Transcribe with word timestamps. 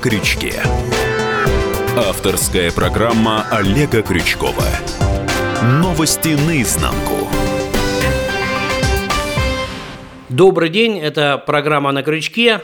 крючке. 0.00 0.62
Авторская 1.94 2.72
программа 2.72 3.46
Олега 3.50 4.02
Крючкова. 4.02 4.64
Новости 5.62 6.38
наизнанку. 6.46 7.28
Добрый 10.30 10.70
день, 10.70 10.98
это 10.98 11.36
программа 11.36 11.92
«На 11.92 12.02
крючке». 12.02 12.62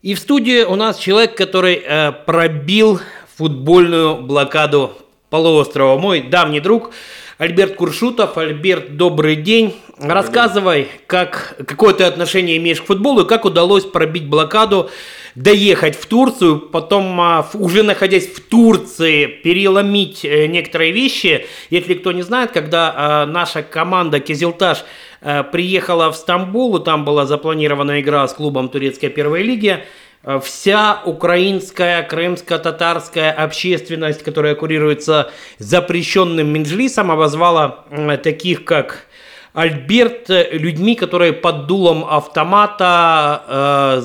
И 0.00 0.14
в 0.14 0.18
студии 0.18 0.62
у 0.62 0.76
нас 0.76 0.98
человек, 0.98 1.36
который 1.36 1.74
э, 1.74 2.12
пробил 2.12 3.00
футбольную 3.36 4.22
блокаду 4.22 4.92
полуострова. 5.28 5.98
Мой 5.98 6.22
давний 6.22 6.60
друг 6.60 6.92
Альберт 7.38 7.74
Куршутов. 7.74 8.38
Альберт, 8.38 8.96
добрый 8.96 9.36
день. 9.36 9.74
Рассказывай, 9.98 10.88
как, 11.06 11.56
какое 11.66 11.94
ты 11.94 12.04
отношение 12.04 12.58
имеешь 12.58 12.82
к 12.82 12.86
футболу 12.86 13.22
и 13.22 13.28
как 13.28 13.46
удалось 13.46 13.84
пробить 13.84 14.28
блокаду, 14.28 14.90
доехать 15.34 15.96
в 15.96 16.06
Турцию, 16.06 16.58
потом 16.58 17.18
а, 17.20 17.48
уже 17.54 17.82
находясь 17.82 18.26
в 18.26 18.40
Турции 18.46 19.26
переломить 19.26 20.24
э, 20.24 20.46
некоторые 20.46 20.92
вещи. 20.92 21.46
Если 21.70 21.94
кто 21.94 22.12
не 22.12 22.22
знает, 22.22 22.52
когда 22.52 22.92
а, 22.94 23.26
наша 23.26 23.62
команда 23.62 24.20
Кизилташ 24.20 24.84
Э, 25.20 25.42
приехала 25.42 26.12
в 26.12 26.16
Стамбул, 26.16 26.76
и 26.76 26.84
там 26.84 27.04
была 27.04 27.26
запланирована 27.26 28.00
игра 28.00 28.26
с 28.28 28.34
клубом 28.34 28.68
турецкой 28.68 29.08
первой 29.08 29.42
лиги. 29.42 29.82
Э, 30.22 30.40
вся 30.42 31.02
украинская, 31.04 32.02
крымско-татарская 32.04 33.32
общественность, 33.32 34.22
которая 34.22 34.54
курируется 34.54 35.32
запрещенным 35.58 36.46
Минджлисом, 36.52 37.10
обозвала 37.10 37.86
таких 38.22 38.64
как 38.64 39.06
Альберт 39.56 40.28
людьми, 40.28 40.94
которые 40.96 41.32
под 41.32 41.66
дулом 41.66 42.04
автомата 42.04 43.42
э, 43.48 44.02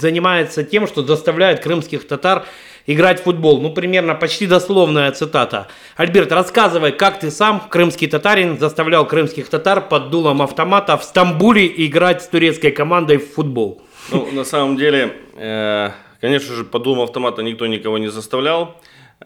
занимаются 0.00 0.64
тем, 0.64 0.88
что 0.88 1.04
заставляют 1.04 1.60
крымских 1.60 2.08
татар 2.08 2.44
играть 2.86 3.20
в 3.20 3.22
футбол. 3.22 3.60
Ну, 3.60 3.72
примерно 3.72 4.16
почти 4.16 4.48
дословная 4.48 5.12
цитата. 5.12 5.68
Альберт, 5.96 6.32
рассказывай, 6.32 6.90
как 6.90 7.20
ты 7.20 7.30
сам, 7.30 7.60
крымский 7.60 8.08
татарин, 8.08 8.58
заставлял 8.58 9.06
крымских 9.06 9.48
татар 9.48 9.80
под 9.80 10.10
дулом 10.10 10.42
автомата 10.42 10.96
в 10.96 11.04
Стамбуле 11.04 11.72
играть 11.86 12.22
с 12.22 12.26
турецкой 12.26 12.72
командой 12.72 13.18
в 13.18 13.32
футбол? 13.32 13.82
Ну, 14.10 14.28
на 14.32 14.42
самом 14.42 14.76
деле, 14.76 15.14
э, 15.36 15.90
конечно 16.20 16.56
же, 16.56 16.64
под 16.64 16.82
дулом 16.82 17.02
автомата 17.02 17.42
никто 17.42 17.68
никого 17.68 17.98
не 17.98 18.08
заставлял. 18.08 18.74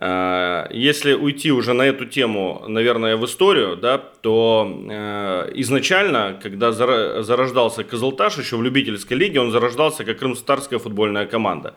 Э, 0.01 0.67
если 0.71 1.13
уйти 1.13 1.53
уже 1.53 1.73
на 1.73 1.83
эту 1.83 2.05
тему, 2.05 2.65
наверное, 2.67 3.17
в 3.17 3.25
историю, 3.25 3.77
да, 3.77 3.99
то 3.99 4.69
э, 4.91 5.53
изначально, 5.55 6.39
когда 6.43 6.73
зарождался 6.73 7.85
Козылташ 7.85 8.39
еще 8.39 8.57
в 8.57 8.63
любительской 8.63 9.17
лиге, 9.17 9.41
он 9.41 9.51
зарождался 9.53 10.05
как 10.05 10.19
крымстарская 10.19 10.79
футбольная 10.79 11.27
команда. 11.27 11.75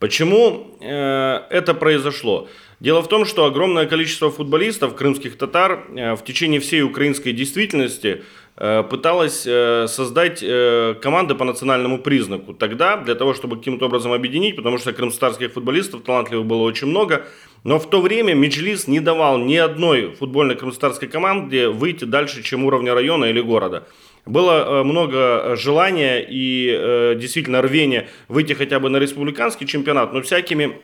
Почему 0.00 0.76
э, 0.80 1.40
это 1.50 1.74
произошло? 1.74 2.48
Дело 2.80 3.00
в 3.00 3.08
том, 3.08 3.24
что 3.24 3.44
огромное 3.44 3.86
количество 3.86 4.28
футболистов, 4.32 4.96
крымских 4.96 5.38
татар, 5.38 5.84
в 5.88 6.24
течение 6.24 6.58
всей 6.58 6.82
украинской 6.82 7.32
действительности 7.32 8.24
э, 8.56 8.82
пыталось 8.82 9.42
создать 9.42 10.40
команды 11.00 11.36
по 11.36 11.44
национальному 11.44 11.98
признаку. 11.98 12.54
Тогда, 12.54 12.96
для 12.96 13.14
того, 13.14 13.34
чтобы 13.34 13.56
каким-то 13.56 13.86
образом 13.86 14.12
объединить, 14.12 14.56
потому 14.56 14.78
что 14.78 14.92
крымстарских 14.92 15.52
футболистов 15.52 16.02
талантливых 16.02 16.44
было 16.44 16.62
очень 16.62 16.88
много, 16.88 17.24
но 17.64 17.78
в 17.78 17.88
то 17.88 18.00
время 18.00 18.34
Меджлис 18.34 18.88
не 18.88 19.00
давал 19.00 19.38
ни 19.38 19.56
одной 19.56 20.14
футбольной 20.14 20.56
крымстарской 20.56 21.08
команде 21.08 21.68
выйти 21.68 22.04
дальше, 22.04 22.42
чем 22.42 22.64
уровня 22.64 22.94
района 22.94 23.26
или 23.26 23.40
города. 23.40 23.86
Было 24.24 24.80
э, 24.80 24.82
много 24.84 25.16
э, 25.16 25.56
желания 25.56 26.20
и 26.20 26.68
э, 26.70 27.14
действительно 27.16 27.60
рвения 27.60 28.08
выйти 28.28 28.52
хотя 28.52 28.78
бы 28.78 28.88
на 28.88 28.98
республиканский 28.98 29.66
чемпионат, 29.66 30.12
но 30.12 30.22
всякими 30.22 30.80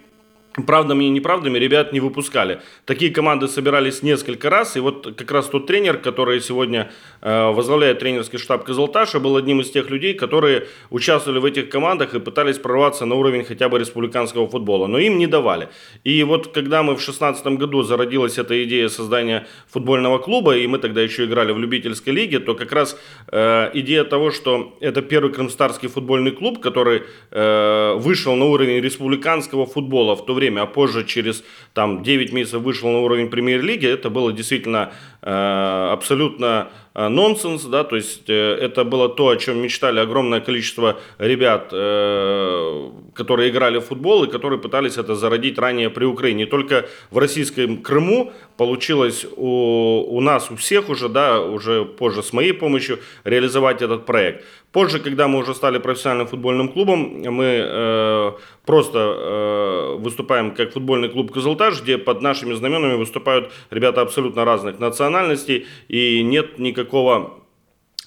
правдами 0.54 1.04
и 1.04 1.08
неправдами 1.08 1.58
ребят 1.58 1.92
не 1.92 2.00
выпускали. 2.00 2.60
Такие 2.84 3.10
команды 3.10 3.48
собирались 3.48 4.02
несколько 4.02 4.50
раз, 4.50 4.76
и 4.76 4.80
вот 4.80 5.14
как 5.16 5.30
раз 5.30 5.46
тот 5.46 5.66
тренер, 5.66 5.98
который 5.98 6.40
сегодня 6.40 6.90
э, 7.20 7.50
возглавляет 7.50 7.98
тренерский 7.98 8.38
штаб 8.38 8.64
Казалташа, 8.64 9.20
был 9.20 9.36
одним 9.36 9.60
из 9.60 9.70
тех 9.70 9.90
людей, 9.90 10.14
которые 10.14 10.66
участвовали 10.90 11.38
в 11.38 11.44
этих 11.44 11.68
командах 11.68 12.14
и 12.14 12.20
пытались 12.20 12.58
прорваться 12.58 13.06
на 13.06 13.14
уровень 13.14 13.44
хотя 13.44 13.68
бы 13.68 13.78
республиканского 13.78 14.48
футбола, 14.48 14.86
но 14.86 14.98
им 14.98 15.18
не 15.18 15.26
давали. 15.26 15.68
И 16.04 16.22
вот 16.24 16.48
когда 16.52 16.82
мы 16.82 16.94
в 16.94 16.98
2016 16.98 17.46
году 17.58 17.82
зародилась 17.82 18.38
эта 18.38 18.62
идея 18.64 18.88
создания 18.88 19.46
футбольного 19.68 20.18
клуба, 20.18 20.56
и 20.56 20.66
мы 20.66 20.78
тогда 20.78 21.02
еще 21.02 21.24
играли 21.24 21.52
в 21.52 21.58
любительской 21.58 22.12
лиге, 22.12 22.40
то 22.40 22.54
как 22.54 22.72
раз 22.72 22.98
э, 23.30 23.70
идея 23.74 24.04
того, 24.04 24.30
что 24.30 24.76
это 24.80 25.02
первый 25.02 25.32
крымстарский 25.32 25.88
футбольный 25.88 26.32
клуб, 26.32 26.60
который 26.60 27.02
э, 27.30 27.94
вышел 27.96 28.34
на 28.36 28.46
уровень 28.46 28.80
республиканского 28.80 29.66
футбола 29.66 30.16
в 30.16 30.24
то 30.24 30.34
время, 30.34 30.47
время, 30.48 30.62
а 30.62 30.66
позже 30.66 31.04
через 31.04 31.44
там, 31.74 32.02
9 32.02 32.32
месяцев 32.32 32.62
вышел 32.62 32.90
на 32.90 32.98
уровень 33.00 33.28
премьер-лиги, 33.28 33.86
это 33.86 34.10
было 34.10 34.32
действительно 34.32 34.92
э, 35.22 35.92
абсолютно 35.92 36.68
э, 36.94 37.08
нонсенс, 37.08 37.64
да, 37.64 37.84
то 37.84 37.96
есть 37.96 38.30
э, 38.30 38.58
это 38.60 38.84
было 38.84 39.08
то, 39.08 39.28
о 39.28 39.36
чем 39.36 39.58
мечтали 39.62 40.00
огромное 40.00 40.40
количество 40.40 40.96
ребят, 41.18 41.68
э, 41.72 42.90
которые 43.14 43.50
играли 43.50 43.78
в 43.78 43.84
футбол 43.84 44.24
и 44.24 44.30
которые 44.30 44.58
пытались 44.58 44.96
это 44.96 45.14
зародить 45.14 45.58
ранее 45.58 45.90
при 45.90 46.06
Украине. 46.06 46.46
только 46.46 46.84
в 47.10 47.18
российском 47.18 47.82
Крыму 47.82 48.32
получилось 48.58 49.24
у, 49.36 50.16
у 50.16 50.20
нас, 50.20 50.50
у 50.50 50.56
всех 50.56 50.88
уже, 50.90 51.08
да, 51.08 51.40
уже 51.40 51.84
позже 51.84 52.22
с 52.22 52.32
моей 52.32 52.52
помощью 52.52 52.98
реализовать 53.24 53.82
этот 53.82 54.04
проект. 54.04 54.44
Позже, 54.72 54.98
когда 54.98 55.28
мы 55.28 55.38
уже 55.38 55.54
стали 55.54 55.78
профессиональным 55.78 56.26
футбольным 56.26 56.68
клубом, 56.68 57.22
мы 57.22 57.44
э, 57.44 58.32
просто 58.66 58.98
э, 58.98 59.96
выступаем 60.00 60.54
как 60.54 60.72
футбольный 60.72 61.08
клуб 61.08 61.32
«Козылтаж», 61.32 61.80
где 61.82 61.98
под 61.98 62.20
нашими 62.20 62.54
знаменами 62.54 62.96
выступают 62.96 63.52
ребята 63.70 64.00
абсолютно 64.00 64.44
разных 64.44 64.80
национальностей, 64.80 65.66
и 65.86 66.22
нет 66.24 66.58
никакого 66.58 67.38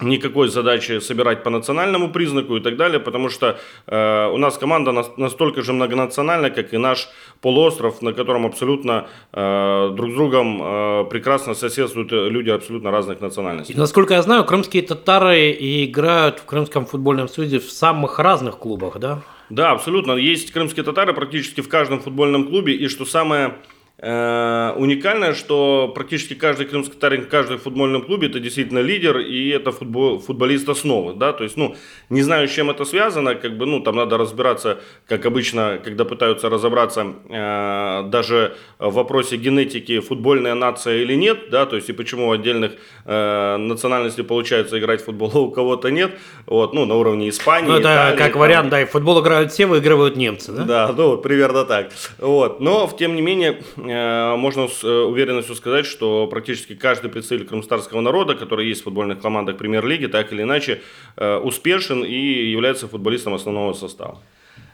никакой 0.02 0.48
задачи 0.48 1.00
собирать 1.00 1.42
по 1.42 1.50
национальному 1.50 2.10
признаку 2.10 2.56
и 2.56 2.60
так 2.60 2.76
далее, 2.76 3.00
потому 3.00 3.28
что 3.28 3.58
э, 3.86 4.26
у 4.32 4.38
нас 4.38 4.58
команда 4.58 4.92
на, 4.92 5.04
настолько 5.16 5.62
же 5.62 5.72
многонациональная, 5.72 6.50
как 6.50 6.74
и 6.74 6.78
наш 6.78 7.08
полуостров, 7.40 8.02
на 8.02 8.12
котором 8.12 8.46
абсолютно 8.46 9.06
э, 9.32 9.90
друг 9.94 10.10
с 10.10 10.14
другом 10.14 10.62
э, 10.62 11.04
прекрасно 11.10 11.54
соседствуют 11.54 12.12
люди 12.12 12.50
абсолютно 12.50 12.90
разных 12.90 13.20
национальностей. 13.20 13.74
И, 13.74 13.78
насколько 13.78 14.14
я 14.14 14.22
знаю, 14.22 14.44
крымские 14.44 14.82
татары 14.82 15.52
играют 15.52 16.40
в 16.40 16.44
Крымском 16.44 16.86
футбольном 16.86 17.28
союзе 17.28 17.58
в 17.58 17.70
самых 17.70 18.18
разных 18.18 18.58
клубах, 18.58 18.98
да? 18.98 19.22
Да, 19.50 19.72
абсолютно. 19.72 20.12
Есть 20.12 20.50
крымские 20.52 20.84
татары 20.84 21.12
практически 21.12 21.60
в 21.60 21.68
каждом 21.68 22.00
футбольном 22.00 22.46
клубе, 22.46 22.74
и 22.74 22.88
что 22.88 23.04
самое 23.04 23.54
уникальное, 24.02 25.32
что 25.32 25.92
практически 25.94 26.34
каждый 26.34 26.66
крымский 26.66 26.94
татарин 26.94 27.22
в 27.22 27.28
каждом 27.28 27.58
футбольном 27.58 28.02
клубе 28.02 28.26
это 28.26 28.40
действительно 28.40 28.80
лидер 28.80 29.18
и 29.18 29.50
это 29.50 29.70
футбол, 29.70 30.18
футболист 30.18 30.68
основы, 30.68 31.14
да, 31.14 31.32
то 31.32 31.44
есть, 31.44 31.56
ну, 31.56 31.76
не 32.10 32.22
знаю, 32.22 32.48
с 32.48 32.50
чем 32.50 32.68
это 32.68 32.84
связано, 32.84 33.36
как 33.36 33.56
бы, 33.56 33.64
ну, 33.64 33.78
там 33.78 33.94
надо 33.94 34.18
разбираться, 34.18 34.80
как 35.06 35.24
обычно, 35.24 35.78
когда 35.84 36.04
пытаются 36.04 36.50
разобраться 36.50 37.14
э, 37.28 38.02
даже 38.08 38.56
в 38.80 38.92
вопросе 38.92 39.36
генетики, 39.36 40.00
футбольная 40.00 40.54
нация 40.56 40.96
или 40.96 41.14
нет, 41.14 41.50
да, 41.50 41.64
то 41.64 41.76
есть, 41.76 41.88
и 41.88 41.92
почему 41.92 42.30
у 42.30 42.32
отдельных 42.32 42.72
э, 43.04 43.56
национальностей 43.56 44.24
получается 44.24 44.80
играть 44.80 45.02
в 45.02 45.04
футбол, 45.04 45.30
а 45.32 45.38
у 45.38 45.50
кого-то 45.52 45.92
нет, 45.92 46.10
вот, 46.46 46.74
ну, 46.74 46.86
на 46.86 46.96
уровне 46.96 47.28
Испании, 47.28 47.68
Ну, 47.68 47.76
это 47.76 47.82
Италии, 47.82 48.18
как 48.18 48.32
там. 48.32 48.40
вариант, 48.40 48.68
да, 48.70 48.82
и 48.82 48.84
в 48.84 48.90
футбол 48.90 49.22
играют 49.22 49.52
все, 49.52 49.66
выигрывают 49.66 50.16
немцы, 50.16 50.50
да? 50.50 50.64
Да, 50.64 50.94
ну, 50.96 51.18
примерно 51.18 51.64
так, 51.64 51.92
вот, 52.18 52.58
но, 52.58 52.90
тем 52.98 53.14
не 53.14 53.22
менее, 53.22 53.60
Э, 53.91 53.91
можно 54.36 54.68
с 54.68 54.84
э, 54.84 54.88
уверенностью 54.88 55.54
сказать, 55.54 55.86
что 55.86 56.26
практически 56.26 56.74
каждый 56.74 57.10
представитель 57.10 57.48
крымстарского 57.48 58.00
народа, 58.00 58.34
который 58.34 58.68
есть 58.68 58.82
в 58.82 58.84
футбольных 58.84 59.20
командах 59.20 59.56
премьер-лиги, 59.56 60.06
так 60.06 60.32
или 60.32 60.42
иначе 60.42 60.82
э, 61.16 61.36
успешен 61.36 62.04
и 62.04 62.50
является 62.50 62.88
футболистом 62.88 63.34
основного 63.34 63.72
состава. 63.72 64.18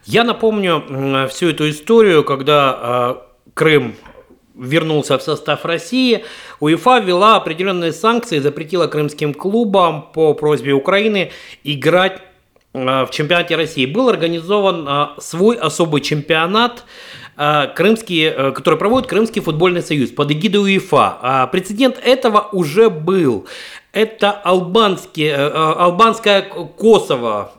Я 0.04 0.24
напомню 0.24 1.28
всю 1.28 1.48
эту 1.48 1.68
историю, 1.68 2.24
когда 2.24 3.18
Крым 3.52 3.94
вернулся 4.54 5.18
в 5.18 5.22
состав 5.22 5.64
России, 5.64 6.24
УЕФА 6.60 7.00
ввела 7.00 7.36
определенные 7.36 7.92
санкции, 7.92 8.38
запретила 8.38 8.86
крымским 8.86 9.34
клубам 9.34 10.10
по 10.14 10.34
просьбе 10.34 10.72
Украины 10.72 11.30
играть 11.62 12.22
в 12.72 13.08
чемпионате 13.10 13.56
России. 13.56 13.86
Был 13.86 14.08
организован 14.08 15.10
свой 15.18 15.56
особый 15.56 16.00
чемпионат 16.00 16.84
Э, 17.27 17.27
крымский, 17.74 18.24
э, 18.24 18.52
который 18.52 18.78
проводит 18.78 19.08
Крымский 19.08 19.40
футбольный 19.40 19.82
союз 19.82 20.10
под 20.10 20.32
эгидой 20.32 20.62
УЕФА. 20.62 21.18
А 21.22 21.46
прецедент 21.46 22.00
этого 22.02 22.48
уже 22.52 22.90
был. 22.90 23.46
Это 23.92 24.32
албанский, 24.32 25.28
э, 25.28 25.34
албанское 25.34 26.42
Косово, 26.42 27.52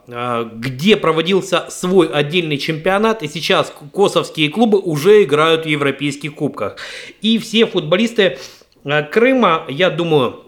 где 0.53 0.95
проводился 0.97 1.65
свой 1.69 2.07
отдельный 2.07 2.57
чемпионат, 2.57 3.23
и 3.23 3.27
сейчас 3.27 3.73
косовские 3.93 4.49
клубы 4.49 4.79
уже 4.79 5.23
играют 5.23 5.65
в 5.65 5.69
европейских 5.69 6.35
кубках. 6.35 6.75
И 7.21 7.37
все 7.39 7.65
футболисты 7.65 8.37
Крыма, 9.11 9.65
я 9.67 9.89
думаю, 9.89 10.43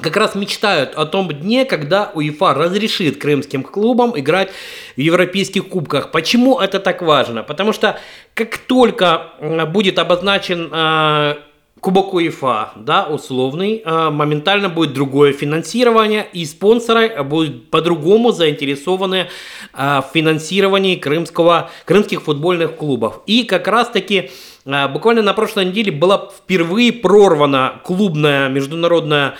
как 0.00 0.16
раз 0.16 0.34
мечтают 0.34 0.94
о 0.94 1.06
том 1.06 1.28
дне, 1.28 1.64
когда 1.64 2.10
УЕФА 2.14 2.54
разрешит 2.54 3.20
крымским 3.20 3.62
клубам 3.62 4.18
играть 4.18 4.50
в 4.96 5.00
европейских 5.00 5.68
кубках. 5.68 6.10
Почему 6.10 6.58
это 6.58 6.78
так 6.78 7.02
важно? 7.02 7.42
Потому 7.42 7.72
что 7.72 7.98
как 8.34 8.58
только 8.58 9.32
будет 9.72 9.98
обозначен 9.98 10.70
э, 10.72 11.34
Кубок 11.80 12.12
УЕФА, 12.12 12.72
да, 12.74 13.04
условный, 13.04 13.82
э, 13.84 14.10
моментально 14.10 14.68
будет 14.68 14.94
другое 14.94 15.32
финансирование, 15.32 16.26
и 16.32 16.44
спонсоры 16.44 17.22
будут 17.22 17.70
по-другому 17.70 18.32
заинтересованы 18.32 19.28
э, 19.74 20.00
в 20.00 20.04
финансировании 20.12 20.96
крымского, 20.96 21.70
крымских 21.84 22.22
футбольных 22.22 22.76
клубов. 22.76 23.20
И 23.26 23.44
как 23.44 23.68
раз-таки 23.68 24.30
буквально 24.92 25.22
на 25.22 25.32
прошлой 25.32 25.66
неделе 25.66 25.92
была 25.92 26.30
впервые 26.36 26.92
прорвана 26.92 27.80
клубная 27.84 28.48
международная 28.48 29.28
а, 29.28 29.34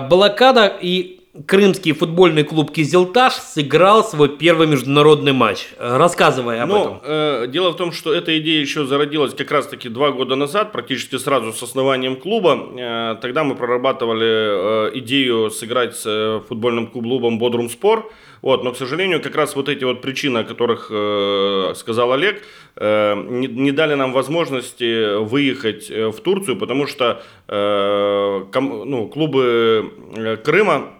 блокада 0.00 0.66
и 0.66 1.23
крымский 1.46 1.92
футбольный 1.92 2.44
клуб 2.44 2.70
«Кизилташ» 2.72 3.34
сыграл 3.34 4.04
свой 4.04 4.28
первый 4.28 4.68
международный 4.68 5.32
матч. 5.32 5.68
Рассказывай 5.78 6.60
об 6.60 6.68
ну, 6.68 6.80
этом. 6.80 7.00
Э, 7.02 7.46
дело 7.48 7.70
в 7.70 7.76
том, 7.76 7.90
что 7.90 8.14
эта 8.14 8.38
идея 8.38 8.60
еще 8.60 8.86
зародилась 8.86 9.34
как 9.34 9.50
раз-таки 9.50 9.88
два 9.88 10.12
года 10.12 10.36
назад, 10.36 10.70
практически 10.70 11.16
сразу 11.16 11.52
с 11.52 11.62
основанием 11.62 12.16
клуба. 12.16 12.68
Э, 12.78 13.16
тогда 13.20 13.42
мы 13.42 13.56
прорабатывали 13.56 14.88
э, 14.88 14.98
идею 14.98 15.50
сыграть 15.50 15.96
с 15.96 16.04
э, 16.06 16.40
футбольным 16.48 16.86
клубом 16.86 17.38
«Бодрум 17.38 17.68
Спор». 17.68 18.10
Вот, 18.40 18.62
но, 18.62 18.72
к 18.72 18.76
сожалению, 18.76 19.22
как 19.22 19.34
раз 19.36 19.56
вот 19.56 19.70
эти 19.70 19.84
вот 19.84 20.02
причины, 20.02 20.38
о 20.38 20.44
которых 20.44 20.88
э, 20.90 21.72
сказал 21.74 22.12
Олег, 22.12 22.42
э, 22.76 23.14
не, 23.14 23.48
не 23.48 23.72
дали 23.72 23.94
нам 23.94 24.12
возможности 24.12 25.16
выехать 25.18 25.90
э, 25.90 26.08
в 26.08 26.20
Турцию, 26.20 26.58
потому 26.58 26.86
что 26.86 27.22
э, 27.48 28.44
ком, 28.52 28.88
ну, 28.88 29.08
клубы 29.08 29.90
э, 30.14 30.36
Крыма 30.36 30.90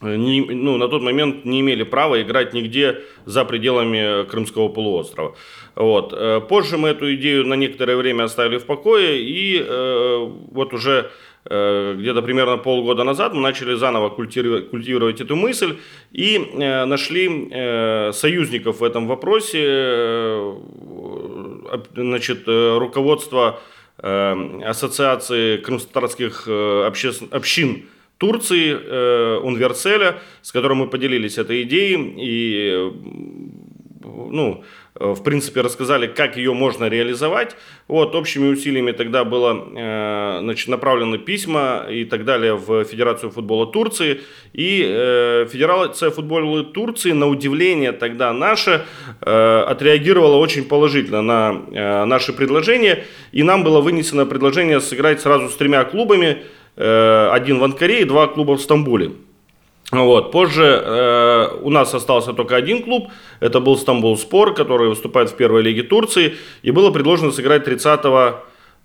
не, 0.00 0.40
ну, 0.42 0.76
на 0.76 0.88
тот 0.88 1.02
момент 1.02 1.44
не 1.44 1.60
имели 1.60 1.82
права 1.82 2.20
играть 2.20 2.52
нигде 2.52 3.02
за 3.24 3.44
пределами 3.44 4.24
Крымского 4.26 4.68
полуострова. 4.68 5.34
Вот. 5.74 6.12
Э, 6.12 6.40
позже 6.40 6.76
мы 6.76 6.90
эту 6.90 7.14
идею 7.14 7.46
на 7.46 7.54
некоторое 7.54 7.96
время 7.96 8.24
оставили 8.24 8.58
в 8.58 8.66
покое, 8.66 9.20
и 9.22 9.58
э, 9.58 10.30
вот 10.52 10.74
уже 10.74 11.10
Э, 11.48 11.94
где-то 11.96 12.22
примерно 12.22 12.56
полгода 12.56 13.04
назад 13.04 13.32
мы 13.32 13.40
начали 13.40 13.74
заново 13.74 14.08
культивировать, 14.08 14.70
культивировать 14.70 15.20
эту 15.20 15.36
мысль 15.36 15.76
и 16.10 16.36
э, 16.38 16.84
нашли 16.84 17.48
э, 17.50 18.12
союзников 18.12 18.80
в 18.80 18.84
этом 18.84 19.06
вопросе. 19.06 20.54
Значит, 21.94 22.46
руководство 22.46 23.60
Ассоциации 23.98 25.56
крымстатарских 25.56 26.46
общин 26.46 27.86
Турции, 28.18 29.38
Унверселя, 29.40 30.18
с 30.42 30.52
которым 30.52 30.78
мы 30.78 30.86
поделились 30.88 31.38
этой 31.38 31.62
идеей 31.62 32.14
и 32.16 32.92
ну, 34.02 34.64
Э, 34.98 35.14
в 35.14 35.22
принципе, 35.22 35.60
рассказали, 35.60 36.06
как 36.06 36.36
ее 36.36 36.54
можно 36.54 36.88
реализовать. 36.88 37.56
Вот, 37.88 38.14
общими 38.14 38.48
усилиями 38.48 38.92
тогда 38.92 39.24
было 39.24 39.68
э, 39.74 40.38
значит, 40.40 40.68
направлены 40.68 41.18
письма 41.18 41.86
и 41.90 42.04
так 42.04 42.24
далее 42.24 42.54
в 42.54 42.84
Федерацию 42.84 43.30
футбола 43.30 43.66
Турции. 43.66 44.20
И 44.52 44.84
э, 44.86 45.46
Федерация 45.50 46.10
футбола 46.10 46.64
Турции, 46.64 47.12
на 47.12 47.26
удивление 47.26 47.92
тогда 47.92 48.32
наша, 48.32 48.84
отреагировала 49.20 50.36
очень 50.36 50.64
положительно 50.64 51.22
на 51.22 52.06
наши 52.06 52.32
предложения. 52.32 53.04
И 53.32 53.42
нам 53.42 53.64
было 53.64 53.80
вынесено 53.80 54.26
предложение 54.26 54.80
сыграть 54.80 55.20
сразу 55.20 55.48
с 55.48 55.56
тремя 55.56 55.84
клубами. 55.84 56.42
Один 56.76 57.58
в 57.58 57.64
Анкаре 57.64 58.02
и 58.02 58.04
два 58.04 58.26
клуба 58.26 58.56
в 58.56 58.60
Стамбуле. 58.60 59.12
Вот. 59.92 60.32
Позже 60.32 60.82
э, 60.84 61.48
у 61.62 61.70
нас 61.70 61.94
остался 61.94 62.32
только 62.32 62.56
один 62.56 62.82
клуб, 62.82 63.08
это 63.38 63.60
был 63.60 63.76
Стамбул 63.76 64.18
Спор, 64.18 64.52
который 64.52 64.88
выступает 64.88 65.30
в 65.30 65.36
первой 65.36 65.62
лиге 65.62 65.84
Турции, 65.84 66.34
и 66.62 66.72
было 66.72 66.90
предложено 66.90 67.30
сыграть 67.30 67.64
30 67.64 68.00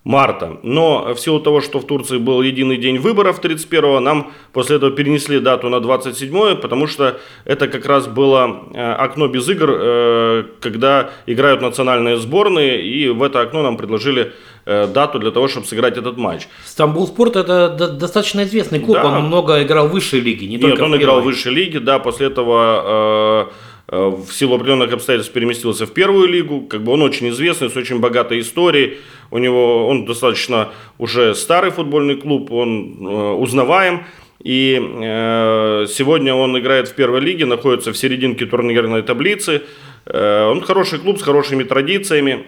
марта. 0.04 0.58
Но 0.62 1.14
в 1.14 1.20
силу 1.20 1.40
того, 1.40 1.60
что 1.60 1.78
в 1.78 1.86
Турции 1.86 2.18
был 2.18 2.42
единый 2.42 2.76
день 2.76 2.98
выборов 2.98 3.40
31-го, 3.40 4.00
нам 4.00 4.32
после 4.52 4.76
этого 4.76 4.90
перенесли 4.90 5.38
дату 5.38 5.68
на 5.68 5.80
27 5.80 6.56
потому 6.56 6.86
что 6.86 7.20
это 7.44 7.68
как 7.68 7.86
раз 7.86 8.08
было 8.08 8.64
э, 8.74 8.92
окно 8.94 9.28
без 9.28 9.48
игр, 9.48 9.70
э, 9.70 10.44
когда 10.60 11.10
играют 11.26 11.62
национальные 11.62 12.16
сборные, 12.16 12.82
и 12.82 13.08
в 13.08 13.22
это 13.22 13.40
окно 13.40 13.62
нам 13.62 13.76
предложили 13.76 14.32
э, 14.66 14.88
дату 14.88 15.20
для 15.20 15.30
того, 15.30 15.46
чтобы 15.46 15.66
сыграть 15.66 15.96
этот 15.96 16.16
матч. 16.16 16.48
Стамбул 16.64 17.06
Спорт 17.06 17.36
это 17.36 17.68
достаточно 17.68 18.42
известный 18.42 18.80
клуб, 18.80 18.96
да. 18.96 19.06
он 19.06 19.26
много 19.26 19.62
играл 19.62 19.86
в 19.86 19.92
высшей 19.92 20.20
лиге, 20.20 20.46
не 20.46 20.56
Нет, 20.56 20.62
только 20.62 20.82
он 20.82 20.96
играл 20.96 21.20
в 21.20 21.24
высшей 21.24 21.52
лиге, 21.52 21.78
да, 21.78 22.00
после 22.00 22.26
этого 22.26 23.52
в 23.88 24.26
силу 24.30 24.54
определенных 24.54 24.92
обстоятельств 24.92 25.32
переместился 25.32 25.86
в 25.86 25.92
первую 25.92 26.28
лигу. 26.28 26.62
Как 26.62 26.82
бы 26.82 26.92
он 26.92 27.02
очень 27.02 27.28
известный, 27.30 27.68
с 27.68 27.76
очень 27.76 27.98
богатой 27.98 28.40
историей. 28.40 28.98
У 29.30 29.38
него 29.38 29.86
он 29.88 30.04
достаточно 30.04 30.70
уже 30.98 31.34
старый 31.34 31.70
футбольный 31.70 32.16
клуб, 32.16 32.52
он 32.52 32.96
э, 33.00 33.32
узнаваем. 33.32 34.04
И 34.42 34.78
э, 34.80 35.86
сегодня 35.88 36.34
он 36.34 36.58
играет 36.58 36.88
в 36.88 36.94
первой 36.94 37.20
лиге, 37.20 37.46
находится 37.46 37.92
в 37.92 37.96
серединке 37.96 38.46
турнирной 38.46 39.02
таблицы. 39.02 39.62
Э, 40.06 40.46
он 40.46 40.62
хороший 40.62 40.98
клуб 40.98 41.18
с 41.18 41.22
хорошими 41.22 41.62
традициями, 41.62 42.46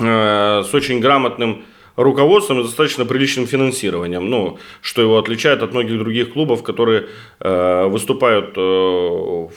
э, 0.00 0.62
с 0.64 0.74
очень 0.74 1.00
грамотным 1.00 1.64
руководством 1.96 2.60
и 2.60 2.62
достаточно 2.62 3.04
приличным 3.04 3.46
финансированием, 3.46 4.28
ну, 4.28 4.58
что 4.80 5.02
его 5.02 5.18
отличает 5.18 5.62
от 5.62 5.72
многих 5.72 5.98
других 5.98 6.32
клубов, 6.32 6.62
которые 6.62 7.08
э, 7.40 7.86
выступают 7.88 8.56
э, 8.56 8.60
в 8.60 9.50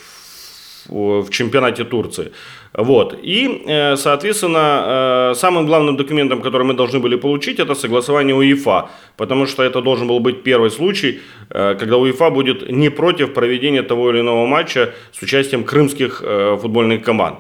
в 0.90 1.30
чемпионате 1.30 1.84
Турции. 1.84 2.32
Вот. 2.78 3.18
И, 3.24 3.64
э, 3.68 3.96
соответственно, 3.96 5.32
э, 5.32 5.36
самым 5.36 5.66
главным 5.66 5.96
документом, 5.96 6.42
который 6.42 6.64
мы 6.64 6.74
должны 6.74 7.00
были 7.00 7.16
получить, 7.16 7.60
это 7.60 7.76
согласование 7.76 8.36
УЕФА, 8.36 8.90
потому 9.18 9.48
что 9.48 9.64
это 9.64 9.82
должен 9.82 10.08
был 10.08 10.20
быть 10.20 10.44
первый 10.44 10.70
случай, 10.70 11.22
э, 11.50 11.76
когда 11.80 11.98
УЕФА 11.98 12.30
будет 12.30 12.70
не 12.70 12.90
против 12.90 13.34
проведения 13.34 13.84
того 13.84 14.12
или 14.12 14.20
иного 14.20 14.46
матча 14.46 14.94
с 15.14 15.22
участием 15.22 15.64
крымских 15.64 16.24
футбольных 16.62 17.04
команд. 17.04 17.40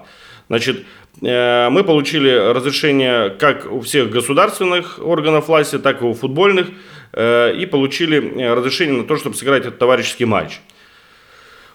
Значит, 0.49 0.85
мы 1.21 1.83
получили 1.85 2.29
разрешение 2.53 3.29
как 3.29 3.71
у 3.71 3.79
всех 3.79 4.09
государственных 4.09 4.99
органов 4.99 5.47
власти, 5.47 5.79
так 5.79 6.01
и 6.01 6.05
у 6.05 6.13
футбольных, 6.13 6.67
и 7.17 7.67
получили 7.71 8.43
разрешение 8.43 8.97
на 8.97 9.03
то, 9.03 9.15
чтобы 9.15 9.35
сыграть 9.35 9.65
этот 9.65 9.79
товарищеский 9.79 10.25
матч. 10.25 10.59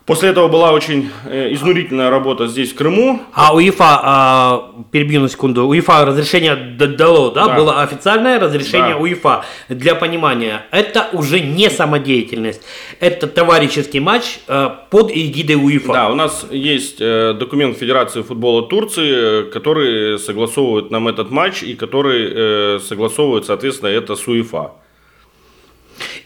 После 0.07 0.31
этого 0.31 0.49
была 0.49 0.73
очень 0.73 1.11
э, 1.27 1.53
изнурительная 1.53 2.11
работа 2.11 2.49
здесь, 2.49 2.73
в 2.73 2.75
Крыму. 2.75 3.21
А 3.33 3.55
УЕФА, 3.55 4.01
а, 4.03 4.71
перебью 4.91 5.21
на 5.21 5.29
секунду, 5.29 5.67
УЕФА 5.67 6.05
разрешение 6.05 6.57
дало, 6.57 7.31
да? 7.31 7.47
да. 7.47 7.55
Было 7.55 7.83
официальное 7.83 8.41
разрешение 8.41 8.95
да. 8.95 9.01
УЕФА. 9.01 9.45
Для 9.69 9.95
понимания, 9.95 10.67
это 10.71 11.09
уже 11.13 11.41
не 11.41 11.71
самодеятельность. 11.71 12.63
Это 12.99 13.27
товарищеский 13.27 14.01
матч 14.01 14.41
э, 14.49 14.71
под 14.91 15.11
эгидой 15.13 15.57
УЕФА. 15.57 15.93
Да, 15.93 16.09
у 16.09 16.15
нас 16.15 16.47
есть 16.51 16.97
э, 17.01 17.35
документ 17.39 17.77
Федерации 17.77 18.23
футбола 18.23 18.63
Турции, 18.67 19.51
который 19.51 20.19
согласовывает 20.19 20.91
нам 20.91 21.09
этот 21.09 21.31
матч 21.31 21.63
и 21.63 21.75
который 21.75 22.81
согласовывает, 22.81 23.45
соответственно, 23.45 23.91
это 23.91 24.17
с 24.17 24.27
УЕФА. 24.27 24.73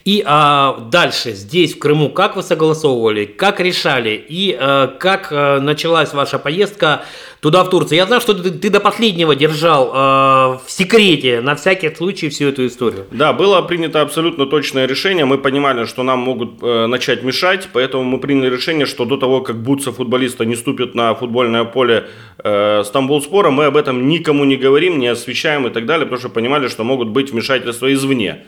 И 0.05 0.23
а, 0.23 0.87
дальше, 0.91 1.31
здесь, 1.31 1.73
в 1.73 1.79
Крыму, 1.79 2.11
как 2.11 2.35
вы 2.35 2.43
согласовывали, 2.43 3.25
как 3.25 3.59
решали 3.59 4.11
и 4.29 4.55
а, 4.57 4.85
как 4.85 5.29
а, 5.31 5.59
началась 5.59 6.13
ваша 6.13 6.37
поездка 6.37 7.01
туда, 7.39 7.63
в 7.63 7.71
Турцию? 7.71 7.97
Я 7.97 8.05
знаю, 8.05 8.21
что 8.21 8.35
ты, 8.35 8.51
ты 8.51 8.69
до 8.69 8.79
последнего 8.79 9.35
держал 9.35 9.89
а, 9.91 10.61
в 10.63 10.69
секрете, 10.69 11.41
на 11.41 11.55
всякий 11.55 11.89
случай, 11.95 12.29
всю 12.29 12.49
эту 12.49 12.67
историю. 12.67 13.07
Да, 13.09 13.33
было 13.33 13.59
принято 13.63 14.01
абсолютно 14.01 14.45
точное 14.45 14.85
решение. 14.85 15.25
Мы 15.25 15.39
понимали, 15.39 15.85
что 15.85 16.03
нам 16.03 16.19
могут 16.19 16.61
э, 16.61 16.85
начать 16.85 17.23
мешать, 17.23 17.67
поэтому 17.73 18.03
мы 18.03 18.19
приняли 18.19 18.53
решение, 18.53 18.85
что 18.85 19.05
до 19.05 19.17
того, 19.17 19.41
как 19.41 19.55
бутса 19.55 19.91
футболиста 19.91 20.45
не 20.45 20.55
ступит 20.55 20.93
на 20.93 21.15
футбольное 21.15 21.63
поле 21.63 22.05
э, 22.43 22.83
Стамбул-спора, 22.85 23.49
мы 23.49 23.65
об 23.65 23.75
этом 23.75 24.07
никому 24.07 24.45
не 24.45 24.55
говорим, 24.55 24.99
не 24.99 25.07
освещаем 25.07 25.65
и 25.65 25.71
так 25.71 25.87
далее, 25.87 26.05
потому 26.05 26.19
что 26.19 26.29
понимали, 26.29 26.67
что 26.67 26.83
могут 26.83 27.07
быть 27.07 27.31
вмешательства 27.31 27.91
извне. 27.91 28.45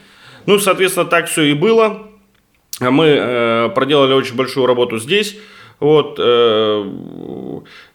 Ну, 0.47 0.57
соответственно, 0.59 1.05
так 1.05 1.27
все 1.27 1.43
и 1.43 1.53
было. 1.53 2.07
Мы 2.79 3.05
э, 3.05 3.69
проделали 3.75 4.13
очень 4.13 4.35
большую 4.35 4.65
работу 4.65 4.97
здесь. 4.97 5.37
Вот, 5.79 6.15
э, 6.19 6.91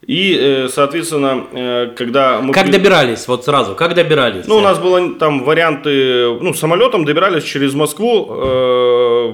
и, 0.07 0.37
э, 0.39 0.69
соответственно, 0.69 1.47
э, 1.53 1.91
когда 1.97 2.41
мы... 2.41 2.53
Как 2.53 2.71
добирались, 2.71 3.27
вот 3.27 3.45
сразу, 3.45 3.75
как 3.75 3.95
добирались? 3.95 4.47
Ну, 4.47 4.59
у 4.59 4.61
нас 4.61 4.79
было 4.79 5.15
там 5.15 5.43
варианты, 5.43 6.39
ну, 6.41 6.55
самолетом 6.55 7.05
добирались 7.05 7.43
через 7.43 7.75
Москву. 7.75 8.29
Э, 8.31 9.33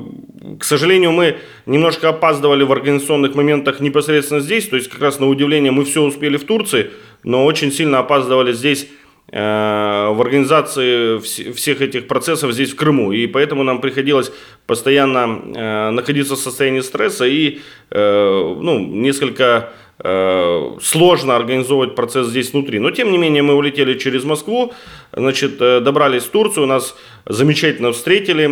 к 0.58 0.64
сожалению, 0.64 1.12
мы 1.12 1.36
немножко 1.66 2.08
опаздывали 2.08 2.62
в 2.62 2.72
организационных 2.72 3.34
моментах 3.34 3.80
непосредственно 3.80 4.40
здесь, 4.40 4.66
то 4.66 4.76
есть, 4.76 4.88
как 4.88 5.02
раз 5.02 5.20
на 5.20 5.28
удивление, 5.28 5.70
мы 5.70 5.84
все 5.84 6.02
успели 6.02 6.38
в 6.38 6.44
Турции, 6.44 6.90
но 7.24 7.44
очень 7.44 7.70
сильно 7.70 7.98
опаздывали 7.98 8.52
здесь 8.52 8.88
в 9.30 10.20
организации 10.20 11.18
всех 11.52 11.82
этих 11.82 12.06
процессов 12.08 12.52
здесь, 12.52 12.72
в 12.72 12.76
Крыму. 12.76 13.12
И 13.12 13.26
поэтому 13.26 13.62
нам 13.62 13.80
приходилось 13.80 14.32
постоянно 14.66 15.90
находиться 15.90 16.34
в 16.34 16.38
состоянии 16.38 16.80
стресса 16.80 17.26
и 17.26 17.58
ну, 17.90 18.78
несколько 18.78 19.72
сложно 20.00 21.34
организовывать 21.34 21.96
процесс 21.96 22.28
здесь 22.28 22.52
внутри. 22.52 22.78
Но, 22.78 22.92
тем 22.92 23.10
не 23.10 23.18
менее, 23.18 23.42
мы 23.42 23.54
улетели 23.54 23.98
через 23.98 24.22
Москву, 24.22 24.72
значит, 25.12 25.58
добрались 25.58 26.22
в 26.22 26.30
Турцию, 26.30 26.66
нас 26.66 26.96
замечательно 27.26 27.90
встретили, 27.90 28.46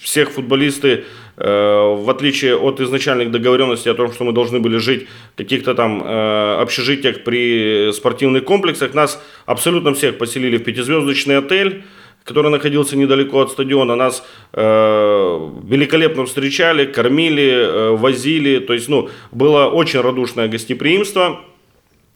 всех 0.00 0.30
футболисты 0.30 1.06
Э, 1.42 1.94
в 1.96 2.10
отличие 2.10 2.54
от 2.54 2.80
изначальных 2.80 3.30
договоренностей 3.30 3.88
о 3.88 3.94
том, 3.94 4.12
что 4.12 4.24
мы 4.24 4.32
должны 4.32 4.60
были 4.60 4.76
жить 4.76 5.08
в 5.32 5.38
каких-то 5.38 5.74
там 5.74 6.02
э, 6.04 6.60
общежитиях 6.60 7.24
при 7.24 7.92
спортивных 7.92 8.44
комплексах, 8.44 8.92
нас 8.92 9.22
абсолютно 9.46 9.94
всех 9.94 10.18
поселили 10.18 10.58
в 10.58 10.64
пятизвездочный 10.64 11.38
отель, 11.38 11.84
который 12.24 12.50
находился 12.50 12.96
недалеко 12.96 13.40
от 13.40 13.50
стадиона. 13.50 13.96
Нас 13.96 14.24
э, 14.52 15.50
великолепно 15.64 16.26
встречали, 16.26 16.84
кормили, 16.84 17.50
э, 17.50 17.90
возили. 17.96 18.58
То 18.58 18.74
есть, 18.74 18.88
ну, 18.88 19.08
было 19.32 19.66
очень 19.66 20.00
радушное 20.00 20.48
гостеприимство. 20.48 21.40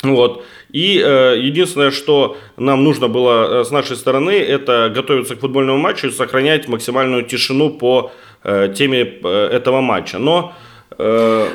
Вот. 0.02 0.44
И 0.70 1.00
э, 1.02 1.38
единственное, 1.40 1.90
что 1.90 2.36
нам 2.56 2.84
нужно 2.84 3.08
было 3.08 3.60
э, 3.60 3.64
с 3.64 3.70
нашей 3.70 3.96
стороны, 3.96 4.32
это 4.32 4.92
готовиться 4.94 5.36
к 5.36 5.40
футбольному 5.40 5.78
матчу 5.78 6.08
и 6.08 6.10
сохранять 6.10 6.68
максимальную 6.68 7.24
тишину 7.24 7.70
по 7.70 8.12
Э, 8.46 8.68
теме 8.76 9.00
э, 9.00 9.48
этого 9.52 9.80
матча. 9.80 10.18
Но 10.18 10.52
э, 10.98 11.48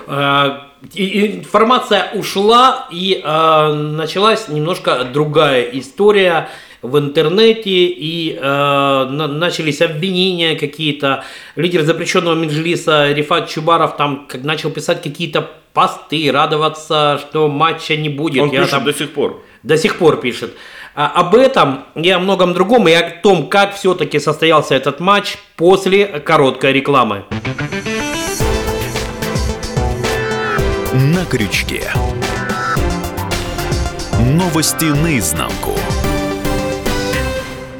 информация 0.96 2.10
ушла 2.14 2.88
и 2.90 3.22
началась 3.24 4.48
немножко 4.48 5.04
другая 5.04 5.62
история 5.74 6.50
в 6.82 6.98
интернете 6.98 7.70
и 7.70 8.38
э, 8.40 9.06
начались 9.10 9.82
обвинения 9.82 10.56
какие-то. 10.56 11.24
Лидер 11.56 11.84
запрещенного 11.84 12.36
Меджлиса 12.36 13.12
Рифат 13.12 13.50
Чубаров 13.50 13.98
там 13.98 14.28
как, 14.28 14.44
начал 14.44 14.70
писать 14.70 15.02
какие-то 15.02 15.50
посты, 15.74 16.32
радоваться, 16.32 17.20
что 17.20 17.48
матча 17.48 17.96
не 17.96 18.10
будет. 18.10 18.44
Он 18.44 18.50
Я 18.50 18.60
пишет 18.60 18.72
там... 18.72 18.86
до 18.86 18.94
сих 18.94 19.12
пор. 19.12 19.44
До 19.64 19.78
сих 19.78 19.98
пор 19.98 20.20
пишет. 20.20 20.56
А, 20.96 21.08
об 21.08 21.36
этом 21.36 21.86
и 21.96 22.10
о 22.10 22.20
многом 22.20 22.54
другом, 22.54 22.88
и 22.88 22.94
о 22.94 23.10
том, 23.10 23.48
как 23.48 23.76
все-таки 23.76 24.20
состоялся 24.20 24.76
этот 24.76 25.00
матч 25.00 25.38
после 25.56 26.06
короткой 26.06 26.74
рекламы. 26.74 27.26
На 30.94 31.24
крючке. 31.26 31.84
Новости 34.20 34.86
наизнанку. 34.86 35.76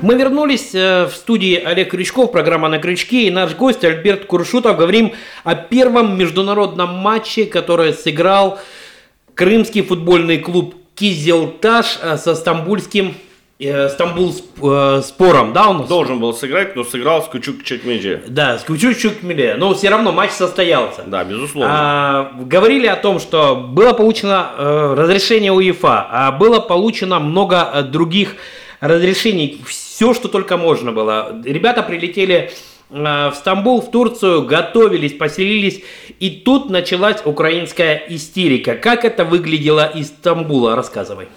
Мы 0.02 0.16
вернулись 0.16 0.74
э, 0.74 1.08
в 1.08 1.14
студии 1.14 1.62
Олег 1.62 1.92
Крючков, 1.92 2.32
программа 2.32 2.70
«На 2.70 2.80
крючке», 2.80 3.28
и 3.28 3.32
наш 3.32 3.54
гость 3.54 3.84
Альберт 3.84 4.26
Куршутов. 4.26 4.78
Говорим 4.78 5.12
о 5.44 5.56
первом 5.56 6.18
международном 6.18 6.96
матче, 6.96 7.46
который 7.46 7.94
сыграл 7.94 8.60
крымский 9.36 9.82
футбольный 9.82 10.38
клуб 10.38 10.76
Кизелташ 10.96 12.00
э, 12.02 12.16
со 12.16 12.36
стамбульским 12.36 13.14
э, 13.60 13.90
Стамбул 13.90 14.34
э, 14.62 15.02
спором, 15.04 15.52
да, 15.52 15.70
он 15.70 15.86
должен 15.86 16.20
был 16.20 16.34
сыграть, 16.34 16.78
но 16.78 16.86
сыграл 16.86 17.22
с 17.22 17.28
Кучук 17.28 17.66
Чекмедже. 17.66 18.24
Да, 18.26 18.58
с 18.58 18.64
Кучук 18.64 18.98
Чекмедже, 18.98 19.56
но 19.58 19.74
все 19.74 19.90
равно 19.90 20.14
матч 20.14 20.32
состоялся. 20.32 21.04
Да, 21.08 21.26
безусловно. 21.26 21.74
А, 21.78 22.32
говорили 22.40 22.88
о 22.88 22.96
том, 22.96 23.20
что 23.20 23.58
было 23.58 23.92
получено 23.92 24.52
э, 24.58 24.94
разрешение 24.98 25.52
УЕФА, 25.52 26.08
а 26.10 26.32
было 26.32 26.62
получено 26.62 27.20
много 27.20 27.82
других 27.84 28.38
разрешений, 28.80 29.62
все, 29.68 29.89
что 30.14 30.28
только 30.28 30.58
можно 30.58 30.92
было. 30.92 31.42
Ребята 31.46 31.84
прилетели 31.84 32.52
в 32.90 33.34
Стамбул, 33.36 33.82
в 33.82 33.92
Турцию, 33.92 34.46
готовились, 34.46 35.14
поселились, 35.14 35.84
и 36.20 36.30
тут 36.32 36.72
началась 36.72 37.22
украинская 37.24 38.02
истерика. 38.10 38.76
Как 38.76 39.06
это 39.06 39.26
выглядело 39.26 39.86
из 39.86 40.08
Стамбула? 40.08 40.76
Рассказывай. 40.76 41.28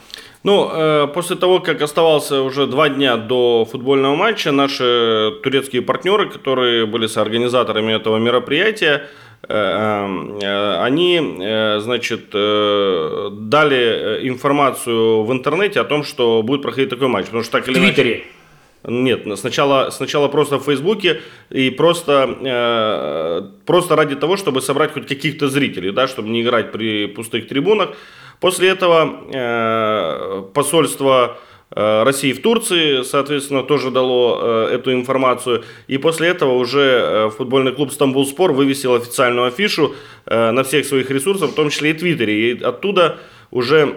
Ну, 0.44 0.68
э, 0.72 1.06
после 1.14 1.36
того, 1.36 1.60
как 1.60 1.82
оставался 1.82 2.42
уже 2.42 2.66
два 2.66 2.88
дня 2.88 3.16
до 3.16 3.64
футбольного 3.70 4.16
матча, 4.16 4.50
наши 4.50 5.32
турецкие 5.42 5.82
партнеры, 5.82 6.28
которые 6.28 6.86
были 6.86 7.06
соорганизаторами 7.06 7.92
этого 7.92 8.16
мероприятия, 8.16 9.06
э, 9.48 9.54
э, 10.42 10.76
они, 10.82 11.20
значит, 11.80 12.30
дали 12.30 14.20
информацию 14.22 15.22
в 15.22 15.32
интернете 15.32 15.80
о 15.80 15.84
том, 15.84 16.02
что 16.02 16.42
будет 16.42 16.62
проходить 16.62 16.90
такой 16.90 17.06
матч. 17.08 17.26
Потому 17.26 17.44
что 17.44 17.52
так 17.52 17.68
или 17.68 17.78
В 17.78 17.82
Твиттере. 17.82 18.24
Нет, 18.84 19.26
сначала, 19.38 19.90
сначала 19.90 20.28
просто 20.28 20.58
в 20.58 20.64
Фейсбуке 20.64 21.20
и 21.50 21.70
просто, 21.70 22.36
э, 22.40 23.42
просто 23.64 23.94
ради 23.94 24.16
того, 24.16 24.36
чтобы 24.36 24.60
собрать 24.60 24.92
хоть 24.92 25.06
каких-то 25.06 25.48
зрителей, 25.48 25.92
да, 25.92 26.08
чтобы 26.08 26.30
не 26.30 26.42
играть 26.42 26.72
при 26.72 27.06
пустых 27.06 27.46
трибунах. 27.46 27.90
После 28.40 28.70
этого 28.70 29.22
э, 29.32 30.42
посольство 30.52 31.38
э, 31.70 32.02
России 32.02 32.32
в 32.32 32.42
Турции, 32.42 33.02
соответственно, 33.02 33.62
тоже 33.62 33.92
дало 33.92 34.40
э, 34.42 34.74
эту 34.74 34.92
информацию. 34.92 35.62
И 35.86 35.96
после 35.98 36.28
этого 36.28 36.54
уже 36.54 36.80
э, 36.80 37.30
футбольный 37.30 37.70
клуб 37.70 37.92
«Стамбул 37.92 38.26
Спор» 38.26 38.52
вывесил 38.52 38.96
официальную 38.96 39.46
афишу 39.46 39.94
э, 40.26 40.50
на 40.50 40.64
всех 40.64 40.86
своих 40.86 41.08
ресурсах, 41.08 41.50
в 41.50 41.54
том 41.54 41.70
числе 41.70 41.90
и 41.90 41.94
Твиттере. 41.94 42.50
И 42.50 42.60
оттуда 42.60 43.18
уже 43.52 43.94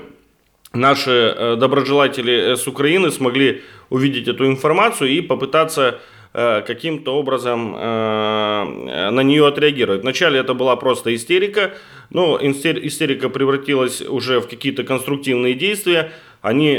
наши 0.75 1.11
э, 1.11 1.55
доброжелатели 1.55 2.33
э, 2.33 2.55
с 2.55 2.67
Украины 2.67 3.11
смогли 3.11 3.63
увидеть 3.89 4.27
эту 4.27 4.45
информацию 4.45 5.09
и 5.09 5.21
попытаться 5.21 5.99
э, 6.33 6.61
каким-то 6.61 7.15
образом 7.15 7.71
на 7.71 9.23
нее 9.23 9.47
отреагировать. 9.47 10.01
Вначале 10.01 10.39
это 10.39 10.53
была 10.53 10.75
просто 10.75 11.15
истерика, 11.15 11.73
но 12.09 12.37
истерика 12.41 13.29
превратилась 13.29 14.01
уже 14.01 14.39
в 14.39 14.47
какие-то 14.47 14.83
конструктивные 14.83 15.53
действия. 15.53 16.11
Они 16.41 16.77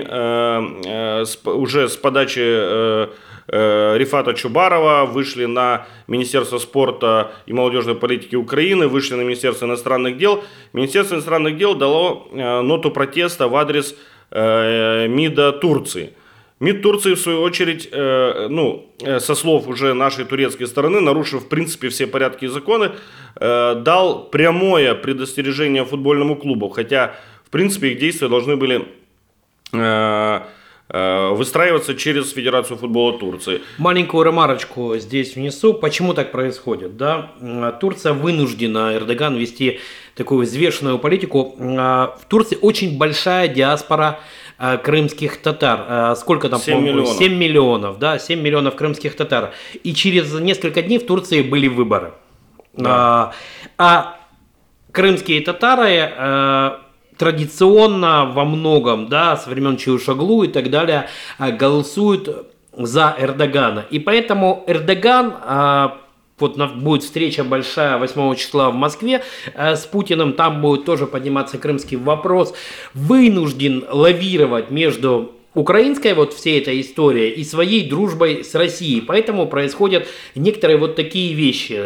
уже 1.44 1.88
с 1.88 1.96
подачи 1.96 3.08
Рифата 3.48 4.34
Чубарова, 4.34 5.04
вышли 5.06 5.44
на 5.44 5.86
Министерство 6.08 6.58
спорта 6.58 7.32
и 7.46 7.52
молодежной 7.52 7.94
политики 7.94 8.36
Украины, 8.36 8.88
вышли 8.88 9.14
на 9.14 9.22
Министерство 9.22 9.66
иностранных 9.66 10.18
дел. 10.18 10.42
Министерство 10.72 11.14
иностранных 11.14 11.56
дел 11.56 11.74
дало 11.74 12.28
ноту 12.32 12.90
протеста 12.90 13.48
в 13.48 13.56
адрес 13.56 13.94
МИДа 14.32 15.52
Турции. 15.52 16.12
МИД 16.58 16.82
Турции, 16.82 17.14
в 17.14 17.20
свою 17.20 17.42
очередь, 17.42 17.88
э, 17.92 18.46
ну, 18.48 18.86
э, 19.02 19.20
со 19.20 19.34
слов 19.34 19.68
уже 19.68 19.92
нашей 19.92 20.24
турецкой 20.24 20.66
стороны, 20.66 21.00
нарушив, 21.00 21.42
в 21.42 21.48
принципе, 21.48 21.88
все 21.88 22.06
порядки 22.06 22.46
и 22.46 22.48
законы, 22.48 22.92
э, 23.38 23.74
дал 23.74 24.24
прямое 24.30 24.94
предостережение 24.94 25.84
футбольному 25.84 26.34
клубу, 26.36 26.70
хотя, 26.70 27.14
в 27.44 27.50
принципе, 27.50 27.88
их 27.88 27.98
действия 27.98 28.28
должны 28.28 28.56
были 28.56 28.86
выстраиваться 30.88 31.94
через 31.96 32.30
Федерацию 32.32 32.76
футбола 32.76 33.18
Турции. 33.18 33.60
Маленькую 33.78 34.24
ремарочку 34.24 34.96
здесь 34.98 35.34
внесу. 35.34 35.74
Почему 35.74 36.14
так 36.14 36.30
происходит? 36.30 36.96
Да? 36.96 37.32
Турция 37.80 38.12
вынуждена, 38.12 38.94
Эрдоган, 38.94 39.36
вести 39.36 39.80
такую 40.14 40.46
взвешенную 40.46 41.00
политику. 41.00 41.56
В 41.58 42.20
Турции 42.28 42.56
очень 42.60 42.98
большая 42.98 43.48
диаспора 43.48 44.20
Э, 44.58 44.78
крымских 44.78 45.36
татар. 45.42 45.84
Э, 45.86 46.14
сколько 46.16 46.48
там? 46.48 46.58
7 46.58 46.80
миллионов. 46.80 47.16
7 47.18 47.34
миллионов, 47.34 47.98
да, 47.98 48.18
7 48.18 48.40
миллионов 48.40 48.74
крымских 48.74 49.14
татар. 49.14 49.52
И 49.82 49.92
через 49.92 50.32
несколько 50.32 50.80
дней 50.80 50.98
в 50.98 51.06
Турции 51.06 51.42
были 51.42 51.68
выборы. 51.68 52.14
Да. 52.72 52.90
А, 52.90 53.32
а 53.76 54.16
крымские 54.92 55.42
татары 55.42 56.10
э, 56.16 56.78
традиционно 57.18 58.26
во 58.26 58.44
многом, 58.44 59.08
да, 59.08 59.36
со 59.36 59.50
времен 59.50 59.76
Чаушаглу 59.76 60.44
и 60.44 60.48
так 60.48 60.70
далее, 60.70 61.08
голосуют 61.38 62.52
за 62.72 63.16
Эрдогана. 63.18 63.84
И 63.90 63.98
поэтому 63.98 64.64
Эрдоган 64.66 65.34
вот 66.38 66.56
будет 66.74 67.02
встреча 67.02 67.44
большая 67.44 67.98
8 67.98 68.34
числа 68.34 68.70
в 68.70 68.74
Москве 68.74 69.22
э, 69.54 69.76
с 69.76 69.86
Путиным, 69.86 70.34
там 70.34 70.60
будет 70.60 70.84
тоже 70.84 71.06
подниматься 71.06 71.58
крымский 71.58 71.96
вопрос, 71.96 72.54
вынужден 72.94 73.84
лавировать 73.90 74.70
между 74.70 75.32
украинской 75.54 76.12
вот 76.12 76.34
всей 76.34 76.60
этой 76.60 76.80
историей 76.82 77.30
и 77.30 77.44
своей 77.44 77.88
дружбой 77.88 78.44
с 78.44 78.54
Россией. 78.54 79.00
Поэтому 79.00 79.46
происходят 79.46 80.06
некоторые 80.34 80.76
вот 80.76 80.96
такие 80.96 81.32
вещи. 81.32 81.80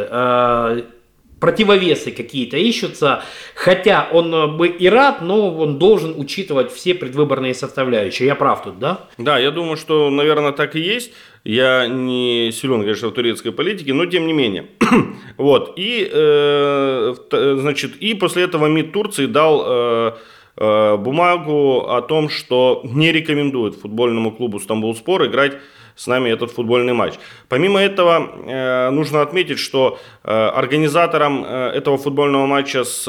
Э, 1.41 1.51
противовесы 1.51 2.11
какие-то 2.11 2.57
ищутся, 2.57 3.23
хотя 3.55 4.09
он 4.13 4.57
бы 4.57 4.69
и 4.69 4.89
рад, 4.89 5.23
но 5.23 5.57
он 5.57 5.79
должен 5.79 6.15
учитывать 6.17 6.73
все 6.73 6.95
предвыборные 6.95 7.55
составляющие. 7.55 8.27
Я 8.27 8.35
прав 8.35 8.63
тут, 8.63 8.79
да? 8.79 9.09
Да, 9.19 9.39
я 9.39 9.51
думаю, 9.51 9.77
что, 9.77 10.11
наверное, 10.11 10.53
так 10.53 10.77
и 10.77 10.81
есть. 10.81 11.13
Я 11.45 11.87
не 11.87 12.53
силен, 12.53 12.81
конечно, 12.81 13.09
в 13.09 13.13
турецкой 13.13 13.53
политике, 13.53 13.95
но 13.95 14.07
тем 14.07 14.27
не 14.27 14.33
менее. 14.35 14.67
вот. 15.39 15.73
И, 15.77 16.09
э, 16.13 17.15
значит, 17.31 17.97
и 17.97 18.15
после 18.15 18.45
этого 18.45 18.67
МИД 18.67 18.93
Турции 18.93 19.27
дал 19.27 19.63
э, 19.65 20.13
э, 20.57 20.97
бумагу 20.99 21.87
о 21.89 22.03
том, 22.03 22.29
что 22.29 22.83
не 22.85 23.13
рекомендует 23.13 23.75
футбольному 23.75 24.33
клубу 24.33 24.59
«Стамбул-Спор» 24.59 25.27
играть 25.27 25.55
с 26.01 26.07
нами 26.07 26.31
этот 26.31 26.51
футбольный 26.51 26.95
матч. 26.95 27.15
Помимо 27.49 27.79
этого, 27.79 28.31
э, 28.47 28.91
нужно 28.91 29.21
отметить, 29.21 29.59
что 29.59 29.99
э, 30.25 30.33
организатором 30.33 31.45
э, 31.45 31.73
этого 31.75 31.99
футбольного 31.99 32.47
матча 32.47 32.85
с 32.85 33.07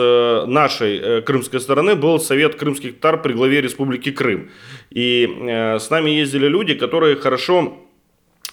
нашей 0.48 1.22
крымской 1.22 1.62
стороны 1.62 1.96
был 1.96 2.20
Совет 2.20 2.56
крымских 2.56 2.96
татар 2.96 3.22
при 3.22 3.34
главе 3.34 3.62
Республики 3.62 4.12
Крым. 4.12 4.50
И 4.90 5.26
с 5.80 5.90
нами 5.90 6.10
ездили 6.10 6.48
люди, 6.48 6.74
которые 6.74 7.16
хорошо 7.16 7.78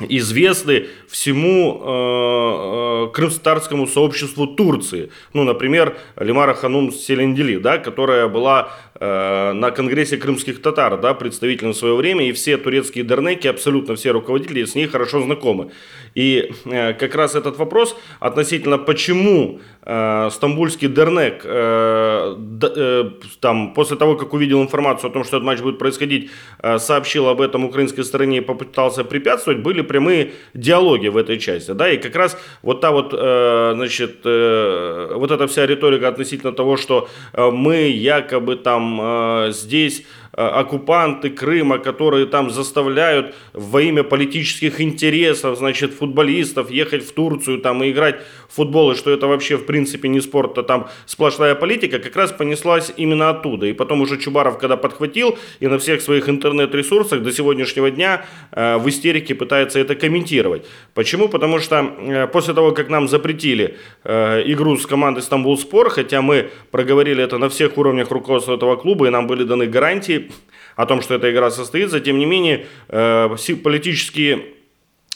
известны 0.00 0.86
всему 1.08 1.82
э, 1.82 3.12
крымстарскому 3.12 3.86
сообществу 3.86 4.46
Турции. 4.46 5.10
Ну, 5.32 5.44
например, 5.44 5.96
Лимара 6.16 6.54
Ханум 6.54 6.92
Селендили, 6.92 7.56
да, 7.56 7.78
которая 7.78 8.28
была 8.28 8.70
на 9.00 9.70
Конгрессе 9.70 10.16
крымских 10.16 10.60
татар, 10.60 11.00
да, 11.00 11.14
представителем 11.14 11.72
в 11.72 11.76
свое 11.76 11.94
время, 11.94 12.28
и 12.28 12.32
все 12.32 12.56
турецкие 12.56 13.04
дернеки, 13.04 13.46
абсолютно 13.46 13.94
все 13.94 14.10
руководители 14.10 14.64
с 14.64 14.74
ней 14.74 14.86
хорошо 14.86 15.22
знакомы. 15.22 15.70
И 16.14 16.50
э, 16.64 16.94
как 16.94 17.14
раз 17.14 17.34
этот 17.34 17.58
вопрос 17.58 17.96
относительно 18.18 18.78
почему 18.78 19.60
э, 19.77 19.77
стамбульский 19.82 20.88
дернек 20.88 21.42
э, 21.44 22.36
э, 22.62 23.10
там, 23.40 23.72
после 23.74 23.96
того, 23.96 24.16
как 24.16 24.34
увидел 24.34 24.62
информацию 24.62 25.10
о 25.10 25.12
том, 25.12 25.24
что 25.24 25.36
этот 25.36 25.46
матч 25.46 25.60
будет 25.60 25.78
происходить, 25.78 26.30
э, 26.62 26.78
сообщил 26.78 27.28
об 27.28 27.40
этом 27.40 27.64
украинской 27.64 28.02
стороне 28.02 28.38
и 28.38 28.40
попытался 28.40 29.04
препятствовать, 29.04 29.60
были 29.60 29.82
прямые 29.82 30.32
диалоги 30.54 31.08
в 31.08 31.16
этой 31.16 31.38
части, 31.38 31.70
да, 31.70 31.90
и 31.90 31.96
как 31.96 32.16
раз 32.16 32.38
вот 32.62 32.80
та 32.80 32.90
вот, 32.90 33.14
э, 33.16 33.72
значит, 33.76 34.20
э, 34.24 35.12
вот 35.14 35.30
эта 35.30 35.46
вся 35.46 35.66
риторика 35.66 36.08
относительно 36.08 36.52
того, 36.52 36.76
что 36.76 37.08
э, 37.32 37.50
мы 37.50 37.88
якобы 37.88 38.56
там 38.56 39.48
здесь 39.50 40.04
оккупанты 40.38 41.30
Крыма, 41.30 41.78
которые 41.78 42.26
там 42.26 42.50
заставляют 42.50 43.34
во 43.52 43.82
имя 43.82 44.04
политических 44.04 44.80
интересов, 44.80 45.58
значит, 45.58 45.92
футболистов 45.92 46.70
ехать 46.70 47.04
в 47.04 47.12
Турцию 47.12 47.58
там 47.58 47.82
и 47.82 47.90
играть 47.90 48.20
в 48.48 48.54
футбол, 48.54 48.92
и 48.92 48.94
что 48.94 49.10
это 49.10 49.26
вообще 49.26 49.56
в 49.56 49.66
принципе 49.66 50.08
не 50.08 50.20
спорт, 50.20 50.56
а 50.58 50.62
там 50.62 50.88
сплошная 51.06 51.54
политика, 51.54 51.98
как 51.98 52.14
раз 52.16 52.32
понеслась 52.32 52.92
именно 52.96 53.30
оттуда. 53.30 53.66
И 53.66 53.72
потом 53.72 54.00
уже 54.00 54.16
Чубаров, 54.18 54.58
когда 54.58 54.76
подхватил 54.76 55.36
и 55.60 55.66
на 55.66 55.78
всех 55.78 56.00
своих 56.02 56.28
интернет-ресурсах 56.28 57.22
до 57.22 57.32
сегодняшнего 57.32 57.90
дня 57.90 58.24
в 58.52 58.88
истерике 58.88 59.34
пытается 59.34 59.80
это 59.80 59.94
комментировать. 59.94 60.64
Почему? 60.94 61.28
Потому 61.28 61.58
что 61.58 61.94
э, 61.98 62.26
после 62.28 62.54
того, 62.54 62.72
как 62.72 62.88
нам 62.88 63.08
запретили 63.08 63.76
э, 64.04 64.42
игру 64.46 64.76
с 64.76 64.86
командой 64.86 65.22
Стамбул 65.22 65.58
Спор, 65.58 65.90
хотя 65.90 66.22
мы 66.22 66.50
проговорили 66.70 67.22
это 67.22 67.38
на 67.38 67.48
всех 67.48 67.76
уровнях 67.78 68.10
руководства 68.10 68.54
этого 68.54 68.76
клуба, 68.76 69.06
и 69.06 69.10
нам 69.10 69.26
были 69.26 69.44
даны 69.44 69.66
гарантии 69.66 70.27
о 70.76 70.86
том, 70.86 71.02
что 71.02 71.14
эта 71.14 71.30
игра 71.30 71.50
состоится, 71.50 72.00
тем 72.00 72.18
не 72.18 72.26
менее, 72.26 72.66
э, 72.88 73.36
политические 73.62 74.46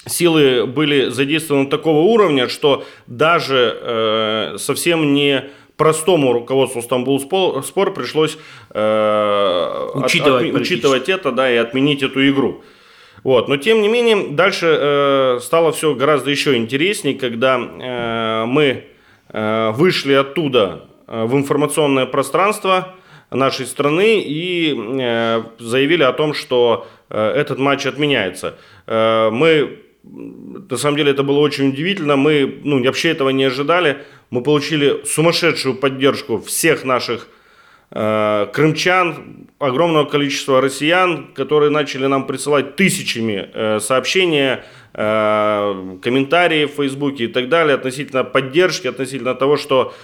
силы 0.07 0.67
были 0.67 1.11
задействованы 1.11 1.69
такого 1.69 2.01
уровня, 2.01 2.49
что 2.49 2.85
даже 3.07 4.57
совсем 4.59 5.15
не 5.15 5.45
простому 5.77 6.33
руководству 6.33 6.83
Стамбул 6.83 7.19
Спор 7.21 7.93
пришлось 7.93 8.39
э, 8.71 9.91
учитывать, 9.95 10.51
от, 10.51 10.55
от, 10.55 10.61
учитывать 10.61 11.09
это 11.09 11.33
да, 11.33 11.51
и 11.51 11.57
отменить 11.57 12.03
эту 12.03 12.29
игру. 12.29 12.63
Вот. 13.25 13.49
Но 13.49 13.57
тем 13.57 13.83
не 13.83 13.89
менее, 13.89 14.29
дальше 14.31 14.67
э, 14.81 15.39
стало 15.41 15.73
все 15.73 15.95
гораздо 15.95 16.31
еще 16.31 16.57
интереснее, 16.57 17.15
когда 17.15 17.59
э, 17.59 18.45
мы 18.47 18.85
э, 19.29 19.71
вышли 19.73 20.13
оттуда 20.13 20.89
э, 21.07 21.25
в 21.25 21.35
информационное 21.35 22.07
пространство 22.07 22.95
нашей 23.35 23.67
страны 23.67 24.21
и 24.21 24.75
э, 24.75 25.43
заявили 25.59 26.03
о 26.03 26.13
том, 26.13 26.35
что 26.35 26.87
э, 27.11 27.33
этот 27.37 27.59
матч 27.59 27.87
отменяется. 27.87 28.57
Э, 28.87 29.31
мы 29.31 29.81
на 30.05 30.77
самом 30.77 30.97
деле 30.97 31.13
это 31.13 31.23
было 31.23 31.39
очень 31.39 31.69
удивительно. 31.69 32.17
Мы 32.17 32.61
ну, 32.65 32.83
вообще 32.85 33.11
этого 33.11 33.31
не 33.31 33.45
ожидали. 33.45 33.99
Мы 34.31 34.43
получили 34.43 35.05
сумасшедшую 35.05 35.77
поддержку 35.77 36.41
всех 36.41 36.85
наших 36.85 37.29
крымчан, 37.91 39.49
огромного 39.59 40.07
количества 40.07 40.63
россиян, 40.63 41.27
которые 41.35 41.71
начали 41.71 42.07
нам 42.07 42.27
присылать 42.27 42.75
тысячами 42.75 43.79
сообщения, 43.81 44.65
комментарии 44.95 46.67
в 46.67 46.73
Фейсбуке 46.73 47.25
и 47.25 47.29
так 47.29 47.49
далее 47.49 47.75
относительно 47.75 48.25
поддержки, 48.25 48.89
относительно 48.89 49.35
того, 49.35 49.57
что 49.57 49.95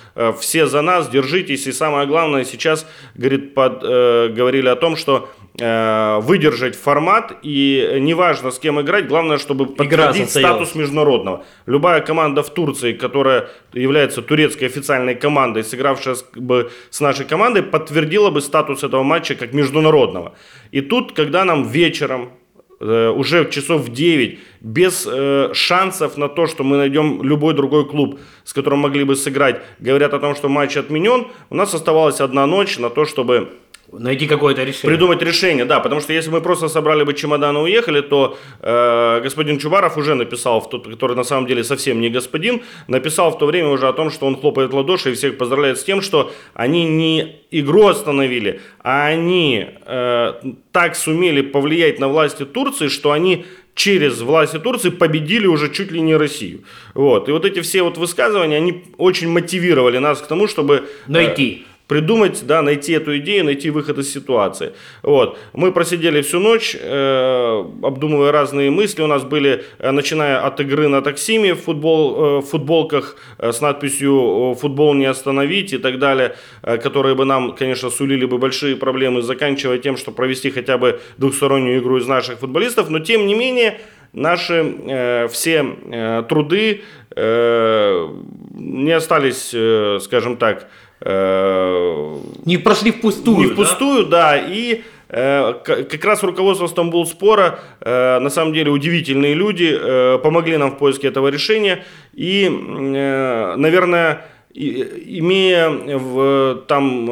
все 0.40 0.66
за 0.66 0.80
нас, 0.80 1.08
держитесь. 1.10 1.66
И 1.66 1.72
самое 1.72 2.06
главное, 2.06 2.44
сейчас 2.44 2.86
говорит, 3.14 3.52
под, 3.54 3.82
говорили 3.82 4.68
о 4.68 4.76
том, 4.76 4.96
что 4.96 5.28
Э, 5.60 6.20
выдержать 6.20 6.76
формат 6.76 7.32
и 7.42 7.96
неважно 7.98 8.52
с 8.52 8.60
кем 8.60 8.80
играть, 8.80 9.08
главное, 9.08 9.38
чтобы 9.38 9.66
подтвердить 9.66 10.30
статус 10.30 10.76
международного. 10.76 11.44
Любая 11.66 12.00
команда 12.00 12.44
в 12.44 12.50
Турции, 12.50 12.92
которая 12.92 13.48
является 13.72 14.22
турецкой 14.22 14.66
официальной 14.66 15.16
командой, 15.16 15.64
сыгравшая 15.64 16.14
с, 16.14 16.24
бы, 16.36 16.70
с 16.90 17.00
нашей 17.00 17.26
командой, 17.26 17.64
подтвердила 17.64 18.30
бы 18.30 18.40
статус 18.40 18.84
этого 18.84 19.02
матча 19.02 19.34
как 19.34 19.52
международного. 19.52 20.34
И 20.70 20.80
тут, 20.80 21.12
когда 21.12 21.44
нам 21.44 21.64
вечером 21.64 22.30
э, 22.47 22.47
уже 22.80 23.50
часов 23.50 23.82
в 23.82 23.92
9, 23.92 24.38
без 24.60 25.06
э, 25.10 25.50
шансов 25.52 26.16
на 26.16 26.28
то, 26.28 26.46
что 26.46 26.64
мы 26.64 26.76
найдем 26.76 27.22
любой 27.22 27.54
другой 27.54 27.88
клуб, 27.88 28.20
с 28.44 28.52
которым 28.52 28.80
могли 28.80 29.04
бы 29.04 29.16
сыграть, 29.16 29.60
говорят 29.80 30.14
о 30.14 30.18
том, 30.18 30.36
что 30.36 30.48
матч 30.48 30.76
отменен, 30.76 31.26
у 31.50 31.54
нас 31.56 31.74
оставалась 31.74 32.20
одна 32.20 32.46
ночь 32.46 32.78
на 32.78 32.90
то, 32.90 33.04
чтобы 33.04 33.48
Найти 33.90 34.26
какое-то 34.26 34.64
решение. 34.64 34.96
Придумать 34.96 35.22
решение, 35.22 35.64
да, 35.64 35.80
потому 35.80 36.02
что 36.02 36.12
если 36.12 36.30
мы 36.30 36.42
просто 36.42 36.68
собрали 36.68 37.04
бы 37.04 37.14
чемоданы 37.14 37.58
и 37.58 37.62
уехали, 37.62 38.02
то 38.02 38.36
э, 38.60 39.20
господин 39.22 39.58
Чубаров 39.58 39.96
уже 39.96 40.14
написал, 40.14 40.60
в 40.60 40.68
тот, 40.68 40.86
который 40.86 41.16
на 41.16 41.24
самом 41.24 41.46
деле 41.46 41.64
совсем 41.64 42.00
не 42.00 42.10
господин, 42.10 42.60
написал 42.86 43.30
в 43.30 43.38
то 43.38 43.46
время 43.46 43.68
уже 43.68 43.88
о 43.88 43.94
том, 43.94 44.10
что 44.10 44.26
он 44.26 44.36
хлопает 44.36 44.74
ладоши 44.74 45.12
и 45.12 45.14
всех 45.14 45.38
поздравляет 45.38 45.78
с 45.78 45.84
тем, 45.84 46.02
что 46.02 46.30
они 46.52 46.84
не 46.84 47.36
игру 47.50 47.86
остановили, 47.86 48.60
а 48.80 49.06
они 49.06 49.66
э, 49.86 50.32
так 50.72 50.94
сумели 50.94 51.40
повлиять 51.40 51.98
на 51.98 52.08
власти 52.08 52.44
Турции, 52.44 52.88
что 52.88 53.12
они 53.12 53.46
через 53.74 54.20
власти 54.20 54.58
Турции 54.58 54.90
победили 54.90 55.46
уже 55.46 55.72
чуть 55.72 55.92
ли 55.92 56.00
не 56.00 56.16
Россию. 56.16 56.64
Вот. 56.94 57.28
И 57.28 57.32
вот 57.32 57.44
эти 57.46 57.60
все 57.60 57.82
вот 57.82 57.96
высказывания, 57.96 58.56
они 58.56 58.84
очень 58.98 59.30
мотивировали 59.30 59.98
нас 59.98 60.20
к 60.20 60.26
тому, 60.26 60.46
чтобы... 60.46 60.74
Э, 60.74 61.10
Найти. 61.10 61.64
Э, 61.64 61.77
придумать, 61.88 62.46
да, 62.46 62.62
найти 62.62 62.92
эту 62.92 63.16
идею, 63.18 63.46
найти 63.46 63.70
выход 63.70 63.98
из 63.98 64.12
ситуации. 64.12 64.72
Вот. 65.02 65.38
Мы 65.54 65.72
просидели 65.72 66.20
всю 66.20 66.38
ночь, 66.38 66.76
э, 66.78 67.64
обдумывая 67.82 68.30
разные 68.30 68.70
мысли. 68.70 69.02
У 69.02 69.06
нас 69.06 69.24
были, 69.24 69.64
э, 69.78 69.90
начиная 69.90 70.46
от 70.46 70.60
игры 70.60 70.88
на 70.88 71.00
таксиме 71.00 71.54
в, 71.54 71.62
футбол, 71.62 72.16
э, 72.16 72.38
в 72.40 72.42
футболках 72.42 73.16
э, 73.38 73.52
с 73.52 73.60
надписью 73.60 74.54
«Футбол 74.60 74.94
не 74.94 75.06
остановить» 75.06 75.72
и 75.72 75.78
так 75.78 75.98
далее, 75.98 76.36
э, 76.62 76.76
которые 76.76 77.14
бы 77.14 77.24
нам, 77.24 77.52
конечно, 77.52 77.90
сулили 77.90 78.26
бы 78.26 78.36
большие 78.38 78.76
проблемы, 78.76 79.22
заканчивая 79.22 79.78
тем, 79.78 79.96
что 79.96 80.12
провести 80.12 80.50
хотя 80.50 80.76
бы 80.76 81.00
двухстороннюю 81.16 81.80
игру 81.80 81.96
из 81.96 82.06
наших 82.06 82.38
футболистов. 82.38 82.90
Но, 82.90 82.98
тем 82.98 83.26
не 83.26 83.34
менее, 83.34 83.80
наши 84.12 84.74
э, 84.86 85.28
все 85.28 85.64
э, 85.90 86.22
труды 86.28 86.82
э, 87.16 88.08
не 88.54 88.92
остались, 88.92 89.52
э, 89.54 89.98
скажем 90.02 90.36
так, 90.36 90.68
не 91.04 92.58
прошли 92.58 92.90
впустую. 92.90 93.36
Не 93.38 93.46
впустую, 93.46 94.06
да, 94.06 94.32
да 94.32 94.38
и 94.38 94.82
э, 95.08 95.54
как 95.64 96.04
раз 96.04 96.22
руководство 96.22 96.66
Стамбул 96.66 97.06
Спора, 97.06 97.60
э, 97.80 98.18
на 98.18 98.30
самом 98.30 98.52
деле 98.52 98.70
удивительные 98.70 99.34
люди, 99.34 99.78
помогли 100.22 100.56
нам 100.56 100.72
в 100.72 100.78
поиске 100.78 101.08
этого 101.08 101.28
решения. 101.28 101.84
И, 102.14 102.48
наверное, 102.48 104.26
имея 104.52 105.70
в, 105.70 106.64
там, 106.66 107.08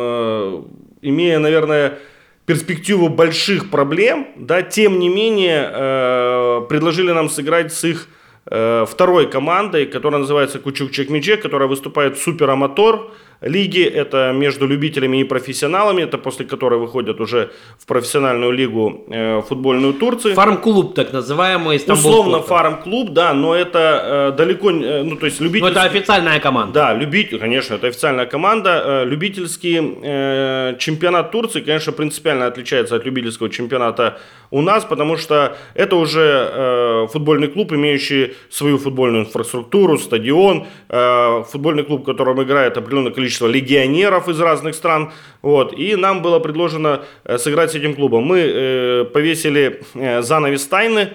имея, 1.02 1.38
наверное, 1.38 1.98
перспективу 2.44 3.08
больших 3.08 3.70
проблем, 3.70 4.26
да, 4.36 4.62
тем 4.62 4.98
не 4.98 5.08
менее, 5.08 6.66
предложили 6.68 7.12
нам 7.12 7.28
сыграть 7.28 7.72
с 7.72 7.84
их 7.84 8.08
второй 8.44 9.30
командой, 9.30 9.86
которая 9.86 10.20
называется 10.20 10.58
Кучук 10.58 10.90
Чекмичек, 10.90 11.42
которая 11.42 11.68
выступает 11.68 12.18
супераматор, 12.18 13.10
лиги, 13.40 13.82
это 13.82 14.32
между 14.34 14.66
любителями 14.66 15.20
и 15.20 15.24
профессионалами, 15.24 16.02
это 16.02 16.18
после 16.18 16.46
которой 16.46 16.78
выходят 16.78 17.20
уже 17.20 17.50
в 17.78 17.86
профессиональную 17.86 18.52
лигу 18.52 19.04
э, 19.08 19.42
футбольную 19.42 19.94
Турции. 19.94 20.34
Фарм-клуб 20.34 20.94
так 20.94 21.12
называемый. 21.12 21.78
Стамбул 21.78 22.10
Условно 22.10 22.42
фарм-клуб, 22.42 23.10
да, 23.10 23.34
но 23.34 23.54
это 23.54 24.32
э, 24.32 24.36
далеко, 24.36 24.70
э, 24.70 25.02
ну 25.02 25.16
то 25.16 25.26
есть 25.26 25.40
любительский... 25.40 25.74
Но 25.74 25.80
это 25.80 25.82
официальная 25.82 26.40
команда. 26.40 26.72
Да, 26.72 26.94
любитель, 26.94 27.38
конечно, 27.38 27.74
это 27.74 27.88
официальная 27.88 28.26
команда. 28.26 28.82
Э, 28.84 29.04
любительский 29.04 29.80
э, 30.02 30.76
чемпионат 30.78 31.30
Турции, 31.30 31.60
конечно, 31.60 31.92
принципиально 31.92 32.46
отличается 32.46 32.96
от 32.96 33.04
любительского 33.04 33.50
чемпионата 33.50 34.18
у 34.50 34.62
нас, 34.62 34.84
потому 34.84 35.16
что 35.16 35.56
это 35.74 35.96
уже 35.96 36.50
э, 36.52 37.06
футбольный 37.12 37.48
клуб, 37.48 37.72
имеющий 37.72 38.34
свою 38.48 38.78
футбольную 38.78 39.24
инфраструктуру, 39.24 39.98
стадион, 39.98 40.66
э, 40.88 41.42
футбольный 41.50 41.84
клуб, 41.84 42.02
в 42.02 42.04
котором 42.04 42.42
играет 42.42 42.76
определенное 42.76 43.12
количество 43.12 43.25
количество 43.26 43.48
легионеров 43.48 44.28
из 44.28 44.40
разных 44.40 44.74
стран. 44.74 45.10
Вот, 45.42 45.78
и 45.78 45.96
нам 45.96 46.22
было 46.22 46.38
предложено 46.38 47.00
э, 47.24 47.38
сыграть 47.38 47.72
с 47.72 47.74
этим 47.74 47.94
клубом. 47.94 48.24
Мы 48.24 48.38
э, 48.38 49.04
повесили 49.12 49.80
э, 49.94 50.22
занавес 50.22 50.66
тайны, 50.66 51.08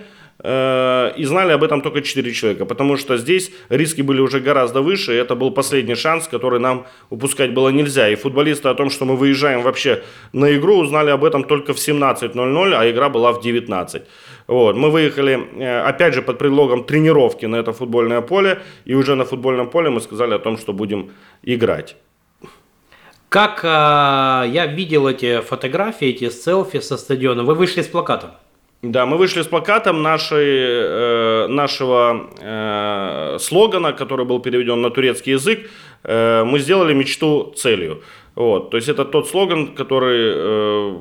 Э, 0.43 1.11
и 1.17 1.25
знали 1.25 1.51
об 1.51 1.63
этом 1.63 1.81
только 1.81 2.01
4 2.01 2.31
человека, 2.31 2.65
потому 2.65 2.97
что 2.97 3.17
здесь 3.17 3.51
риски 3.69 4.01
были 4.01 4.21
уже 4.21 4.39
гораздо 4.39 4.81
выше, 4.81 5.13
и 5.13 5.17
это 5.17 5.35
был 5.35 5.51
последний 5.51 5.95
шанс, 5.95 6.27
который 6.27 6.59
нам 6.59 6.85
упускать 7.11 7.53
было 7.53 7.69
нельзя. 7.69 8.09
И 8.09 8.15
футболисты 8.15 8.69
о 8.69 8.73
том, 8.73 8.89
что 8.89 9.05
мы 9.05 9.15
выезжаем 9.15 9.61
вообще 9.61 10.01
на 10.33 10.55
игру, 10.55 10.77
узнали 10.77 11.11
об 11.11 11.23
этом 11.23 11.43
только 11.43 11.73
в 11.73 11.77
17.00, 11.77 12.73
а 12.73 12.89
игра 12.89 13.09
была 13.09 13.31
в 13.33 13.41
19. 13.41 14.01
Вот. 14.51 14.75
Мы 14.75 14.89
выехали, 14.89 15.47
э, 15.59 15.89
опять 15.89 16.13
же, 16.13 16.21
под 16.21 16.37
предлогом 16.37 16.83
тренировки 16.83 17.47
на 17.47 17.55
это 17.55 17.71
футбольное 17.71 18.21
поле, 18.21 18.57
и 18.87 18.95
уже 18.95 19.15
на 19.15 19.23
футбольном 19.23 19.69
поле 19.69 19.89
мы 19.89 20.01
сказали 20.01 20.33
о 20.33 20.39
том, 20.39 20.57
что 20.57 20.73
будем 20.73 21.09
играть. 21.41 21.95
Как 23.29 23.61
а, 23.63 24.43
я 24.51 24.65
видел 24.65 25.07
эти 25.07 25.39
фотографии, 25.39 26.09
эти 26.09 26.29
селфи 26.29 26.81
со 26.81 26.97
стадиона, 26.97 27.43
вы 27.43 27.55
вышли 27.55 27.81
с 27.81 27.87
плакатом? 27.87 28.31
Да, 28.81 29.05
мы 29.05 29.17
вышли 29.17 29.41
с 29.41 29.47
плакатом 29.47 30.01
нашей, 30.01 30.47
э, 30.47 31.47
нашего 31.47 32.29
э, 32.41 33.37
слогана, 33.39 33.93
который 33.93 34.25
был 34.25 34.41
переведен 34.41 34.81
на 34.81 34.89
турецкий 34.89 35.33
язык. 35.33 35.59
Э, 36.03 36.43
мы 36.43 36.59
сделали 36.59 36.93
мечту 36.93 37.53
целью. 37.55 38.01
Вот, 38.35 38.69
то 38.69 38.77
есть 38.77 38.89
это 38.89 39.05
тот 39.05 39.29
слоган, 39.29 39.75
который 39.75 40.33
э, 40.35 40.95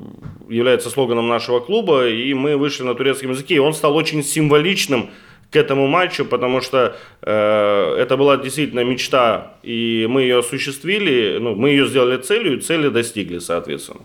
является 0.51 0.91
слоганом 0.91 1.29
нашего 1.29 1.61
клуба, 1.61 2.09
и 2.09 2.35
мы 2.35 2.57
вышли 2.57 2.83
на 2.83 2.95
турецком 2.95 3.31
языке, 3.31 3.55
и 3.55 3.59
он 3.59 3.73
стал 3.73 3.97
очень 3.97 4.23
символичным 4.23 5.11
к 5.51 5.57
этому 5.57 5.87
матчу, 5.87 6.25
потому 6.25 6.61
что 6.61 6.97
э, 7.23 7.97
это 7.99 8.17
была 8.17 8.37
действительно 8.37 8.85
мечта, 8.85 9.55
и 9.63 10.07
мы 10.09 10.23
ее 10.23 10.39
осуществили, 10.39 11.39
ну, 11.41 11.55
мы 11.55 11.71
ее 11.71 11.87
сделали 11.87 12.19
целью, 12.19 12.59
и 12.59 12.61
цели 12.61 12.89
достигли, 12.89 13.41
соответственно. 13.41 14.01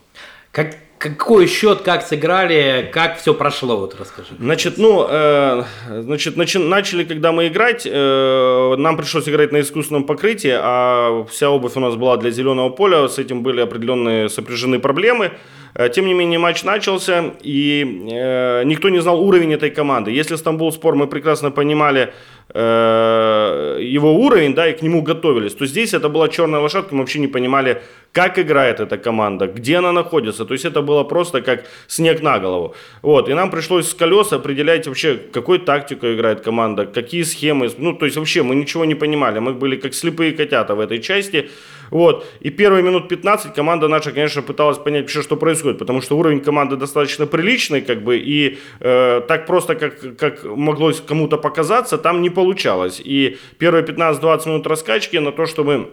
Как, 0.52 0.76
какой 0.98 1.48
счет, 1.48 1.82
как 1.82 2.02
сыграли, 2.02 2.90
как 2.92 3.20
все 3.20 3.34
прошло, 3.34 3.78
вот 3.78 3.96
расскажи. 4.00 4.30
Значит, 4.40 4.78
ну, 4.78 5.06
э, 5.08 5.64
значит, 5.88 6.36
начи- 6.36 6.58
начали, 6.58 7.04
когда 7.04 7.32
мы 7.32 7.48
играть, 7.48 7.86
э, 7.86 8.76
нам 8.78 8.98
пришлось 8.98 9.30
играть 9.30 9.52
на 9.52 9.62
искусственном 9.62 10.06
покрытии, 10.06 10.54
а 10.54 11.26
вся 11.30 11.50
обувь 11.50 11.76
у 11.76 11.80
нас 11.80 11.96
была 11.96 12.18
для 12.18 12.32
зеленого 12.32 12.70
поля, 12.70 13.08
с 13.08 13.20
этим 13.20 13.44
были 13.44 13.62
определенные 13.62 14.30
сопряжены 14.30 14.80
проблемы. 14.80 15.34
Э, 15.76 15.90
тем 15.90 16.06
не 16.06 16.14
менее, 16.14 16.40
матч 16.40 16.64
начался, 16.64 17.34
и 17.44 17.84
э, 18.12 18.64
никто 18.64 18.90
не 18.90 19.02
знал 19.02 19.22
уровень 19.22 19.54
этой 19.54 19.70
команды. 19.70 20.12
Если 20.12 20.38
Стамбул 20.38 20.72
Спор 20.72 20.96
мы 20.96 21.08
прекрасно 21.08 21.52
понимали 21.52 22.14
его 22.54 24.14
уровень, 24.14 24.54
да, 24.54 24.68
и 24.68 24.74
к 24.74 24.82
нему 24.82 25.02
готовились, 25.02 25.54
то 25.54 25.66
здесь 25.66 25.94
это 25.94 26.10
была 26.10 26.30
черная 26.30 26.60
лошадка, 26.60 26.94
мы 26.96 27.02
вообще 27.02 27.20
не 27.20 27.28
понимали, 27.28 27.82
как 28.16 28.40
играет 28.40 28.80
эта 28.80 28.98
команда, 28.98 29.48
где 29.48 29.78
она 29.78 29.92
находится. 29.92 30.46
То 30.46 30.54
есть 30.54 30.64
это 30.64 30.82
было 30.82 31.04
просто 31.04 31.42
как 31.42 31.66
снег 31.88 32.22
на 32.22 32.40
голову. 32.40 32.74
Вот, 33.02 33.28
и 33.30 33.34
нам 33.34 33.52
пришлось 33.52 33.90
с 33.90 33.94
колес 33.94 34.32
определять 34.32 34.88
вообще, 34.88 35.20
какой 35.34 35.60
тактику 35.60 36.08
играет 36.08 36.40
команда, 36.40 36.86
какие 36.86 37.24
схемы. 37.24 37.70
Ну, 37.78 37.94
то 37.94 38.06
есть 38.06 38.18
вообще 38.18 38.42
мы 38.42 38.56
ничего 38.56 38.86
не 38.86 38.96
понимали. 38.96 39.40
Мы 39.40 39.54
были 39.54 39.76
как 39.76 39.94
слепые 39.94 40.32
котята 40.32 40.76
в 40.76 40.80
этой 40.80 41.02
части. 41.02 41.50
Вот. 41.92 42.26
И 42.40 42.52
первые 42.52 42.84
минут 42.84 43.10
15 43.10 43.54
команда 43.54 43.88
наша, 43.90 44.12
конечно, 44.12 44.42
пыталась 44.42 44.78
понять 44.78 45.02
вообще, 45.02 45.22
что 45.22 45.36
происходит, 45.36 45.78
потому 45.78 46.02
что 46.02 46.18
уровень 46.18 46.40
команды 46.40 46.78
достаточно 46.78 47.28
приличный, 47.28 47.82
как 47.82 48.02
бы, 48.02 48.18
и 48.18 48.58
э, 48.80 49.22
так 49.28 49.46
просто, 49.46 49.76
как, 49.76 50.18
как 50.18 50.44
могло 50.46 50.94
кому-то 51.08 51.38
показаться, 51.38 51.98
там 51.98 52.22
не 52.22 52.30
получалось. 52.36 53.02
И 53.04 53.38
первые 53.58 53.84
15-20 53.84 54.48
минут 54.48 54.68
раскачки 54.68 55.18
на 55.18 55.32
то, 55.32 55.48
чтобы 55.48 55.90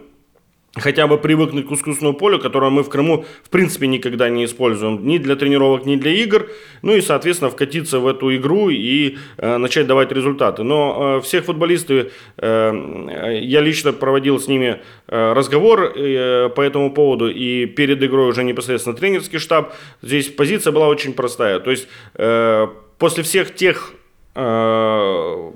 хотя 0.75 1.07
бы 1.07 1.17
привыкнуть 1.17 1.67
к 1.67 1.71
искусственному 1.71 2.17
полю, 2.17 2.39
которое 2.39 2.71
мы 2.71 2.83
в 2.83 2.89
Крыму 2.89 3.25
в 3.43 3.49
принципе 3.49 3.87
никогда 3.87 4.29
не 4.29 4.45
используем. 4.45 5.05
Ни 5.05 5.17
для 5.17 5.35
тренировок, 5.35 5.85
ни 5.85 5.95
для 5.95 6.11
игр, 6.11 6.49
ну 6.81 6.95
и, 6.95 7.01
соответственно, 7.01 7.51
вкатиться 7.51 7.99
в 7.99 8.07
эту 8.07 8.35
игру 8.35 8.69
и 8.69 9.17
э, 9.37 9.57
начать 9.57 9.87
давать 9.87 10.11
результаты. 10.11 10.63
Но 10.63 11.17
э, 11.17 11.21
всех 11.21 11.45
футболисты, 11.45 12.11
э, 12.37 13.39
я 13.43 13.61
лично 13.61 13.93
проводил 13.93 14.39
с 14.39 14.47
ними 14.47 14.81
э, 15.07 15.33
разговор 15.33 15.93
э, 15.95 16.49
по 16.49 16.61
этому 16.61 16.91
поводу, 16.91 17.29
и 17.29 17.67
перед 17.67 18.01
игрой 18.03 18.29
уже 18.29 18.43
непосредственно 18.43 18.95
тренерский 18.95 19.39
штаб, 19.39 19.73
здесь 20.01 20.29
позиция 20.29 20.73
была 20.73 20.87
очень 20.87 21.13
простая, 21.13 21.59
то 21.59 21.69
есть 21.69 21.87
э, 22.15 22.67
после 22.97 23.23
всех 23.23 23.53
тех 23.53 23.93
э, 24.33 25.51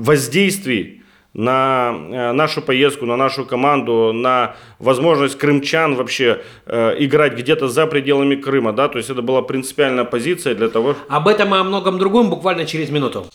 воздействий, 0.00 1.02
на 1.34 1.92
э, 1.92 2.32
нашу 2.32 2.62
поездку, 2.62 3.06
на 3.06 3.16
нашу 3.16 3.44
команду, 3.44 4.12
на 4.12 4.56
возможность 4.78 5.38
крымчан 5.38 5.94
вообще 5.94 6.40
э, 6.66 6.96
играть 6.98 7.34
где-то 7.34 7.68
за 7.68 7.86
пределами 7.86 8.34
Крыма, 8.34 8.72
да, 8.72 8.88
то 8.88 8.98
есть 8.98 9.10
это 9.10 9.22
была 9.22 9.42
принципиальная 9.42 10.04
позиция 10.04 10.54
для 10.54 10.68
того. 10.68 10.96
Об 11.08 11.28
этом 11.28 11.54
и 11.54 11.58
о 11.58 11.64
многом 11.64 11.98
другом 11.98 12.30
буквально 12.30 12.66
через 12.66 12.90
минуту. 12.90 13.26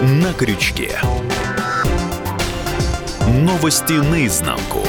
На 0.00 0.32
крючке. 0.32 0.90
Новости 3.26 3.94
наизнанку. 3.94 4.80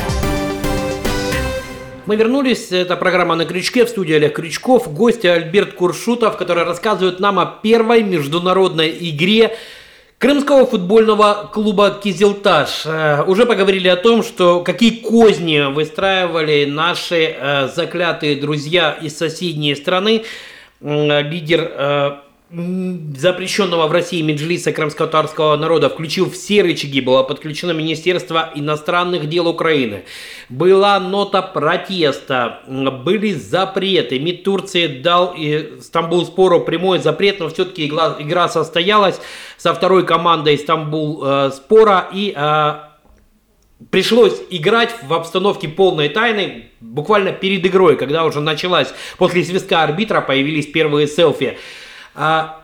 Мы 2.12 2.18
вернулись, 2.18 2.74
это 2.74 2.98
программа 2.98 3.36
«На 3.36 3.46
крючке», 3.46 3.86
в 3.86 3.88
студии 3.88 4.16
Олег 4.16 4.36
Крючков, 4.36 4.94
гости 4.94 5.28
Альберт 5.28 5.76
Куршутов, 5.76 6.36
который 6.36 6.66
рассказывает 6.66 7.22
нам 7.22 7.40
о 7.40 7.46
первой 7.46 8.04
международной 8.04 8.94
игре 9.00 9.56
Крымского 10.18 10.66
футбольного 10.66 11.50
клуба 11.54 11.98
«Кизилташ». 12.04 12.86
Э, 12.86 13.24
уже 13.26 13.46
поговорили 13.46 13.88
о 13.88 13.96
том, 13.96 14.24
что 14.24 14.60
какие 14.60 15.00
козни 15.00 15.74
выстраивали 15.74 16.66
наши 16.66 17.34
э, 17.40 17.70
заклятые 17.74 18.36
друзья 18.36 18.92
из 18.92 19.18
соседней 19.18 19.74
страны. 19.76 20.26
Лидер 20.82 21.72
э, 21.74 22.12
запрещенного 22.52 23.88
в 23.88 23.92
России 23.94 24.22
Меджлиса 24.22 24.74
крымско-татарского 24.74 25.56
народа 25.56 25.90
включил 25.90 26.30
все 26.30 26.62
рычаги, 26.62 27.00
было 27.00 27.24
подключено 27.24 27.72
Министерство 27.72 28.52
иностранных 28.54 29.30
дел 29.30 29.48
Украины. 29.48 30.04
Была 30.50 31.00
нота 31.00 31.42
протеста, 31.42 32.60
были 32.68 33.34
запреты. 33.34 34.20
МИД 34.20 34.44
Турции 34.44 34.88
дал 34.88 35.34
и 35.38 35.80
Стамбул 35.80 36.26
спору 36.26 36.60
прямой 36.60 37.00
запрет, 37.00 37.40
но 37.40 37.48
все-таки 37.48 37.88
игра, 37.88 38.18
игра 38.20 38.50
состоялась 38.50 39.22
со 39.58 39.74
второй 39.74 40.06
командой 40.06 40.58
Стамбул 40.58 41.24
э, 41.24 41.52
спора 41.52 42.10
и 42.12 42.34
э, 42.36 42.74
пришлось 43.92 44.42
играть 44.50 44.94
в 45.04 45.14
обстановке 45.14 45.70
полной 45.70 46.10
тайны 46.10 46.66
буквально 46.82 47.32
перед 47.32 47.66
игрой, 47.66 47.96
когда 47.96 48.26
уже 48.26 48.42
началась 48.42 48.94
после 49.18 49.46
свистка 49.46 49.84
арбитра 49.84 50.20
появились 50.20 50.68
первые 50.68 51.08
селфи. 51.08 51.58
А, 52.16 52.64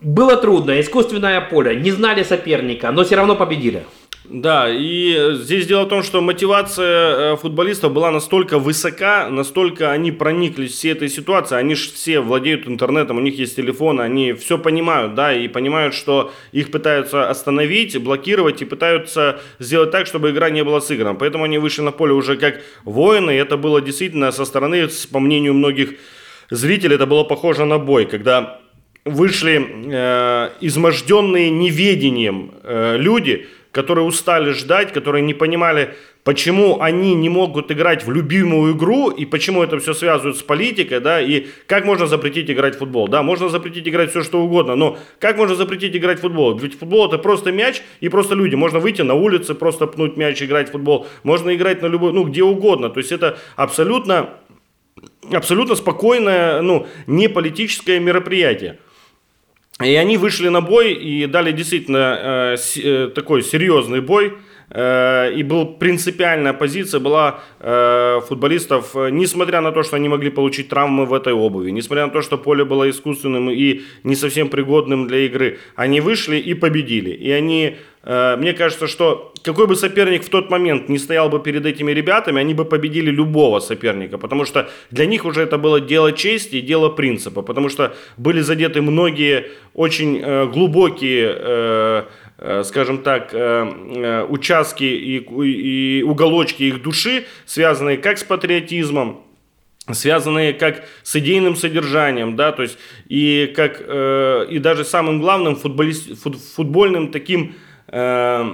было 0.00 0.36
трудно, 0.36 0.80
искусственное 0.80 1.40
поле, 1.40 1.76
не 1.76 1.90
знали 1.90 2.22
соперника, 2.22 2.90
но 2.90 3.04
все 3.04 3.16
равно 3.16 3.36
победили. 3.36 3.84
Да, 4.28 4.68
и 4.68 5.34
здесь 5.34 5.66
дело 5.66 5.84
в 5.84 5.88
том, 5.88 6.02
что 6.02 6.20
мотивация 6.20 7.34
э, 7.34 7.36
футболистов 7.36 7.92
была 7.92 8.10
настолько 8.10 8.58
высока, 8.58 9.28
настолько 9.28 9.92
они 9.92 10.10
прониклись 10.10 10.72
всей 10.72 10.92
этой 10.92 11.08
ситуацией, 11.08 11.60
они 11.60 11.76
же 11.76 11.90
все 11.92 12.18
владеют 12.20 12.66
интернетом, 12.66 13.18
у 13.18 13.20
них 13.20 13.38
есть 13.38 13.54
телефон, 13.54 14.00
они 14.00 14.32
все 14.32 14.58
понимают, 14.58 15.14
да, 15.14 15.32
и 15.32 15.46
понимают, 15.46 15.94
что 15.94 16.32
их 16.50 16.72
пытаются 16.72 17.30
остановить, 17.30 17.96
блокировать 18.02 18.62
и 18.62 18.64
пытаются 18.64 19.40
сделать 19.60 19.92
так, 19.92 20.08
чтобы 20.08 20.30
игра 20.30 20.50
не 20.50 20.64
была 20.64 20.80
сыграна. 20.80 21.14
Поэтому 21.14 21.44
они 21.44 21.58
вышли 21.58 21.82
на 21.82 21.92
поле 21.92 22.12
уже 22.12 22.36
как 22.36 22.60
воины, 22.84 23.30
и 23.30 23.36
это 23.36 23.56
было 23.56 23.80
действительно 23.80 24.32
со 24.32 24.44
стороны, 24.44 24.88
по 25.12 25.20
мнению 25.20 25.54
многих 25.54 25.94
зрителей, 26.50 26.96
это 26.96 27.06
было 27.06 27.24
похоже 27.24 27.64
на 27.64 27.78
бой, 27.78 28.06
когда 28.06 28.60
вышли 29.04 29.64
э, 29.86 30.50
изможденные 30.60 31.50
неведением 31.50 32.52
э, 32.62 32.96
люди, 32.98 33.46
которые 33.72 34.04
устали 34.04 34.52
ждать, 34.52 34.92
которые 34.92 35.22
не 35.22 35.34
понимали, 35.34 35.94
почему 36.24 36.80
они 36.80 37.14
не 37.14 37.28
могут 37.28 37.70
играть 37.70 38.04
в 38.04 38.10
любимую 38.10 38.74
игру 38.74 39.10
и 39.10 39.24
почему 39.24 39.62
это 39.62 39.78
все 39.78 39.94
связывают 39.94 40.36
с 40.36 40.42
политикой, 40.42 40.98
да, 40.98 41.20
и 41.20 41.46
как 41.68 41.84
можно 41.84 42.06
запретить 42.06 42.50
играть 42.50 42.74
в 42.74 42.78
футбол, 42.78 43.06
да, 43.06 43.22
можно 43.22 43.48
запретить 43.48 43.86
играть 43.86 44.10
все 44.10 44.24
что 44.24 44.42
угодно, 44.42 44.74
но 44.74 44.98
как 45.20 45.36
можно 45.36 45.54
запретить 45.54 45.94
играть 45.94 46.18
в 46.18 46.22
футбол? 46.22 46.58
Ведь 46.58 46.76
футбол 46.76 47.06
это 47.06 47.18
просто 47.18 47.52
мяч 47.52 47.80
и 48.00 48.08
просто 48.08 48.34
люди, 48.34 48.56
можно 48.56 48.80
выйти 48.80 49.02
на 49.02 49.14
улицы, 49.14 49.54
просто 49.54 49.86
пнуть 49.86 50.16
мяч, 50.16 50.42
играть 50.42 50.70
в 50.70 50.72
футбол, 50.72 51.06
можно 51.22 51.54
играть 51.54 51.80
на 51.80 51.86
любой, 51.86 52.12
ну, 52.12 52.24
где 52.24 52.42
угодно, 52.42 52.90
то 52.90 52.98
есть 52.98 53.12
это 53.12 53.38
абсолютно, 53.54 54.30
абсолютно 55.32 55.74
спокойное, 55.74 56.62
ну, 56.62 56.86
не 57.06 57.28
политическое 57.28 58.00
мероприятие. 58.00 58.78
И 59.84 59.94
они 59.94 60.16
вышли 60.16 60.48
на 60.48 60.62
бой 60.62 60.94
и 60.94 61.26
дали 61.26 61.52
действительно 61.52 62.18
э, 62.18 62.56
с, 62.56 62.76
э, 62.78 63.08
такой 63.14 63.42
серьезный 63.42 64.00
бой. 64.00 64.32
э, 64.70 65.32
и 65.34 65.42
был 65.42 65.66
принципиальная 65.66 66.52
позиция 66.54 66.98
была 66.98 67.40
э, 67.60 68.20
футболистов, 68.26 68.96
э, 68.96 69.10
несмотря 69.10 69.60
на 69.60 69.72
то, 69.72 69.82
что 69.82 69.96
они 69.96 70.08
могли 70.08 70.30
получить 70.30 70.68
травмы 70.68 71.04
в 71.04 71.12
этой 71.12 71.34
обуви, 71.34 71.72
несмотря 71.72 72.06
на 72.06 72.12
то, 72.12 72.22
что 72.22 72.38
поле 72.38 72.64
было 72.64 72.88
искусственным 72.88 73.50
и 73.50 73.82
не 74.02 74.16
совсем 74.16 74.48
пригодным 74.48 75.06
для 75.06 75.18
игры, 75.26 75.58
они 75.76 76.00
вышли 76.00 76.36
и 76.38 76.54
победили. 76.54 77.10
И 77.10 77.30
они, 77.30 77.76
мне 78.06 78.52
кажется, 78.52 78.86
что 78.86 79.32
какой 79.42 79.66
бы 79.66 79.74
соперник 79.74 80.24
в 80.24 80.28
тот 80.28 80.48
момент 80.48 80.88
не 80.88 80.98
стоял 80.98 81.28
бы 81.28 81.40
перед 81.40 81.66
этими 81.66 81.90
ребятами, 81.90 82.40
они 82.40 82.54
бы 82.54 82.64
победили 82.64 83.10
любого 83.10 83.58
соперника, 83.58 84.16
потому 84.16 84.44
что 84.44 84.68
для 84.90 85.06
них 85.06 85.24
уже 85.24 85.42
это 85.42 85.58
было 85.58 85.80
дело 85.80 86.12
чести 86.12 86.56
и 86.56 86.60
дело 86.60 86.88
принципа, 86.88 87.42
потому 87.42 87.68
что 87.68 87.96
были 88.16 88.40
задеты 88.40 88.80
многие 88.80 89.46
очень 89.74 90.20
э, 90.22 90.46
глубокие 90.46 91.34
э, 91.36 92.02
э, 92.38 92.62
скажем 92.64 92.98
так, 92.98 93.30
э, 93.32 93.38
э, 93.38 94.26
участки 94.28 94.84
и, 94.84 96.02
уголочки 96.02 96.64
их 96.64 96.82
души, 96.82 97.24
связанные 97.44 97.96
как 97.96 98.18
с 98.18 98.24
патриотизмом, 98.24 99.24
связанные 99.92 100.52
как 100.52 100.84
с 101.02 101.16
идейным 101.16 101.56
содержанием, 101.56 102.36
да, 102.36 102.52
то 102.52 102.62
есть 102.62 102.78
и 103.08 103.52
как 103.54 103.80
э, 103.80 104.46
и 104.50 104.58
даже 104.58 104.84
самым 104.84 105.20
главным 105.20 105.56
футболист, 105.56 106.20
фут, 106.20 106.36
футбольным 106.36 107.10
таким 107.10 107.54
Э, 107.88 108.44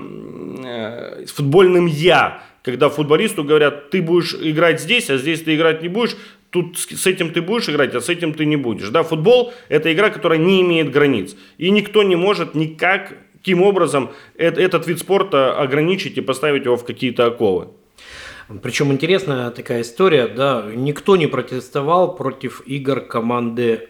э, 0.65 1.27
футбольным 1.27 1.87
я, 1.87 2.43
когда 2.63 2.89
футболисту 2.89 3.45
говорят, 3.45 3.91
ты 3.91 4.03
будешь 4.03 4.35
играть 4.35 4.81
здесь, 4.81 5.11
а 5.11 5.17
здесь 5.17 5.43
ты 5.43 5.55
играть 5.55 5.83
не 5.83 5.89
будешь, 5.89 6.17
тут 6.51 6.79
с 6.79 7.07
этим 7.07 7.33
ты 7.33 7.41
будешь 7.41 7.69
играть, 7.69 7.95
а 7.95 8.01
с 8.01 8.09
этим 8.09 8.35
ты 8.35 8.45
не 8.45 8.57
будешь. 8.57 8.91
Да, 8.91 9.03
футбол– 9.03 9.55
это 9.69 9.93
игра, 9.93 10.11
которая 10.11 10.39
не 10.39 10.61
имеет 10.61 10.91
границ. 10.91 11.35
И 11.57 11.71
никто 11.71 12.03
не 12.03 12.17
может 12.17 12.55
никак, 12.55 13.15
каким 13.39 13.63
образом 13.63 14.11
этот 14.37 14.87
вид 14.87 15.01
спорта 15.01 15.59
ограничить 15.59 16.19
и 16.19 16.21
поставить 16.21 16.65
его 16.65 16.77
в 16.77 16.85
какие-то 16.85 17.27
оковы. 17.27 17.69
Причем 18.63 18.93
интересная 18.93 19.51
такая 19.51 19.81
история, 19.81 20.29
да, 20.29 20.67
никто 20.75 21.17
не 21.17 21.27
протестовал 21.27 22.15
против 22.15 22.63
игр 22.67 23.01
команды 23.01 23.89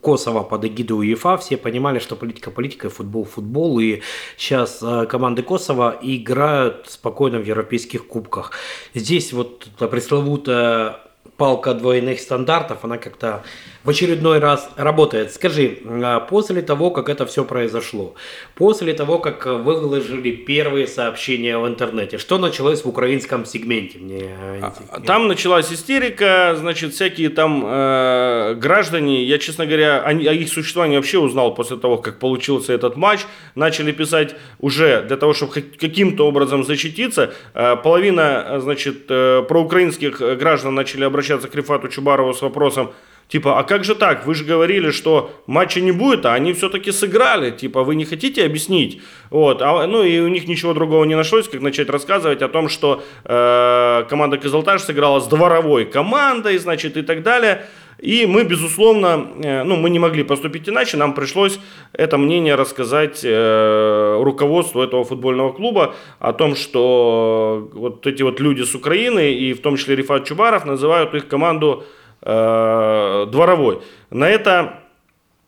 Косово 0.00 0.42
под 0.42 0.64
эгидой 0.64 0.98
УЕФА, 0.98 1.36
все 1.38 1.56
понимали, 1.56 1.98
что 1.98 2.14
политика 2.16 2.50
политика, 2.50 2.90
футбол 2.90 3.24
футбол, 3.24 3.80
и 3.80 4.02
сейчас 4.36 4.82
э, 4.82 5.06
команды 5.06 5.42
Косово 5.42 5.98
играют 6.02 6.86
спокойно 6.88 7.38
в 7.38 7.46
европейских 7.46 8.06
кубках. 8.06 8.52
Здесь 8.94 9.32
вот 9.32 9.68
пресловутая 9.78 11.00
палка 11.36 11.72
двойных 11.72 12.20
стандартов, 12.20 12.84
она 12.84 12.98
как-то 12.98 13.42
в 13.82 13.90
очередной 13.90 14.38
раз 14.38 14.70
работает. 14.76 15.32
Скажи, 15.32 15.78
а 15.86 16.20
после 16.20 16.62
того, 16.62 16.90
как 16.90 17.08
это 17.08 17.24
все 17.24 17.44
произошло, 17.44 18.14
после 18.54 18.92
того, 18.92 19.18
как 19.18 19.46
вы 19.46 19.80
выложили 19.80 20.32
первые 20.32 20.86
сообщения 20.86 21.56
в 21.56 21.66
интернете, 21.66 22.18
что 22.18 22.38
началось 22.38 22.84
в 22.84 22.88
украинском 22.88 23.46
сегменте? 23.46 23.98
Мне 23.98 24.30
а, 24.60 25.00
там 25.00 25.28
началась 25.28 25.72
истерика, 25.72 26.54
значит, 26.58 26.92
всякие 26.92 27.30
там 27.30 27.64
э, 27.64 28.54
граждане, 28.56 29.24
я, 29.24 29.38
честно 29.38 29.64
говоря, 29.64 30.02
о, 30.02 30.10
о 30.10 30.12
их 30.12 30.48
существовании 30.48 30.96
вообще 30.96 31.18
узнал 31.18 31.54
после 31.54 31.78
того, 31.78 31.96
как 31.96 32.18
получился 32.18 32.74
этот 32.74 32.96
матч, 32.96 33.20
начали 33.54 33.92
писать 33.92 34.34
уже 34.58 35.02
для 35.02 35.16
того, 35.16 35.32
чтобы 35.32 35.52
каким-то 35.52 36.26
образом 36.26 36.64
защититься. 36.64 37.32
Э, 37.54 37.76
половина, 37.76 38.58
значит, 38.60 39.06
э, 39.08 39.42
проукраинских 39.48 40.20
граждан 40.38 40.74
начали 40.74 41.04
обращаться 41.04 41.48
к 41.48 41.54
Рифату 41.54 41.88
Чубарову 41.88 42.34
с 42.34 42.42
вопросом, 42.42 42.92
Типа, 43.30 43.60
а 43.60 43.62
как 43.62 43.84
же 43.84 43.94
так? 43.94 44.26
Вы 44.26 44.34
же 44.34 44.44
говорили, 44.44 44.90
что 44.90 45.30
матча 45.46 45.80
не 45.80 45.92
будет, 45.92 46.26
а 46.26 46.34
они 46.34 46.52
все-таки 46.52 46.90
сыграли. 46.90 47.52
Типа, 47.52 47.84
вы 47.84 47.94
не 47.94 48.04
хотите 48.04 48.44
объяснить? 48.44 49.00
Вот. 49.30 49.62
А, 49.62 49.86
ну 49.86 50.02
и 50.02 50.18
у 50.18 50.26
них 50.26 50.48
ничего 50.48 50.74
другого 50.74 51.04
не 51.04 51.14
нашлось, 51.14 51.48
как 51.48 51.60
начать 51.60 51.88
рассказывать 51.88 52.42
о 52.42 52.48
том, 52.48 52.68
что 52.68 53.04
э, 53.24 54.04
команда 54.10 54.36
Казалтаж 54.36 54.82
сыграла 54.82 55.20
с 55.20 55.28
дворовой 55.28 55.84
командой, 55.84 56.58
значит, 56.58 56.96
и 56.96 57.02
так 57.02 57.22
далее. 57.22 57.66
И 58.00 58.26
мы, 58.26 58.42
безусловно, 58.42 59.28
э, 59.44 59.62
ну, 59.62 59.76
мы 59.76 59.90
не 59.90 60.00
могли 60.00 60.24
поступить 60.24 60.68
иначе, 60.68 60.96
нам 60.96 61.14
пришлось 61.14 61.60
это 61.92 62.18
мнение 62.18 62.56
рассказать 62.56 63.20
э, 63.22 64.20
руководству 64.22 64.82
этого 64.82 65.04
футбольного 65.04 65.52
клуба 65.52 65.94
о 66.18 66.32
том, 66.32 66.56
что 66.56 67.70
вот 67.74 68.04
эти 68.08 68.22
вот 68.22 68.40
люди 68.40 68.62
с 68.62 68.74
Украины, 68.74 69.32
и 69.34 69.52
в 69.52 69.60
том 69.60 69.76
числе 69.76 69.94
Рифат 69.94 70.24
Чубаров, 70.24 70.64
называют 70.64 71.14
их 71.14 71.28
команду 71.28 71.84
дворовой. 72.22 73.80
На 74.10 74.28
это 74.28 74.80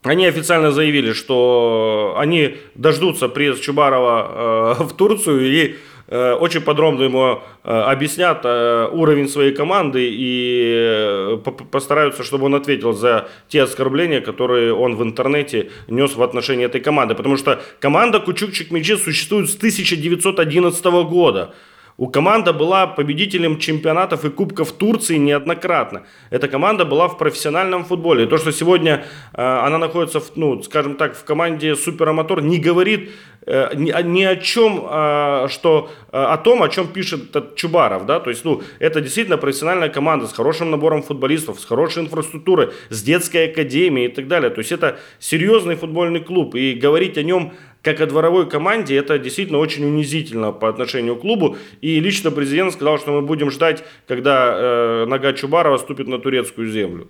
они 0.02 0.26
официально 0.26 0.72
заявили, 0.72 1.12
что 1.12 2.16
они 2.18 2.56
дождутся 2.74 3.28
приезд 3.28 3.62
Чубарова 3.62 4.76
э, 4.80 4.84
в 4.84 4.94
Турцию 4.94 5.48
и 5.48 5.76
э, 6.08 6.32
очень 6.32 6.60
подробно 6.60 7.04
ему 7.04 7.40
э, 7.62 7.70
объяснят 7.70 8.40
э, 8.42 8.88
уровень 8.90 9.28
своей 9.28 9.52
команды 9.52 10.08
и 10.10 10.74
э, 10.76 11.38
постараются, 11.70 12.24
чтобы 12.24 12.46
он 12.46 12.56
ответил 12.56 12.92
за 12.94 13.28
те 13.46 13.62
оскорбления, 13.62 14.20
которые 14.20 14.74
он 14.74 14.96
в 14.96 15.04
интернете 15.04 15.70
нес 15.86 16.16
в 16.16 16.22
отношении 16.22 16.66
этой 16.66 16.80
команды. 16.80 17.14
Потому 17.14 17.36
что 17.36 17.62
команда 17.78 18.18
Кучукчик 18.18 18.72
Мечи 18.72 18.96
существует 18.96 19.50
с 19.50 19.56
1911 19.56 20.84
года. 20.84 21.54
У 21.98 22.08
команда 22.08 22.52
была 22.52 22.86
победителем 22.86 23.58
чемпионатов 23.58 24.24
и 24.24 24.30
кубков 24.30 24.72
Турции 24.72 25.16
неоднократно. 25.18 26.02
Эта 26.30 26.48
команда 26.48 26.84
была 26.84 27.08
в 27.08 27.18
профессиональном 27.18 27.84
футболе. 27.84 28.24
И 28.24 28.26
то, 28.26 28.38
что 28.38 28.50
сегодня 28.50 29.04
э, 29.34 29.42
она 29.42 29.78
находится, 29.78 30.20
в, 30.20 30.34
ну, 30.36 30.62
скажем 30.62 30.96
так, 30.96 31.14
в 31.14 31.24
команде 31.24 31.76
Суперамотор, 31.76 32.40
не 32.42 32.58
говорит 32.58 33.10
э, 33.46 33.74
ни, 33.74 33.92
ни 34.02 34.24
о 34.24 34.36
чем, 34.36 34.86
э, 34.88 35.48
что, 35.50 35.90
э, 36.12 36.16
о 36.16 36.38
том, 36.38 36.62
о 36.62 36.70
чем 36.70 36.86
пишет 36.86 37.30
этот 37.30 37.56
Чубаров. 37.56 38.06
Да? 38.06 38.20
То 38.20 38.30
есть, 38.30 38.44
ну, 38.44 38.62
это 38.78 39.02
действительно 39.02 39.36
профессиональная 39.36 39.90
команда 39.90 40.26
с 40.26 40.32
хорошим 40.32 40.70
набором 40.70 41.02
футболистов, 41.02 41.60
с 41.60 41.64
хорошей 41.66 42.04
инфраструктурой, 42.04 42.70
с 42.88 43.02
детской 43.02 43.50
академией 43.50 44.08
и 44.08 44.12
так 44.12 44.28
далее. 44.28 44.50
То 44.50 44.60
есть, 44.60 44.72
это 44.72 44.98
серьезный 45.18 45.76
футбольный 45.76 46.20
клуб. 46.20 46.54
И 46.54 46.72
говорить 46.72 47.18
о 47.18 47.22
нем 47.22 47.52
как 47.82 48.00
о 48.00 48.06
дворовой 48.06 48.48
команде, 48.48 48.96
это 48.96 49.18
действительно 49.18 49.58
очень 49.58 49.84
унизительно 49.84 50.52
по 50.52 50.68
отношению 50.68 51.16
к 51.16 51.20
клубу. 51.20 51.56
И 51.80 52.00
лично 52.00 52.30
президент 52.30 52.72
сказал, 52.72 52.98
что 52.98 53.12
мы 53.12 53.22
будем 53.22 53.50
ждать, 53.50 53.84
когда 54.06 54.54
э, 54.54 55.04
нога 55.06 55.32
Чубарова 55.32 55.78
ступит 55.78 56.06
на 56.06 56.18
турецкую 56.18 56.68
землю. 56.68 57.08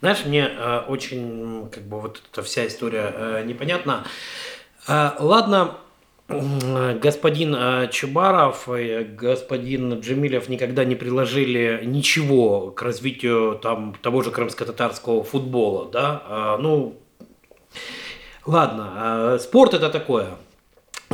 Знаешь, 0.00 0.24
мне 0.24 0.48
э, 0.48 0.80
очень, 0.88 1.68
как 1.70 1.84
бы, 1.84 2.00
вот 2.00 2.22
эта 2.30 2.42
вся 2.42 2.66
история 2.66 3.12
э, 3.14 3.44
непонятна. 3.44 4.04
Э, 4.88 5.10
ладно, 5.18 5.76
господин 6.28 7.54
э, 7.54 7.88
Чубаров 7.90 8.68
и 8.68 9.04
господин 9.04 10.00
Джемилев 10.00 10.48
никогда 10.48 10.84
не 10.84 10.94
приложили 10.94 11.80
ничего 11.84 12.70
к 12.70 12.82
развитию 12.82 13.58
там, 13.60 13.96
того 14.02 14.22
же 14.22 14.30
крымско-татарского 14.30 15.24
футбола, 15.24 15.90
да, 15.90 16.22
э, 16.28 16.62
ну, 16.62 17.01
Ладно, 18.44 18.92
а, 18.94 19.38
спорт 19.38 19.74
это 19.74 19.88
такое 19.88 20.36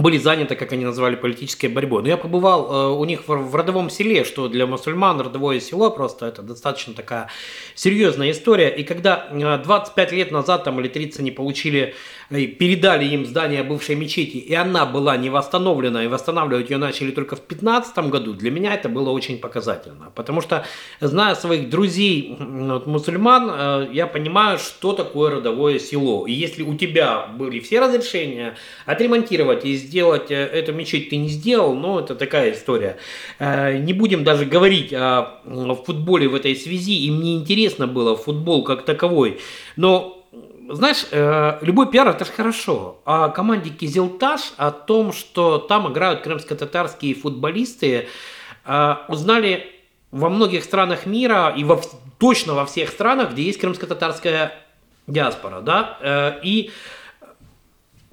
были 0.01 0.19
заняты, 0.19 0.57
как 0.57 0.73
они 0.73 0.85
называли, 0.85 1.17
политической 1.17 1.67
борьбой. 1.67 2.03
Но 2.03 2.09
я 2.09 2.17
побывал 2.17 2.71
э, 2.71 2.99
у 2.99 3.05
них 3.05 3.27
в, 3.27 3.33
в 3.33 3.55
родовом 3.55 3.91
селе, 3.91 4.25
что 4.25 4.49
для 4.49 4.67
мусульман 4.67 5.21
родовое 5.21 5.61
село 5.61 5.91
просто 5.91 6.27
это 6.27 6.43
достаточно 6.43 6.95
такая 6.95 7.29
серьезная 7.75 8.31
история. 8.31 8.69
И 8.69 8.85
когда 8.85 9.29
э, 9.31 9.59
25 9.63 10.13
лет 10.13 10.31
назад 10.31 10.65
там 10.65 10.81
или 10.81 10.89
30 10.89 11.21
они 11.21 11.31
получили 11.31 11.95
передали 12.31 13.07
им 13.07 13.25
здание 13.25 13.63
бывшей 13.63 13.95
мечети, 13.95 14.37
и 14.37 14.55
она 14.55 14.85
была 14.85 15.17
не 15.17 15.31
восстановлена, 15.31 16.05
и 16.05 16.09
восстанавливать 16.09 16.69
ее 16.69 16.77
начали 16.77 17.11
только 17.11 17.37
в 17.37 17.39
2015 17.39 17.99
году, 18.11 18.35
для 18.35 18.51
меня 18.51 18.75
это 18.75 18.89
было 18.89 19.11
очень 19.11 19.39
показательно. 19.39 20.13
Потому 20.15 20.43
что, 20.43 20.67
зная 21.01 21.35
своих 21.35 21.71
друзей 21.71 22.37
вот, 22.39 22.87
мусульман, 22.87 23.51
э, 23.51 23.89
я 23.93 24.07
понимаю, 24.07 24.59
что 24.59 24.93
такое 24.93 25.37
родовое 25.37 25.79
село. 25.79 26.27
И 26.27 26.33
если 26.33 26.63
у 26.63 26.75
тебя 26.75 27.27
были 27.27 27.61
все 27.61 27.81
разрешения 27.81 28.57
отремонтировать 28.85 29.65
и 29.65 29.75
сделать 29.77 30.31
э, 30.31 30.35
эту 30.35 30.75
мечеть, 30.75 31.09
ты 31.09 31.17
не 31.17 31.29
сделал, 31.29 31.75
ну, 31.75 31.99
это 31.99 32.15
такая 32.15 32.53
история. 32.53 32.99
Э, 33.39 33.79
не 33.79 33.95
будем 33.95 34.25
даже 34.25 34.45
говорить 34.45 34.93
о 34.93 35.41
футболе 35.87 36.29
в 36.29 36.35
этой 36.35 36.55
связи, 36.55 37.07
им 37.07 37.23
не 37.23 37.37
интересно 37.37 37.87
было 37.87 38.17
футбол 38.17 38.65
как 38.65 38.85
таковой. 38.85 39.41
Но 39.77 40.18
знаешь, 40.69 41.07
э, 41.11 41.59
любой 41.63 41.91
пиар 41.91 42.09
это 42.09 42.25
же 42.25 42.33
хорошо. 42.33 43.01
А 43.05 43.29
команде 43.29 43.71
Кизилташ 43.71 44.53
о 44.57 44.71
том, 44.71 45.13
что 45.13 45.59
там 45.59 45.91
играют 45.91 46.21
крымско-татарские 46.23 47.15
футболисты, 47.15 48.09
э, 48.65 48.95
узнали 49.09 49.67
во 50.11 50.29
многих 50.29 50.65
странах 50.65 51.07
мира 51.07 51.53
и 51.57 51.65
во, 51.65 51.81
точно 52.19 52.55
во 52.55 52.67
всех 52.67 52.91
странах, 52.91 53.33
где 53.33 53.43
есть 53.43 53.61
крымско-татарская 53.61 54.53
диаспора, 55.07 55.61
да, 55.61 55.99
э, 56.01 56.41
и 56.43 56.71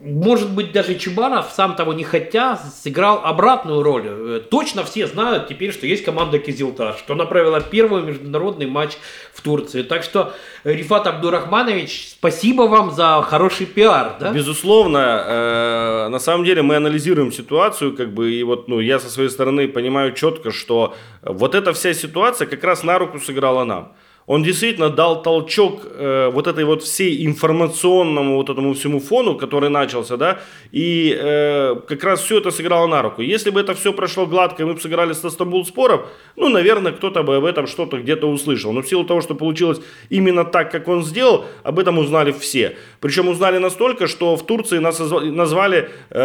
может 0.05 0.51
быть, 0.51 0.71
даже 0.71 0.95
Чубаров, 0.95 1.51
сам 1.51 1.75
того 1.75 1.93
не 1.93 2.03
хотя, 2.03 2.57
сыграл 2.57 3.21
обратную 3.23 3.81
роль. 3.81 4.03
Э, 4.05 4.41
точно 4.49 4.83
все 4.83 5.07
знают 5.07 5.47
теперь, 5.47 5.73
что 5.73 5.87
есть 5.87 6.05
команда 6.05 6.37
Кизилташ, 6.37 6.99
что 6.99 7.13
она 7.13 7.25
провела 7.25 7.59
первый 7.59 8.03
международный 8.03 8.67
матч 8.67 8.97
в 9.33 9.41
Турции. 9.41 9.81
Так 9.81 10.03
что, 10.03 10.33
Рифат 10.63 11.07
Абдурахманович, 11.07 12.09
спасибо 12.11 12.63
вам 12.63 12.91
за 12.91 13.21
хороший 13.27 13.65
пиар. 13.65 14.17
Да? 14.19 14.31
Безусловно, 14.31 15.23
э, 15.25 16.07
на 16.09 16.19
самом 16.19 16.45
деле 16.45 16.61
мы 16.61 16.75
анализируем 16.75 17.31
ситуацию, 17.31 17.95
как 17.97 18.13
бы, 18.13 18.31
и 18.31 18.43
вот 18.43 18.67
ну, 18.67 18.79
я 18.79 18.99
со 18.99 19.09
своей 19.09 19.29
стороны 19.29 19.67
понимаю 19.67 20.13
четко, 20.13 20.51
что 20.51 20.93
вот 21.23 21.55
эта 21.55 21.73
вся 21.73 21.93
ситуация 21.95 22.47
как 22.47 22.63
раз 22.63 22.83
на 22.83 22.99
руку 22.99 23.19
сыграла 23.19 23.63
нам 23.63 23.93
он 24.27 24.43
действительно 24.43 24.89
дал 24.89 25.21
толчок 25.21 25.81
э, 25.85 26.29
вот 26.33 26.47
этой 26.47 26.63
вот 26.63 26.81
всей 26.81 27.25
информационному 27.25 28.37
вот 28.37 28.49
этому 28.49 28.73
всему 28.73 28.99
фону, 28.99 29.35
который 29.35 29.69
начался, 29.69 30.17
да, 30.17 30.39
и 30.71 31.15
э, 31.15 31.75
как 31.87 32.03
раз 32.03 32.21
все 32.21 32.39
это 32.39 32.49
сыграло 32.49 32.87
на 32.87 33.03
руку. 33.03 33.21
Если 33.21 33.51
бы 33.51 33.59
это 33.59 33.75
все 33.75 33.93
прошло 33.93 34.25
гладко, 34.25 34.63
и 34.63 34.65
мы 34.65 34.73
бы 34.73 34.79
сыграли 34.79 35.13
с 35.13 35.29
Стамбул 35.29 35.65
Спором, 35.65 36.05
ну, 36.35 36.49
наверное, 36.49 36.91
кто-то 36.91 37.21
бы 37.21 37.35
об 37.35 37.45
этом 37.45 37.67
что-то 37.67 37.97
где-то 37.97 38.27
услышал. 38.27 38.73
Но 38.73 38.81
в 38.81 38.87
силу 38.87 39.03
того, 39.03 39.21
что 39.21 39.35
получилось 39.35 39.79
именно 40.09 40.43
так, 40.43 40.71
как 40.71 40.87
он 40.87 41.03
сделал, 41.03 41.45
об 41.63 41.77
этом 41.77 41.99
узнали 41.99 42.31
все. 42.31 42.77
Причем 43.01 43.27
узнали 43.27 43.59
настолько, 43.59 44.07
что 44.07 44.35
в 44.35 44.45
Турции 44.45 44.79
нас 44.79 44.99
назвали, 44.99 45.89
э, 46.09 46.19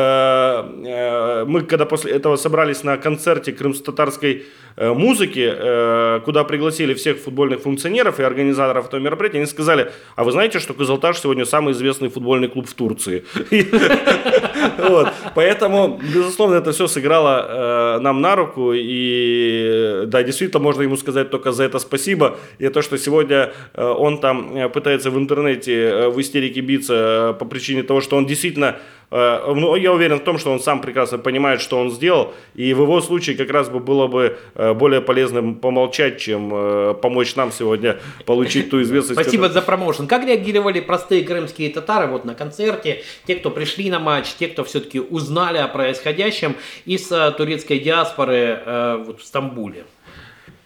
э, 0.86 1.44
мы 1.44 1.60
когда 1.62 1.84
после 1.84 2.12
этого 2.12 2.36
собрались 2.36 2.82
на 2.82 2.96
концерте 2.96 3.52
крымско-татарской 3.52 4.44
э, 4.76 4.92
музыки, 4.94 5.52
э, 5.52 6.20
куда 6.24 6.44
пригласили 6.44 6.94
всех 6.94 7.18
футбольных 7.18 7.60
функционеров, 7.60 7.89
функционеров 7.90 8.20
и 8.20 8.22
организаторов 8.22 8.87
этого 8.87 9.00
мероприятия, 9.00 9.38
они 9.38 9.46
сказали, 9.46 9.90
а 10.16 10.24
вы 10.24 10.33
знаете, 10.33 10.59
что 10.61 10.74
Кызылташ 10.74 11.18
сегодня 11.18 11.44
самый 11.44 11.72
известный 11.72 12.09
футбольный 12.09 12.48
клуб 12.48 12.66
в 12.68 12.74
Турции? 12.74 13.24
Поэтому, 15.35 16.00
безусловно, 16.03 16.57
это 16.57 16.70
все 16.72 16.87
сыграло 16.87 17.46
э, 17.48 18.00
нам 18.00 18.20
на 18.20 18.37
руку, 18.37 18.72
и 18.74 20.05
да, 20.07 20.22
действительно, 20.22 20.62
можно 20.62 20.83
ему 20.83 20.96
сказать 20.96 21.31
только 21.31 21.53
за 21.53 21.64
это 21.64 21.79
спасибо, 21.79 22.37
и 22.59 22.68
то, 22.68 22.83
что 22.83 22.98
сегодня 22.98 23.53
э, 23.74 23.85
он 23.85 24.18
там 24.18 24.57
э, 24.57 24.68
пытается 24.68 25.11
в 25.11 25.18
интернете 25.18 26.09
в 26.09 26.20
истерике 26.20 26.61
биться 26.61 27.37
по 27.38 27.44
причине 27.44 27.83
того, 27.83 28.00
что 28.00 28.16
он 28.16 28.26
действительно 28.26 28.76
Э, 29.10 29.52
ну, 29.54 29.74
я 29.74 29.92
уверен 29.92 30.18
в 30.18 30.24
том, 30.24 30.38
что 30.38 30.52
он 30.52 30.60
сам 30.60 30.80
прекрасно 30.80 31.18
понимает, 31.18 31.60
что 31.60 31.78
он 31.78 31.90
сделал, 31.90 32.32
и 32.54 32.72
в 32.74 32.82
его 32.82 33.00
случае 33.00 33.36
как 33.36 33.50
раз 33.50 33.68
бы 33.68 33.80
было 33.80 34.06
бы 34.06 34.38
э, 34.54 34.72
более 34.72 35.00
полезным 35.00 35.56
помолчать, 35.56 36.18
чем 36.18 36.50
э, 36.52 36.94
помочь 36.94 37.34
нам 37.34 37.50
сегодня 37.50 37.98
получить 38.24 38.70
ту 38.70 38.80
известность. 38.82 39.20
Спасибо 39.20 39.48
за 39.48 39.62
промоушен. 39.62 40.06
Как 40.06 40.24
реагировали 40.24 40.80
простые 40.80 41.24
крымские 41.24 41.70
татары 41.70 42.06
вот 42.06 42.24
на 42.24 42.34
концерте, 42.34 43.02
те, 43.26 43.34
кто 43.34 43.50
пришли 43.50 43.90
на 43.90 43.98
матч, 43.98 44.34
те, 44.38 44.46
кто 44.46 44.62
все-таки 44.64 45.00
узнали 45.00 45.58
о 45.58 45.66
происходящем 45.66 46.54
из 46.84 47.08
турецкой 47.36 47.80
диаспоры 47.80 48.60
вот 49.06 49.20
в 49.20 49.24
Стамбуле? 49.24 49.84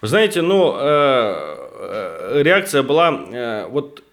Вы 0.01 0.09
знаете, 0.09 0.43
ну, 0.43 0.77
реакция 2.43 2.83
была 2.83 3.67
вот 3.71 4.04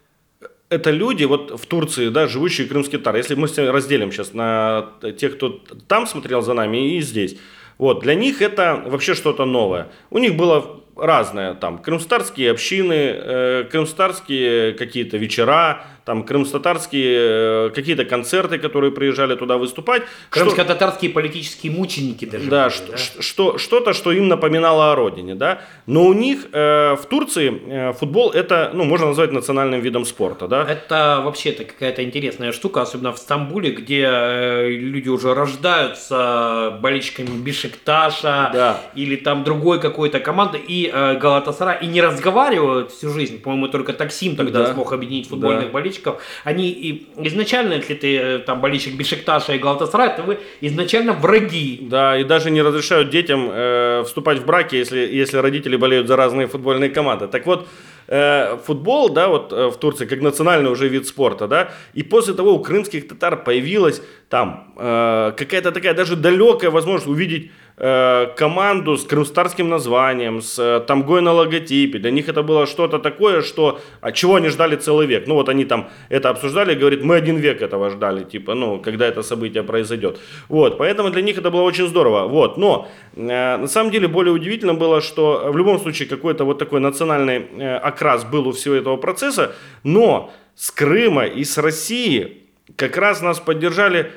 это 0.72 0.90
люди 0.90 1.26
вот 1.26 1.60
в 1.60 1.66
Турции, 1.66 2.08
да, 2.10 2.28
живущие 2.28 2.66
крымские 2.66 3.00
татары. 3.00 3.18
Если 3.18 3.36
мы 3.36 3.48
разделим 3.72 4.12
сейчас 4.12 4.34
на 4.34 4.94
тех, 5.20 5.36
кто 5.36 5.60
там 5.88 6.08
смотрел 6.08 6.42
за 6.42 6.54
нами 6.54 6.96
и 6.96 7.02
здесь, 7.02 7.38
вот, 7.78 8.00
для 8.00 8.16
них 8.16 8.42
это 8.42 8.82
вообще 8.86 9.14
что-то 9.14 9.46
новое. 9.46 9.90
У 10.12 10.18
них 10.18 10.38
было 10.38 10.82
разное, 10.96 11.56
там, 11.56 11.78
крымстарские 11.78 12.52
общины, 12.52 12.94
э, 12.94 13.64
крымстарские 13.70 14.74
какие-то 14.74 15.18
вечера, 15.18 15.84
там 16.06 16.24
крымско-татарские 16.24 17.68
э, 17.68 17.70
какие-то 17.76 18.06
концерты, 18.06 18.58
которые 18.58 18.92
приезжали 18.92 19.36
туда 19.36 19.58
выступать. 19.58 20.04
Крымско-татарские 20.30 21.12
политические 21.12 21.72
мученики 21.72 22.26
даже. 22.26 22.50
Да, 22.50 22.64
были, 22.64 22.76
что, 22.76 22.92
да? 22.92 22.98
Что, 22.98 23.58
что-то, 23.58 23.94
что 23.94 24.12
им 24.12 24.28
напоминало 24.28 24.92
о 24.92 24.96
родине, 24.96 25.36
да. 25.36 25.62
Но 25.86 26.06
у 26.06 26.14
них 26.14 26.48
э, 26.52 26.96
в 26.96 27.06
Турции 27.06 27.62
э, 27.68 27.94
футбол 27.94 28.32
это, 28.32 28.72
ну, 28.74 28.84
можно 28.84 29.08
назвать 29.08 29.32
национальным 29.32 29.82
видом 29.82 30.06
спорта, 30.06 30.48
да. 30.48 30.66
Это 30.68 31.22
вообще-то 31.24 31.66
какая-то 31.66 32.04
интересная 32.04 32.52
штука, 32.52 32.82
особенно 32.82 33.14
в 33.14 33.20
Стамбуле, 33.20 33.72
где 33.72 34.08
э, 34.12 34.70
люди 34.70 35.10
уже 35.10 35.36
рождаются 35.36 36.80
болельщиками 36.82 37.28
Бишекташа 37.28 38.50
да. 38.54 38.82
или 38.96 39.16
там 39.16 39.44
другой 39.44 39.80
какой-то 39.80 40.20
команды 40.20 40.58
и 40.58 40.90
э, 40.92 41.18
Галатасара 41.18 41.74
и 41.74 41.86
не 41.86 42.02
разговаривают 42.02 42.92
всю 42.92 43.10
жизнь. 43.10 43.40
По-моему, 43.40 43.68
только 43.68 43.94
Таксим 43.94 44.36
тогда 44.36 44.66
да. 44.66 44.74
смог 44.74 44.94
объединить 44.94 45.30
футбольных 45.30 45.66
да. 45.66 45.72
болельщиков 45.72 45.91
болельщиков, 45.92 46.22
они 46.44 46.70
и 46.70 47.08
изначально, 47.28 47.74
если 47.74 47.96
ты 47.96 48.18
э, 48.18 48.40
там 48.40 48.62
болельщик 48.62 48.96
Бешикташа 48.96 49.54
и 49.54 49.60
Галтасарая, 49.60 50.16
то 50.16 50.24
вы 50.24 50.40
изначально 50.62 51.14
враги. 51.14 51.80
Да, 51.82 52.18
и 52.18 52.24
даже 52.24 52.52
не 52.52 52.62
разрешают 52.62 53.10
детям 53.10 53.50
э, 53.52 54.04
вступать 54.06 54.40
в 54.40 54.46
браки, 54.46 54.76
если, 54.76 55.00
если 55.00 55.38
родители 55.38 55.76
болеют 55.78 56.08
за 56.08 56.16
разные 56.16 56.48
футбольные 56.48 56.90
команды. 56.90 57.28
Так 57.28 57.46
вот, 57.46 57.68
э, 58.08 58.58
футбол, 58.66 59.10
да, 59.10 59.28
вот 59.28 59.54
э, 59.54 59.68
в 59.68 59.78
Турции, 59.78 60.06
как 60.06 60.22
национальный 60.22 60.72
уже 60.72 60.88
вид 60.88 61.08
спорта, 61.08 61.48
да, 61.48 61.70
и 61.94 62.04
после 62.04 62.34
того 62.34 62.54
у 62.54 62.60
крымских 62.60 63.08
татар 63.08 63.44
появилась 63.44 64.02
там 64.30 64.74
э, 64.78 65.34
какая-то 65.38 65.72
такая 65.72 65.94
даже 65.94 66.16
далекая 66.16 66.72
возможность 66.72 67.08
увидеть 67.08 67.52
команду 67.82 68.96
с 68.96 69.06
крымстарским 69.06 69.68
названием, 69.68 70.42
с 70.42 70.60
э, 70.60 70.82
тамгой 70.82 71.22
на 71.22 71.34
логотипе. 71.34 71.98
Для 71.98 72.12
них 72.12 72.30
это 72.30 72.44
было 72.44 72.68
что-то 72.68 73.00
такое, 73.00 73.42
что, 73.42 73.80
от 74.02 74.14
чего 74.14 74.36
они 74.36 74.50
ждали 74.50 74.76
целый 74.76 75.08
век. 75.08 75.28
Ну 75.28 75.34
вот 75.34 75.50
они 75.50 75.66
там 75.66 75.90
это 76.10 76.30
обсуждали, 76.30 76.76
говорит, 76.76 77.04
мы 77.04 77.16
один 77.16 77.38
век 77.38 77.62
этого 77.62 77.90
ждали, 77.90 78.24
типа, 78.24 78.54
ну, 78.54 78.80
когда 78.80 79.08
это 79.08 79.24
событие 79.24 79.64
произойдет. 79.64 80.20
Вот, 80.48 80.78
поэтому 80.78 81.10
для 81.10 81.24
них 81.24 81.40
это 81.40 81.50
было 81.50 81.64
очень 81.64 81.88
здорово. 81.88 82.28
Вот, 82.28 82.58
но 82.58 82.88
э, 83.16 83.58
на 83.58 83.68
самом 83.68 83.92
деле 83.92 84.08
более 84.08 84.34
удивительно 84.34 84.76
было, 84.76 85.02
что 85.02 85.50
в 85.52 85.58
любом 85.58 85.80
случае 85.80 86.08
какой-то 86.08 86.46
вот 86.46 86.60
такой 86.60 86.80
национальный 86.82 87.48
э, 87.58 87.78
окрас 87.78 88.24
был 88.24 88.48
у 88.48 88.52
всего 88.52 88.76
этого 88.76 88.98
процесса, 88.98 89.56
но 89.84 90.32
с 90.56 90.70
Крыма 90.70 91.26
и 91.26 91.44
с 91.44 91.58
России 91.58 92.42
как 92.76 92.98
раз 92.98 93.22
нас 93.22 93.40
поддержали 93.40 94.12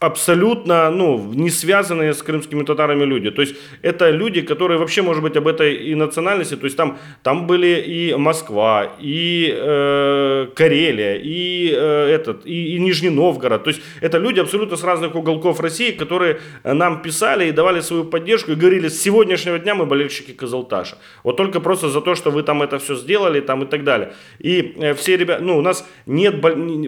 абсолютно 0.00 0.90
ну, 0.90 1.32
не 1.34 1.50
связанные 1.50 2.14
с 2.14 2.22
крымскими 2.22 2.62
татарами 2.62 3.04
люди. 3.04 3.30
То 3.30 3.42
есть 3.42 3.56
это 3.82 4.10
люди, 4.10 4.42
которые 4.42 4.78
вообще, 4.78 5.02
может 5.02 5.22
быть, 5.22 5.36
об 5.36 5.48
этой 5.48 5.74
и 5.74 5.94
национальности, 5.96 6.54
то 6.54 6.64
есть 6.66 6.76
там, 6.76 6.98
там 7.22 7.46
были 7.48 7.82
и 7.86 8.14
Москва, 8.14 8.92
и 9.00 9.52
э, 9.52 10.46
Карелия, 10.54 11.16
и, 11.16 11.72
э, 11.74 12.08
этот, 12.10 12.46
и, 12.46 12.76
и 12.76 12.78
Нижний 12.78 13.10
Новгород. 13.10 13.64
То 13.64 13.70
есть 13.70 13.82
это 14.00 14.18
люди 14.18 14.38
абсолютно 14.38 14.76
с 14.76 14.84
разных 14.84 15.16
уголков 15.16 15.58
России, 15.58 15.90
которые 15.90 16.40
нам 16.62 17.02
писали 17.02 17.48
и 17.48 17.52
давали 17.52 17.80
свою 17.80 18.04
поддержку 18.04 18.52
и 18.52 18.54
говорили, 18.54 18.86
с 18.86 19.02
сегодняшнего 19.02 19.58
дня 19.58 19.74
мы 19.74 19.84
болельщики 19.86 20.30
Казалташа. 20.30 20.98
Вот 21.24 21.36
только 21.36 21.58
просто 21.60 21.88
за 21.88 22.00
то, 22.00 22.14
что 22.14 22.30
вы 22.30 22.44
там 22.44 22.62
это 22.62 22.78
все 22.78 22.94
сделали 22.94 23.40
там 23.40 23.64
и 23.64 23.66
так 23.66 23.82
далее. 23.82 24.12
И 24.38 24.74
э, 24.76 24.94
все 24.94 25.16
ребята, 25.16 25.42
ну 25.42 25.58
у 25.58 25.62
нас 25.62 25.84
нет, 26.06 26.40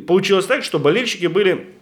получилось 0.06 0.46
так, 0.46 0.62
что 0.62 0.78
болельщики 0.78 1.26
были 1.26 1.79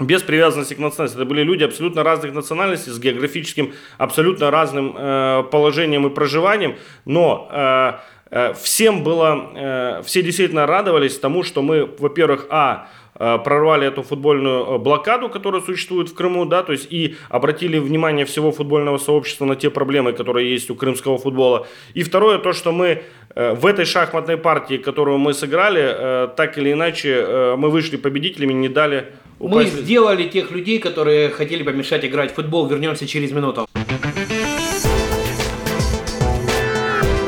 без 0.00 0.22
привязанности 0.22 0.74
к 0.74 0.78
национальности. 0.78 1.16
Это 1.18 1.28
были 1.28 1.42
люди 1.42 1.64
абсолютно 1.64 2.02
разных 2.02 2.32
национальностей, 2.34 2.92
с 2.92 2.98
географическим 2.98 3.72
абсолютно 3.98 4.50
разным 4.50 4.94
э, 4.96 5.44
положением 5.50 6.06
и 6.06 6.10
проживанием, 6.10 6.76
но 7.04 7.48
э, 7.50 7.92
э, 8.30 8.54
всем 8.54 9.02
было, 9.02 9.50
э, 9.54 10.02
все 10.04 10.22
действительно 10.22 10.66
радовались 10.66 11.18
тому, 11.18 11.42
что 11.42 11.62
мы, 11.62 11.88
во-первых, 11.98 12.46
а, 12.50 12.88
прорвали 13.18 13.86
эту 13.86 14.02
футбольную 14.02 14.64
э, 14.64 14.78
блокаду, 14.78 15.28
которая 15.28 15.60
существует 15.62 16.08
в 16.08 16.14
Крыму, 16.14 16.44
да, 16.44 16.62
то 16.62 16.72
есть 16.72 16.86
и 16.90 17.16
обратили 17.28 17.78
внимание 17.78 18.24
всего 18.24 18.52
футбольного 18.52 18.98
сообщества 18.98 19.44
на 19.44 19.56
те 19.56 19.70
проблемы, 19.70 20.12
которые 20.12 20.50
есть 20.50 20.70
у 20.70 20.74
крымского 20.74 21.18
футбола. 21.18 21.66
И 21.94 22.02
второе, 22.02 22.38
то, 22.38 22.52
что 22.52 22.72
мы 22.72 23.02
в 23.34 23.66
этой 23.66 23.84
шахматной 23.84 24.36
партии, 24.36 24.78
которую 24.78 25.18
мы 25.18 25.34
сыграли, 25.34 26.28
так 26.36 26.58
или 26.58 26.72
иначе 26.72 27.54
мы 27.56 27.70
вышли 27.70 27.96
победителями, 27.96 28.52
не 28.52 28.68
дали 28.68 29.12
мы 29.38 29.66
сделали 29.66 30.28
тех 30.28 30.50
людей, 30.50 30.78
которые 30.80 31.30
хотели 31.30 31.62
помешать 31.62 32.04
играть 32.04 32.32
в 32.32 32.34
футбол. 32.34 32.66
Вернемся 32.66 33.06
через 33.06 33.30
минуту. 33.30 33.68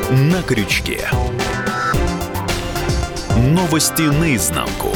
На 0.09 0.43
крючке. 0.43 1.07
Новости 3.37 4.03
наизнанку. 4.03 4.90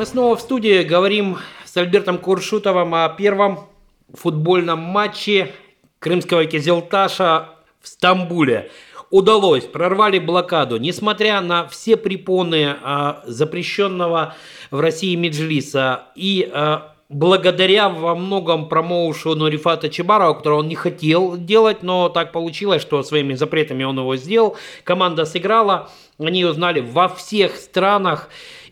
Мы 0.00 0.06
снова 0.06 0.34
в 0.34 0.40
студии 0.40 0.82
говорим 0.82 1.36
с 1.66 1.76
Альбертом 1.76 2.16
Куршутовым 2.16 2.94
о 2.94 3.06
первом 3.10 3.68
футбольном 4.14 4.78
матче 4.78 5.52
крымского 5.98 6.46
Кизелташа 6.46 7.50
в 7.82 7.88
Стамбуле 7.88 8.70
удалось, 9.10 9.64
прорвали 9.64 10.18
блокаду, 10.18 10.78
несмотря 10.78 11.42
на 11.42 11.68
все 11.68 11.98
препоны 11.98 12.76
а, 12.82 13.22
запрещенного 13.26 14.36
в 14.70 14.80
России 14.80 15.14
Меджлиса 15.16 16.04
и 16.14 16.50
а, 16.50 16.94
благодаря 17.10 17.90
во 17.90 18.14
многом 18.14 18.70
промоушену 18.70 19.48
Рифата 19.48 19.90
Чебарова, 19.90 20.32
которого 20.32 20.60
он 20.60 20.68
не 20.68 20.76
хотел 20.76 21.36
делать, 21.36 21.82
но 21.82 22.08
так 22.08 22.32
получилось, 22.32 22.80
что 22.80 23.02
своими 23.02 23.34
запретами 23.34 23.84
он 23.84 23.98
его 23.98 24.16
сделал. 24.16 24.56
Команда 24.82 25.26
сыграла, 25.26 25.90
они 26.18 26.46
узнали 26.46 26.80
во 26.80 27.06
всех 27.06 27.56
странах. 27.56 28.30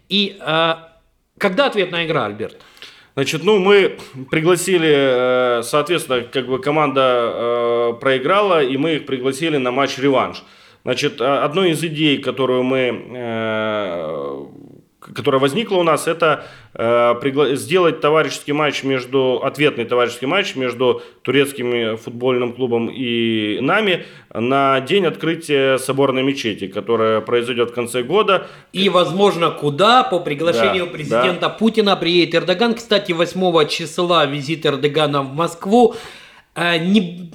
И 0.09 0.39
э, 0.41 0.75
Когда 1.39 1.67
ответная 1.67 2.07
игра, 2.07 2.27
Альберт? 2.27 2.57
Значит, 3.15 3.43
ну 3.43 3.59
мы 3.59 3.99
пригласили, 4.31 5.59
э, 5.59 5.63
соответственно, 5.65 6.21
как 6.23 6.47
бы 6.47 6.61
команда 6.61 7.01
э, 7.03 7.93
проиграла, 8.01 8.63
и 8.63 8.77
мы 8.77 8.95
их 8.95 9.07
пригласили 9.07 9.57
на 9.57 9.73
матч-реванш. 9.73 10.45
Значит, 10.85 11.21
э, 11.21 11.25
одной 11.25 11.71
из 11.71 11.83
идей, 11.83 12.19
которую 12.19 12.63
мы 12.63 14.47
которая 15.15 15.41
возникла 15.41 15.77
у 15.77 15.83
нас, 15.83 16.07
это 16.07 16.45
э, 16.75 17.15
сделать 17.55 18.01
товарищеский 18.01 18.53
матч 18.53 18.83
между, 18.83 19.41
ответный 19.43 19.85
товарищеский 19.85 20.27
матч 20.27 20.55
между 20.55 21.03
турецким 21.23 21.97
футбольным 21.97 22.53
клубом 22.53 22.89
и 22.89 23.59
нами 23.61 24.05
на 24.33 24.81
день 24.81 25.07
открытия 25.07 25.79
соборной 25.79 26.23
мечети, 26.23 26.67
которая 26.67 27.21
произойдет 27.21 27.71
в 27.71 27.75
конце 27.75 28.03
года. 28.03 28.47
И, 28.73 28.89
возможно, 28.89 29.51
куда 29.51 30.05
по 30.05 30.21
приглашению 30.21 30.87
да, 30.87 30.93
президента 30.93 31.41
да. 31.41 31.49
Путина 31.49 31.97
приедет 31.97 32.35
Эрдоган. 32.35 32.75
Кстати, 32.75 33.13
8 33.13 33.69
числа 33.69 34.27
визит 34.27 34.67
Эрдогана 34.67 35.23
в 35.23 35.35
Москву. 35.35 35.95
Э, 36.55 36.79
не, 36.79 37.31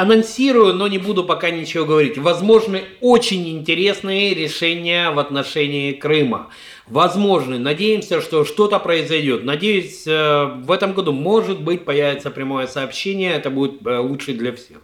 анонсирую, 0.00 0.74
но 0.74 0.88
не 0.88 0.98
буду 0.98 1.24
пока 1.24 1.50
ничего 1.50 1.86
говорить. 1.86 2.18
Возможны 2.18 2.82
очень 3.00 3.48
интересные 3.48 4.34
решения 4.34 5.10
в 5.10 5.18
отношении 5.18 5.92
Крыма. 5.92 6.48
Возможны. 6.86 7.58
Надеемся, 7.58 8.20
что 8.20 8.44
что-то 8.44 8.78
произойдет. 8.78 9.44
Надеюсь, 9.44 10.06
э, 10.06 10.44
в 10.44 10.70
этом 10.70 10.92
году, 10.92 11.12
может 11.12 11.62
быть, 11.62 11.84
появится 11.84 12.30
прямое 12.30 12.66
сообщение. 12.66 13.32
Это 13.32 13.48
будет 13.48 13.86
э, 13.86 13.98
лучше 13.98 14.34
для 14.34 14.52
всех. 14.52 14.78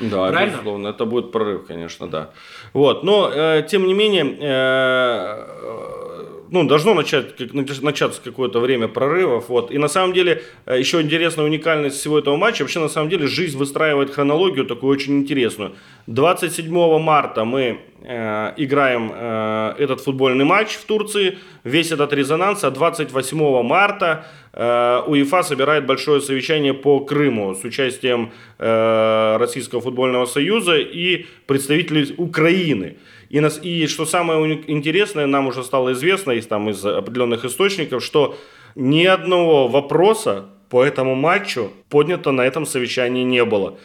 Да, 0.00 0.28
Правильно? 0.28 0.52
безусловно, 0.52 0.88
это 0.88 1.04
будет 1.04 1.32
прорыв, 1.32 1.66
конечно, 1.66 2.08
да. 2.08 2.30
Вот, 2.72 3.02
но 3.02 3.30
э, 3.32 3.66
тем 3.68 3.86
не 3.86 3.94
менее, 3.94 4.38
э, 4.40 5.97
ну, 6.50 6.64
должно 6.64 6.94
начать, 6.94 7.36
как, 7.36 7.52
начаться 7.52 8.20
какое-то 8.22 8.60
время 8.60 8.88
прорывов. 8.88 9.48
Вот. 9.48 9.70
И 9.70 9.78
на 9.78 9.88
самом 9.88 10.12
деле, 10.12 10.42
э, 10.66 10.78
еще 10.78 11.00
интересная 11.00 11.44
уникальность 11.44 11.96
всего 11.96 12.18
этого 12.18 12.36
матча, 12.36 12.62
вообще 12.62 12.80
на 12.80 12.88
самом 12.88 13.10
деле 13.10 13.26
жизнь 13.26 13.58
выстраивает 13.58 14.10
хронологию 14.10 14.64
такую 14.64 14.92
очень 14.92 15.18
интересную. 15.18 15.72
27 16.06 16.98
марта 16.98 17.44
мы 17.44 17.80
э, 18.02 18.52
играем 18.56 19.12
э, 19.14 19.74
этот 19.78 20.00
футбольный 20.00 20.44
матч 20.44 20.70
в 20.70 20.84
Турции, 20.84 21.38
весь 21.64 21.92
этот 21.92 22.12
резонанс, 22.12 22.64
а 22.64 22.70
28 22.70 23.62
марта 23.62 24.26
э, 24.52 25.02
УЕФА 25.06 25.42
собирает 25.42 25.86
большое 25.86 26.20
совещание 26.20 26.74
по 26.74 27.00
Крыму 27.00 27.54
с 27.54 27.64
участием 27.64 28.32
э, 28.58 29.36
Российского 29.38 29.80
футбольного 29.80 30.26
союза 30.26 30.76
и 30.76 31.26
представителей 31.46 32.14
Украины. 32.16 32.96
И, 33.30 33.40
нас, 33.40 33.60
и 33.62 33.86
что 33.86 34.06
самое 34.06 34.62
интересное, 34.66 35.26
нам 35.26 35.46
уже 35.48 35.62
стало 35.62 35.92
известно 35.92 36.32
из, 36.32 36.46
там, 36.46 36.70
из 36.70 36.84
определенных 36.84 37.44
источников, 37.44 38.02
что 38.02 38.36
ни 38.74 39.04
одного 39.04 39.68
вопроса 39.68 40.46
по 40.70 40.82
этому 40.82 41.14
матчу 41.14 41.72
поднято 41.88 42.32
на 42.32 42.42
этом 42.42 42.66
совещании 42.66 43.24
не 43.24 43.44
было. 43.44 43.78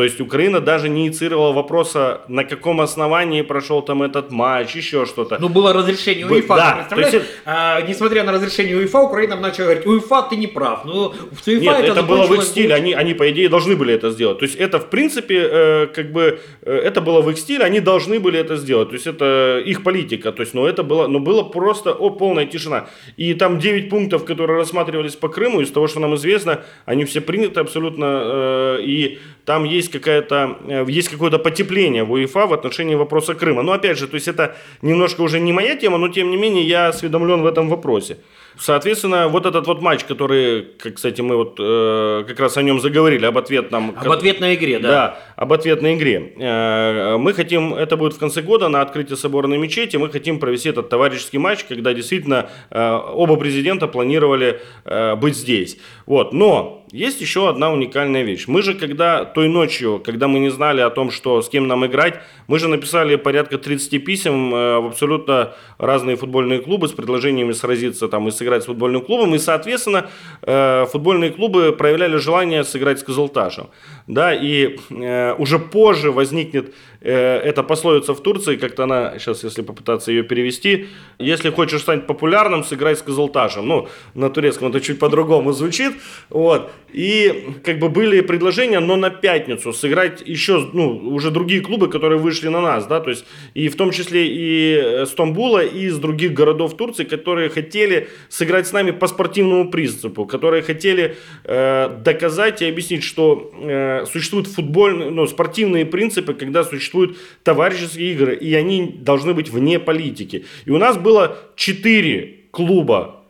То 0.00 0.04
есть 0.04 0.18
Украина 0.18 0.60
даже 0.60 0.88
не 0.88 1.08
инициировала 1.08 1.52
вопроса, 1.52 2.22
на 2.26 2.44
каком 2.44 2.80
основании 2.80 3.42
прошел 3.42 3.82
там 3.82 4.02
этот 4.02 4.30
матч, 4.30 4.74
еще 4.74 5.04
что-то. 5.04 5.36
Ну, 5.38 5.50
было 5.50 5.74
разрешение 5.74 6.26
УЕФА, 6.26 6.54
да, 6.56 6.72
представляешь? 6.72 7.12
Есть... 7.12 7.26
А, 7.44 7.82
несмотря 7.82 8.24
на 8.24 8.32
разрешение 8.32 8.78
УЕФА, 8.78 8.98
Украина 8.98 9.36
начала 9.36 9.66
говорить, 9.66 9.86
УЕФА, 9.86 10.28
ты 10.30 10.36
не 10.36 10.46
прав. 10.46 10.86
Ну, 10.86 11.10
в 11.10 11.46
УЕФА 11.46 11.60
Нет, 11.60 11.80
это, 11.80 11.92
это 11.92 12.02
было 12.02 12.26
в 12.26 12.32
их 12.32 12.44
стиле, 12.44 12.74
они, 12.74 12.94
они, 12.94 13.12
по 13.12 13.30
идее, 13.30 13.50
должны 13.50 13.76
были 13.76 13.92
это 13.92 14.10
сделать. 14.10 14.38
То 14.38 14.46
есть 14.46 14.56
это, 14.56 14.78
в 14.78 14.88
принципе, 14.88 15.34
э, 15.34 15.86
как 15.94 16.12
бы, 16.12 16.40
э, 16.62 16.72
это 16.72 17.02
было 17.02 17.20
в 17.20 17.28
их 17.28 17.36
стиле, 17.36 17.66
они 17.66 17.80
должны 17.80 18.20
были 18.20 18.40
это 18.40 18.56
сделать. 18.56 18.88
То 18.88 18.94
есть 18.94 19.06
это 19.06 19.62
их 19.66 19.82
политика. 19.82 20.32
То 20.32 20.42
есть, 20.42 20.54
ну, 20.54 20.64
это 20.64 20.82
было, 20.82 21.08
ну, 21.08 21.18
было 21.18 21.42
просто, 21.42 21.92
о, 21.92 22.08
полная 22.08 22.46
тишина. 22.46 22.86
И 23.18 23.34
там 23.34 23.58
9 23.58 23.90
пунктов, 23.90 24.24
которые 24.24 24.56
рассматривались 24.56 25.16
по 25.16 25.28
Крыму, 25.28 25.60
из 25.60 25.70
того, 25.70 25.88
что 25.88 26.00
нам 26.00 26.14
известно, 26.14 26.62
они 26.86 27.04
все 27.04 27.20
приняты 27.20 27.60
абсолютно, 27.60 28.22
э, 28.24 28.78
и 28.86 29.18
там 29.50 29.64
есть 29.64 29.90
какая-то, 29.90 30.58
э, 30.68 30.84
есть 30.88 31.08
какое-то 31.08 31.40
потепление 31.40 32.04
в 32.04 32.12
УЕФА 32.12 32.46
в 32.46 32.52
отношении 32.52 32.94
вопроса 32.94 33.34
Крыма. 33.34 33.62
Но 33.62 33.72
опять 33.72 33.98
же, 33.98 34.06
то 34.06 34.14
есть 34.14 34.28
это 34.28 34.54
немножко 34.80 35.22
уже 35.22 35.40
не 35.40 35.52
моя 35.52 35.74
тема, 35.74 35.98
но 35.98 36.08
тем 36.08 36.30
не 36.30 36.36
менее 36.36 36.62
я 36.62 36.86
осведомлен 36.86 37.42
в 37.42 37.46
этом 37.46 37.68
вопросе. 37.68 38.18
Соответственно, 38.58 39.28
вот 39.28 39.46
этот 39.46 39.66
вот 39.66 39.82
матч, 39.82 40.04
который, 40.04 40.68
кстати, 40.94 41.20
мы 41.20 41.34
вот 41.36 41.56
э, 41.58 42.24
как 42.28 42.38
раз 42.38 42.56
о 42.56 42.62
нем 42.62 42.80
заговорили, 42.80 43.26
об 43.26 43.38
ответном... 43.38 43.94
Об 43.96 44.12
ответной 44.12 44.54
игре, 44.54 44.78
да. 44.78 44.88
Да, 44.88 45.18
об 45.36 45.52
ответной 45.52 45.94
игре. 45.94 46.32
Э, 46.38 47.16
мы 47.16 47.32
хотим, 47.32 47.74
это 47.74 47.96
будет 47.96 48.14
в 48.14 48.18
конце 48.18 48.42
года 48.42 48.68
на 48.68 48.82
открытии 48.82 49.14
соборной 49.14 49.58
мечети, 49.58 49.96
мы 49.96 50.10
хотим 50.10 50.38
провести 50.38 50.68
этот 50.68 50.88
товарищеский 50.88 51.40
матч, 51.40 51.64
когда 51.64 51.92
действительно 51.92 52.50
э, 52.70 53.00
оба 53.14 53.34
президента 53.36 53.88
планировали 53.88 54.60
э, 54.84 55.16
быть 55.16 55.36
здесь. 55.36 55.78
Вот, 56.06 56.32
но 56.32 56.79
есть 56.92 57.20
еще 57.20 57.48
одна 57.48 57.72
уникальная 57.72 58.22
вещь. 58.22 58.46
Мы 58.48 58.62
же, 58.62 58.74
когда 58.74 59.24
той 59.24 59.48
ночью, 59.48 60.02
когда 60.04 60.26
мы 60.26 60.40
не 60.40 60.50
знали 60.50 60.80
о 60.80 60.90
том, 60.90 61.10
что 61.10 61.40
с 61.40 61.48
кем 61.48 61.68
нам 61.68 61.86
играть, 61.86 62.20
мы 62.48 62.58
же 62.58 62.68
написали 62.68 63.16
порядка 63.16 63.58
30 63.58 64.04
писем 64.04 64.54
э, 64.54 64.78
в 64.80 64.86
абсолютно 64.86 65.54
разные 65.78 66.16
футбольные 66.16 66.60
клубы 66.60 66.88
с 66.88 66.92
предложениями 66.92 67.52
сразиться 67.52 68.08
там 68.08 68.26
и 68.26 68.30
сыграть 68.30 68.64
с 68.64 68.66
футбольным 68.66 69.02
клубом. 69.02 69.34
И, 69.34 69.38
соответственно, 69.38 70.10
э, 70.42 70.86
футбольные 70.90 71.30
клубы 71.30 71.72
проявляли 71.72 72.16
желание 72.16 72.64
сыграть 72.64 72.98
с 72.98 73.02
Казалташем. 73.04 73.68
Да, 74.06 74.34
и 74.34 74.78
э, 74.90 75.34
уже 75.34 75.58
позже 75.58 76.10
возникнет 76.10 76.74
эта 77.00 77.62
пословица 77.62 78.14
в 78.14 78.22
Турции, 78.22 78.56
как-то 78.56 78.84
она, 78.84 79.18
сейчас 79.18 79.42
если 79.44 79.62
попытаться 79.62 80.10
ее 80.10 80.22
перевести, 80.22 80.88
если 81.18 81.50
хочешь 81.50 81.80
стать 81.80 82.06
популярным, 82.06 82.62
сыграй 82.64 82.94
с 82.94 83.02
Казалташем. 83.02 83.66
Ну, 83.66 83.88
на 84.14 84.30
турецком 84.30 84.68
это 84.68 84.80
чуть 84.80 84.98
по-другому 84.98 85.52
звучит. 85.52 85.92
Вот. 86.28 86.70
И 86.92 87.54
как 87.64 87.78
бы 87.78 87.88
были 87.88 88.20
предложения, 88.20 88.80
но 88.80 88.96
на 88.96 89.10
пятницу 89.10 89.72
сыграть 89.72 90.22
еще, 90.26 90.68
ну, 90.72 90.96
уже 90.96 91.30
другие 91.30 91.60
клубы, 91.60 91.88
которые 91.88 92.18
вышли 92.18 92.48
на 92.48 92.60
нас, 92.60 92.86
да, 92.86 93.00
то 93.00 93.10
есть 93.10 93.24
и 93.54 93.68
в 93.68 93.76
том 93.76 93.92
числе 93.92 94.26
и 94.26 94.74
э, 94.74 95.06
Стамбула, 95.06 95.64
и 95.64 95.84
из 95.86 95.98
других 95.98 96.32
городов 96.32 96.76
Турции, 96.76 97.04
которые 97.04 97.48
хотели 97.48 98.08
сыграть 98.28 98.66
с 98.66 98.72
нами 98.72 98.90
по 98.90 99.06
спортивному 99.06 99.70
принципу, 99.70 100.26
которые 100.26 100.62
хотели 100.62 101.16
э, 101.44 101.96
доказать 102.04 102.62
и 102.62 102.68
объяснить, 102.68 103.04
что 103.04 103.52
э, 103.54 104.04
существуют 104.10 104.48
футбольные, 104.48 105.10
ну, 105.10 105.26
спортивные 105.26 105.86
принципы, 105.86 106.34
когда 106.34 106.64
существуют 106.90 107.16
товарищеские 107.44 108.12
игры, 108.12 108.34
и 108.34 108.54
они 108.54 108.98
должны 109.00 109.34
быть 109.34 109.50
вне 109.50 109.78
политики. 109.78 110.44
И 110.66 110.70
у 110.70 110.78
нас 110.78 110.96
было 110.96 111.36
четыре 111.56 112.46
клуба, 112.50 113.20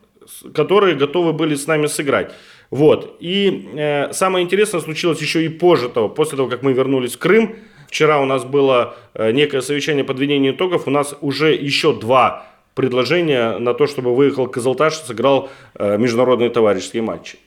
которые 0.53 0.95
готовы 0.95 1.33
были 1.33 1.55
с 1.55 1.67
нами 1.67 1.87
сыграть. 1.87 2.33
Вот. 2.71 3.17
И 3.19 3.69
э, 3.75 4.13
самое 4.13 4.45
интересное 4.45 4.81
случилось 4.81 5.21
еще 5.21 5.43
и 5.45 5.49
позже 5.49 5.89
того, 5.89 6.09
после 6.09 6.37
того, 6.37 6.49
как 6.49 6.63
мы 6.63 6.73
вернулись 6.73 7.15
в 7.15 7.19
Крым. 7.19 7.55
Вчера 7.87 8.21
у 8.21 8.25
нас 8.25 8.45
было 8.45 8.95
э, 9.13 9.31
некое 9.31 9.61
совещание 9.61 10.03
подведения 10.03 10.51
итогов. 10.51 10.87
У 10.87 10.91
нас 10.91 11.15
уже 11.21 11.53
еще 11.53 11.93
два 11.93 12.45
предложения 12.73 13.57
на 13.59 13.73
то, 13.73 13.87
чтобы 13.87 14.15
выехал 14.15 14.47
Казалташ 14.47 14.93
и 14.93 15.07
сыграл 15.07 15.49
э, 15.75 15.97
международные 15.97 16.49
товарищеские 16.49 17.03
матчи. 17.03 17.37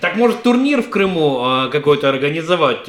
Так 0.00 0.16
может 0.16 0.42
турнир 0.42 0.82
в 0.82 0.90
Крыму 0.90 1.40
э, 1.42 1.70
какой-то 1.70 2.10
организовать? 2.10 2.86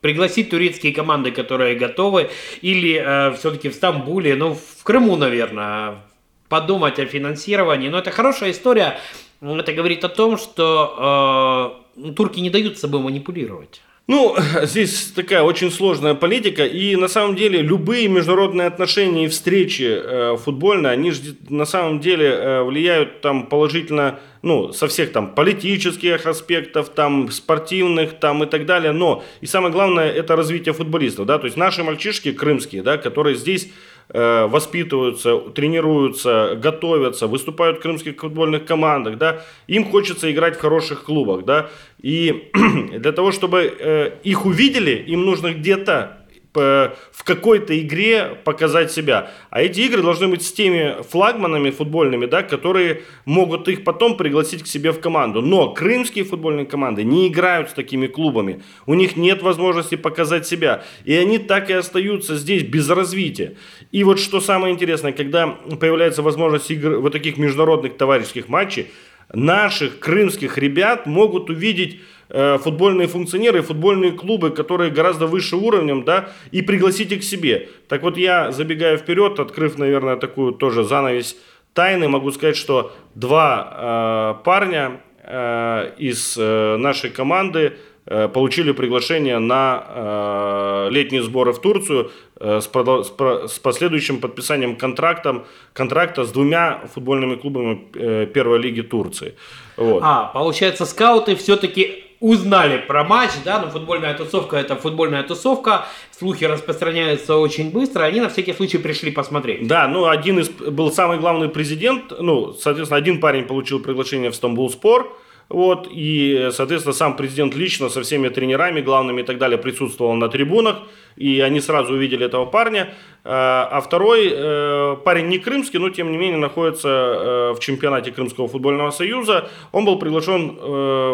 Пригласить 0.00 0.50
турецкие 0.50 0.92
команды, 0.94 1.30
которые 1.30 1.76
готовы, 1.76 2.30
или 2.62 2.94
э, 2.94 3.34
все-таки 3.36 3.68
в 3.68 3.74
Стамбуле, 3.74 4.34
ну, 4.34 4.54
в 4.54 4.82
Крыму, 4.82 5.16
наверное, 5.16 6.02
подумать 6.48 6.98
о 6.98 7.06
финансировании. 7.06 7.88
Но 7.88 7.98
это 7.98 8.10
хорошая 8.10 8.50
история 8.50 8.98
это 9.40 9.72
говорит 9.72 10.04
о 10.04 10.08
том, 10.08 10.36
что 10.36 11.82
э, 11.96 12.12
турки 12.12 12.40
не 12.40 12.50
дают 12.50 12.76
с 12.76 12.80
собой 12.80 13.00
манипулировать. 13.00 13.80
Ну, 14.10 14.34
здесь 14.62 15.12
такая 15.14 15.42
очень 15.42 15.70
сложная 15.70 16.14
политика, 16.14 16.66
и 16.66 16.96
на 16.96 17.06
самом 17.06 17.36
деле 17.36 17.62
любые 17.62 18.08
международные 18.08 18.66
отношения 18.66 19.26
и 19.26 19.28
встречи 19.28 19.86
э, 19.88 20.36
футбольные, 20.36 20.90
они 20.90 21.12
же 21.12 21.36
на 21.48 21.64
самом 21.64 22.00
деле 22.00 22.26
э, 22.26 22.62
влияют 22.64 23.20
там 23.20 23.46
положительно, 23.46 24.18
ну, 24.42 24.72
со 24.72 24.88
всех 24.88 25.12
там 25.12 25.32
политических 25.32 26.26
аспектов, 26.26 26.88
там 26.88 27.30
спортивных, 27.30 28.18
там 28.18 28.42
и 28.42 28.46
так 28.46 28.66
далее, 28.66 28.90
но 28.90 29.22
и 29.42 29.46
самое 29.46 29.72
главное 29.72 30.10
это 30.10 30.34
развитие 30.34 30.72
футболистов, 30.72 31.26
да, 31.26 31.38
то 31.38 31.44
есть 31.44 31.56
наши 31.56 31.84
мальчишки 31.84 32.32
крымские, 32.32 32.82
да, 32.82 32.98
которые 32.98 33.36
здесь 33.36 33.68
Э, 34.12 34.46
воспитываются, 34.46 35.38
тренируются, 35.54 36.58
готовятся, 36.60 37.28
выступают 37.28 37.78
в 37.78 37.80
крымских 37.80 38.16
футбольных 38.18 38.64
командах, 38.64 39.18
да, 39.18 39.44
им 39.68 39.84
хочется 39.84 40.32
играть 40.32 40.56
в 40.56 40.60
хороших 40.60 41.04
клубах, 41.04 41.44
да, 41.44 41.70
и 42.02 42.50
для 42.98 43.12
того, 43.12 43.30
чтобы 43.30 43.72
э, 43.78 44.12
их 44.24 44.46
увидели, 44.46 45.04
им 45.06 45.24
нужно 45.24 45.54
где-то 45.54 46.19
в 46.52 47.24
какой-то 47.24 47.78
игре 47.78 48.36
показать 48.44 48.90
себя. 48.90 49.30
А 49.50 49.62
эти 49.62 49.80
игры 49.82 50.02
должны 50.02 50.28
быть 50.28 50.42
с 50.42 50.52
теми 50.52 51.00
флагманами 51.08 51.70
футбольными, 51.70 52.26
да, 52.26 52.42
которые 52.42 53.02
могут 53.24 53.68
их 53.68 53.84
потом 53.84 54.16
пригласить 54.16 54.64
к 54.64 54.66
себе 54.66 54.92
в 54.92 55.00
команду. 55.00 55.42
Но 55.42 55.72
крымские 55.72 56.24
футбольные 56.24 56.66
команды 56.66 57.04
не 57.04 57.28
играют 57.28 57.70
с 57.70 57.72
такими 57.72 58.08
клубами. 58.08 58.62
У 58.86 58.94
них 58.94 59.16
нет 59.16 59.42
возможности 59.42 59.94
показать 59.94 60.46
себя. 60.46 60.82
И 61.04 61.14
они 61.14 61.38
так 61.38 61.70
и 61.70 61.74
остаются 61.74 62.36
здесь 62.36 62.64
без 62.64 62.88
развития. 62.90 63.56
И 63.92 64.02
вот 64.02 64.18
что 64.18 64.40
самое 64.40 64.74
интересное, 64.74 65.12
когда 65.12 65.46
появляется 65.46 66.22
возможность 66.22 66.70
игр 66.70 66.96
вот 66.96 67.12
таких 67.12 67.36
международных 67.38 67.96
товарищеских 67.96 68.48
матчей, 68.48 68.88
наших 69.32 70.00
крымских 70.00 70.58
ребят 70.58 71.06
могут 71.06 71.50
увидеть 71.50 72.00
э, 72.30 72.58
футбольные 72.58 73.06
функционеры, 73.08 73.62
футбольные 73.62 74.12
клубы, 74.12 74.50
которые 74.50 74.90
гораздо 74.90 75.26
выше 75.26 75.56
уровнем, 75.56 76.04
да, 76.04 76.30
и 76.52 76.62
пригласить 76.62 77.12
их 77.12 77.20
к 77.20 77.24
себе. 77.24 77.68
Так 77.88 78.02
вот 78.02 78.16
я, 78.16 78.52
забегая 78.52 78.96
вперед, 78.96 79.38
открыв, 79.40 79.78
наверное, 79.78 80.16
такую 80.16 80.52
тоже 80.52 80.84
занавесь 80.84 81.36
тайны, 81.74 82.08
могу 82.08 82.32
сказать, 82.32 82.56
что 82.56 82.92
два 83.14 84.36
э, 84.40 84.44
парня 84.44 85.00
э, 85.22 85.92
из 85.98 86.36
э, 86.38 86.76
нашей 86.76 87.10
команды 87.10 87.74
э, 88.06 88.28
получили 88.28 88.72
приглашение 88.72 89.38
на 89.38 89.84
э, 89.88 90.88
летние 90.90 91.22
сборы 91.22 91.52
в 91.52 91.60
Турцию 91.60 92.10
э, 92.40 92.60
с, 92.60 92.68
продол- 92.68 93.04
с, 93.04 93.10
про- 93.10 93.46
с 93.46 93.58
последующим 93.58 94.20
подписанием 94.20 94.76
контрактом, 94.76 95.44
контракта 95.72 96.24
с 96.24 96.32
двумя 96.32 96.80
футбольными 96.92 97.36
клубами 97.36 97.86
э, 97.94 98.26
первой 98.26 98.58
лиги 98.58 98.80
Турции. 98.80 99.34
Вот. 99.76 100.02
А, 100.04 100.24
получается, 100.34 100.86
скауты 100.86 101.36
все-таки 101.36 102.04
узнали 102.20 102.76
про 102.76 103.02
матч, 103.02 103.30
да, 103.44 103.60
ну 103.60 103.70
футбольная 103.70 104.14
тусовка 104.14 104.58
это 104.58 104.76
футбольная 104.76 105.22
тусовка, 105.22 105.86
слухи 106.16 106.44
распространяются 106.44 107.36
очень 107.36 107.70
быстро, 107.70 108.04
они 108.04 108.20
на 108.20 108.28
всякий 108.28 108.52
случай 108.52 108.78
пришли 108.78 109.10
посмотреть. 109.10 109.66
Да, 109.66 109.88
ну 109.88 110.06
один 110.06 110.38
из 110.38 110.50
был 110.50 110.92
самый 110.92 111.18
главный 111.18 111.48
президент, 111.48 112.12
ну, 112.20 112.52
соответственно, 112.52 112.98
один 112.98 113.20
парень 113.20 113.44
получил 113.44 113.80
приглашение 113.80 114.30
в 114.30 114.34
Стамбул 114.34 114.70
Спор, 114.70 115.18
вот, 115.50 115.88
и, 115.90 116.50
соответственно, 116.52 116.94
сам 116.94 117.16
президент 117.16 117.56
лично 117.56 117.88
со 117.88 118.02
всеми 118.02 118.28
тренерами, 118.28 118.80
главными 118.80 119.22
и 119.22 119.24
так 119.24 119.38
далее 119.38 119.58
присутствовал 119.58 120.14
на 120.14 120.28
трибунах, 120.28 120.82
и 121.16 121.40
они 121.40 121.60
сразу 121.60 121.94
увидели 121.94 122.24
этого 122.24 122.46
парня. 122.46 122.94
Э, 123.24 123.66
А 123.70 123.80
второй 123.80 124.30
э, 124.32 124.96
парень 125.04 125.26
не 125.26 125.38
крымский, 125.38 125.80
но 125.80 125.90
тем 125.90 126.12
не 126.12 126.18
менее 126.18 126.38
находится 126.38 126.88
э, 126.88 127.52
в 127.56 127.58
чемпионате 127.58 128.12
Крымского 128.12 128.46
футбольного 128.46 128.90
союза. 128.90 129.50
Он 129.72 129.84
был 129.84 129.98
приглашен 129.98 130.56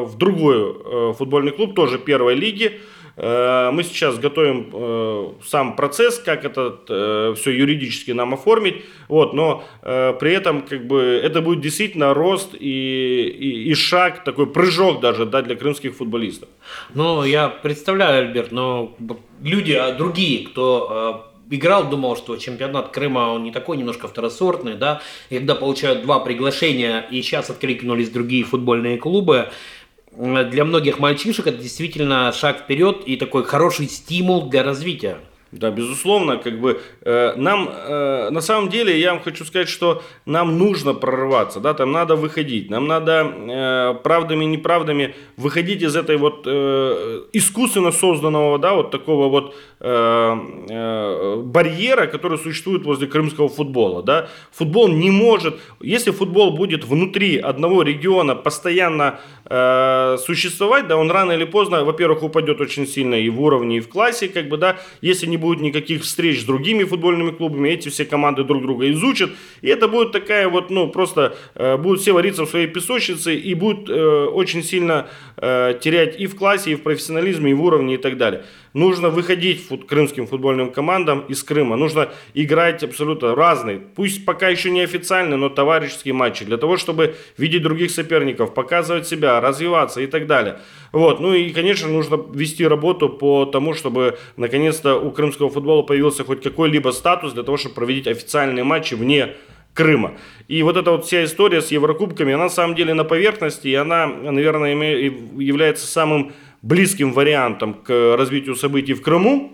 в 0.06 0.16
другой 0.16 1.14
футбольный 1.14 1.52
клуб, 1.52 1.74
тоже 1.74 1.98
первой 1.98 2.34
лиги. 2.34 2.80
Э, 3.16 3.70
Мы 3.72 3.82
сейчас 3.82 4.18
готовим 4.18 4.70
э, 4.72 5.32
сам 5.44 5.76
процесс, 5.76 6.18
как 6.18 6.44
это 6.44 7.34
все 7.36 7.50
юридически 7.50 8.12
нам 8.12 8.34
оформить, 8.34 8.84
вот, 9.08 9.34
но 9.34 9.64
э, 9.82 10.14
при 10.18 10.32
этом 10.32 10.62
как 10.62 10.86
бы 10.86 11.00
это 11.22 11.40
будет 11.40 11.60
действительно 11.60 12.14
рост 12.14 12.54
и, 12.58 13.28
и, 13.28 13.70
и 13.70 13.74
шаг, 13.74 14.24
такой 14.24 14.46
прыжок 14.46 15.00
даже 15.00 15.26
да, 15.26 15.42
для 15.42 15.56
крымских 15.56 15.94
футболистов. 15.96 16.48
Ну, 16.94 17.24
я 17.24 17.48
представляю, 17.48 18.26
Альберт, 18.26 18.52
но 18.52 18.94
люди 19.42 19.72
а, 19.72 19.92
другие, 19.92 20.46
кто 20.46 21.22
э, 21.50 21.54
играл, 21.54 21.88
думал, 21.88 22.16
что 22.16 22.36
чемпионат 22.36 22.88
Крыма, 22.88 23.32
он 23.32 23.44
не 23.44 23.52
такой, 23.52 23.76
немножко 23.76 24.08
второсортный, 24.08 24.74
да, 24.74 25.00
и 25.30 25.38
когда 25.38 25.54
получают 25.54 26.02
два 26.02 26.20
приглашения, 26.20 27.06
и 27.10 27.22
сейчас 27.22 27.50
откликнулись 27.50 28.10
другие 28.10 28.44
футбольные 28.44 28.98
клубы, 28.98 29.36
э, 29.36 29.50
для 30.16 30.64
многих 30.64 30.98
мальчишек 30.98 31.46
это 31.46 31.58
действительно 31.58 32.32
шаг 32.32 32.60
вперед 32.60 33.02
и 33.04 33.16
такой 33.16 33.44
хороший 33.44 33.86
стимул 33.88 34.48
для 34.48 34.62
развития. 34.62 35.18
Да, 35.52 35.70
безусловно, 35.70 36.38
как 36.38 36.60
бы 36.60 36.80
э, 37.02 37.34
нам 37.36 37.68
э, 37.68 38.30
на 38.30 38.40
самом 38.40 38.68
деле 38.68 38.98
я 38.98 39.12
вам 39.12 39.22
хочу 39.22 39.44
сказать, 39.44 39.68
что 39.68 40.02
нам 40.26 40.58
нужно 40.58 40.92
прорываться, 40.92 41.60
да, 41.60 41.72
там 41.72 41.92
надо 41.92 42.16
выходить, 42.16 42.68
нам 42.68 42.88
надо 42.88 43.22
э, 43.22 43.94
правдами 44.02 44.44
неправдами 44.44 45.14
выходить 45.36 45.82
из 45.82 45.94
этой 45.94 46.16
вот 46.16 46.42
э, 46.46 47.22
искусственно 47.32 47.92
созданного, 47.92 48.58
да, 48.58 48.74
вот 48.74 48.90
такого 48.90 49.28
вот 49.28 49.54
э, 49.78 50.36
э, 50.68 51.36
барьера, 51.44 52.06
который 52.06 52.38
существует 52.38 52.84
возле 52.84 53.06
крымского 53.06 53.48
футбола, 53.48 54.02
да. 54.02 54.28
Футбол 54.50 54.88
не 54.88 55.10
может, 55.10 55.60
если 55.80 56.10
футбол 56.10 56.56
будет 56.56 56.84
внутри 56.84 57.38
одного 57.38 57.82
региона 57.82 58.34
постоянно 58.34 59.20
э, 59.44 60.16
существовать, 60.18 60.88
да, 60.88 60.96
он 60.96 61.08
рано 61.08 61.32
или 61.32 61.44
поздно, 61.44 61.84
во-первых, 61.84 62.24
упадет 62.24 62.60
очень 62.60 62.86
сильно 62.86 63.14
и 63.14 63.28
в 63.30 63.40
уровне, 63.40 63.76
и 63.76 63.80
в 63.80 63.88
классе, 63.88 64.28
как 64.28 64.48
бы, 64.48 64.56
да, 64.56 64.78
если 65.00 65.26
не 65.26 65.35
будет 65.36 65.60
никаких 65.60 66.02
встреч 66.02 66.40
с 66.40 66.44
другими 66.44 66.84
футбольными 66.84 67.30
клубами, 67.30 67.70
эти 67.70 67.88
все 67.88 68.04
команды 68.04 68.44
друг 68.44 68.62
друга 68.62 68.90
изучат, 68.90 69.30
и 69.62 69.68
это 69.68 69.88
будет 69.88 70.12
такая 70.12 70.48
вот, 70.48 70.70
ну, 70.70 70.88
просто 70.88 71.36
э, 71.54 71.76
будут 71.76 72.00
все 72.00 72.12
вариться 72.12 72.44
в 72.44 72.48
своей 72.48 72.66
песочнице 72.66 73.34
и 73.34 73.54
будут 73.54 73.88
э, 73.88 74.24
очень 74.26 74.62
сильно 74.62 75.08
э, 75.36 75.78
терять 75.80 76.18
и 76.20 76.26
в 76.26 76.36
классе, 76.36 76.72
и 76.72 76.74
в 76.74 76.82
профессионализме, 76.82 77.50
и 77.50 77.54
в 77.54 77.62
уровне, 77.62 77.94
и 77.94 77.98
так 77.98 78.16
далее. 78.16 78.44
Нужно 78.76 79.08
выходить 79.08 79.66
фут, 79.66 79.86
крымским 79.86 80.26
футбольным 80.26 80.70
командам 80.70 81.20
из 81.20 81.42
Крыма. 81.42 81.76
Нужно 81.76 82.10
играть 82.34 82.84
абсолютно 82.84 83.34
разные, 83.34 83.78
пусть 83.78 84.26
пока 84.26 84.50
еще 84.50 84.68
не 84.68 84.82
официальные, 84.82 85.38
но 85.38 85.48
товарищеские 85.48 86.12
матчи, 86.12 86.44
для 86.44 86.58
того, 86.58 86.76
чтобы 86.76 87.14
видеть 87.38 87.62
других 87.62 87.90
соперников, 87.90 88.52
показывать 88.52 89.08
себя, 89.08 89.40
развиваться 89.40 90.02
и 90.02 90.06
так 90.06 90.26
далее. 90.26 90.60
Вот. 90.92 91.20
Ну 91.20 91.32
и, 91.32 91.54
конечно, 91.54 91.88
нужно 91.88 92.22
вести 92.34 92.66
работу 92.66 93.08
по 93.08 93.46
тому, 93.46 93.72
чтобы 93.72 94.18
наконец-то 94.36 94.96
у 94.96 95.10
крымского 95.10 95.48
футбола 95.48 95.80
появился 95.80 96.24
хоть 96.24 96.42
какой-либо 96.42 96.90
статус 96.90 97.32
для 97.32 97.44
того, 97.44 97.56
чтобы 97.56 97.76
проводить 97.76 98.06
официальные 98.06 98.64
матчи 98.64 98.92
вне 98.92 99.36
Крыма. 99.72 100.16
И 100.48 100.62
вот 100.62 100.76
эта 100.76 100.90
вот 100.90 101.04
вся 101.04 101.24
история 101.24 101.60
с 101.60 101.70
Еврокубками, 101.70 102.32
она 102.32 102.44
на 102.44 102.50
самом 102.50 102.74
деле 102.74 102.94
на 102.94 103.04
поверхности, 103.04 103.68
и 103.68 103.74
она, 103.74 104.06
наверное, 104.06 104.74
является 104.74 105.86
самым 105.86 106.32
близким 106.62 107.12
вариантом 107.12 107.74
к 107.74 108.16
развитию 108.16 108.56
событий 108.56 108.94
в 108.94 109.02
Крыму. 109.02 109.52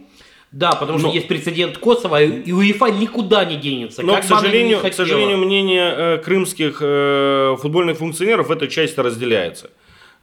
Да, 0.53 0.72
потому 0.72 0.98
что 0.98 1.09
Но- 1.09 1.14
есть 1.14 1.28
прецедент 1.28 1.78
Косово, 1.78 2.22
и 2.22 2.53
УЕФА 2.53 2.90
никуда 2.90 3.44
не 3.46 3.57
денется. 3.57 4.03
Но, 4.03 4.18
к 4.20 4.24
сожалению, 4.24 4.80
к 4.80 4.92
сожалению, 4.92 5.38
мнение 5.38 5.94
э, 5.96 6.18
крымских 6.18 6.78
э, 6.82 7.57
футбольных 7.59 7.96
функционеров 7.96 8.50
эта 8.50 8.68
часть 8.68 8.98
разделяется. 8.98 9.70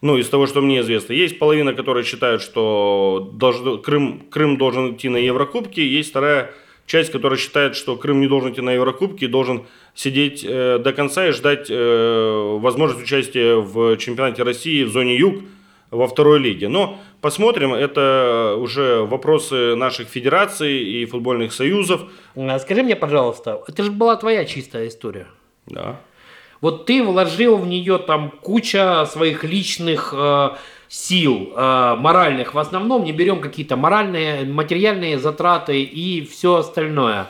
Ну, 0.02 0.18
из 0.18 0.30
того, 0.30 0.46
что 0.48 0.62
мне 0.62 0.80
известно. 0.82 1.14
Есть 1.14 1.40
половина, 1.40 1.74
которые 1.74 2.06
считают, 2.06 2.42
что 2.42 3.32
должно- 3.34 3.80
Крым, 3.80 4.22
Крым 4.30 4.58
должен 4.58 4.94
идти 4.94 5.10
на 5.10 5.18
Еврокубки. 5.18 5.80
Есть 5.82 6.12
вторая 6.12 6.52
часть, 6.86 7.12
которая 7.12 7.38
считает, 7.40 7.76
что 7.76 7.96
Крым 7.98 8.22
не 8.22 8.28
должен 8.28 8.52
идти 8.54 8.62
на 8.62 8.70
Еврокубки, 8.72 9.26
должен 9.28 9.64
сидеть 9.96 10.46
э, 10.48 10.78
до 10.78 10.94
конца 10.94 11.28
и 11.28 11.32
ждать 11.32 11.68
э, 11.70 12.58
возможность 12.62 13.04
участия 13.04 13.56
в 13.56 13.98
чемпионате 13.98 14.44
России 14.44 14.84
в 14.84 14.92
зоне 14.92 15.18
Юг 15.18 15.42
во 15.92 16.08
второй 16.08 16.40
лиге. 16.40 16.68
Но 16.68 16.98
посмотрим, 17.22 17.74
это 17.74 18.56
уже 18.60 19.04
вопросы 19.04 19.76
наших 19.76 20.08
федераций 20.08 20.84
и 20.84 21.06
футбольных 21.06 21.54
союзов. 21.54 22.02
А 22.36 22.60
Скажи 22.60 22.84
мне, 22.84 22.96
пожалуйста, 22.96 23.62
это 23.68 23.84
же 23.84 23.92
была 23.92 24.16
твоя 24.16 24.46
чистая 24.46 24.88
история. 24.88 25.28
Да. 25.68 26.00
Вот 26.62 26.86
ты 26.86 27.02
вложил 27.04 27.58
в 27.58 27.68
нее 27.68 27.98
там 28.00 28.32
куча 28.32 29.06
своих 29.06 29.44
личных 29.44 30.14
э, 30.16 30.50
сил, 30.90 31.54
э, 31.56 31.96
моральных. 31.98 32.54
В 32.54 32.60
основном 32.60 33.06
не 33.06 33.14
берем 33.14 33.40
какие-то 33.40 33.78
моральные, 33.78 34.44
материальные 34.44 35.20
затраты 35.20 35.82
и 35.82 36.26
все 36.26 36.56
остальное. 36.56 37.28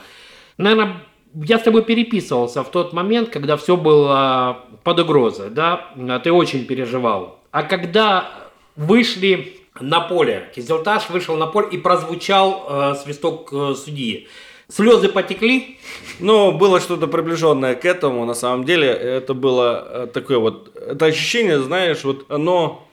Наверное, 0.57 1.03
я 1.36 1.60
с 1.60 1.62
тобой 1.62 1.84
переписывался 1.84 2.64
в 2.64 2.72
тот 2.72 2.91
момент, 2.91 3.30
когда 3.30 3.55
все 3.55 3.78
было 3.78 4.66
под 4.84 4.99
угрозой, 4.99 5.51
да, 5.51 5.91
А 5.95 6.20
ты 6.20 6.32
очень 6.32 6.66
переживал. 6.66 7.39
А 7.51 7.64
когда 7.64 8.49
вышли 8.80 9.57
на 9.82 9.99
поле, 9.99 10.49
Кизелташ 10.55 11.09
вышел 11.09 11.36
на 11.36 11.47
поле 11.47 11.67
и 11.71 11.77
прозвучал 11.77 12.65
э, 12.67 12.95
свисток 13.03 13.49
э, 13.51 13.75
судьи, 13.75 14.27
слезы 14.69 15.09
потекли, 15.09 15.77
Ну, 16.19 16.53
было 16.53 16.80
что-то 16.80 17.07
приближенное 17.07 17.75
к 17.75 17.84
этому, 17.84 18.25
на 18.25 18.34
самом 18.34 18.63
деле. 18.63 18.88
Это 18.88 19.34
было 19.34 19.88
э, 19.89 20.07
такое 20.07 20.38
вот, 20.38 20.75
это 20.77 21.05
ощущение, 21.07 21.61
знаешь, 21.61 22.03
вот 22.05 22.32
оно, 22.32 22.88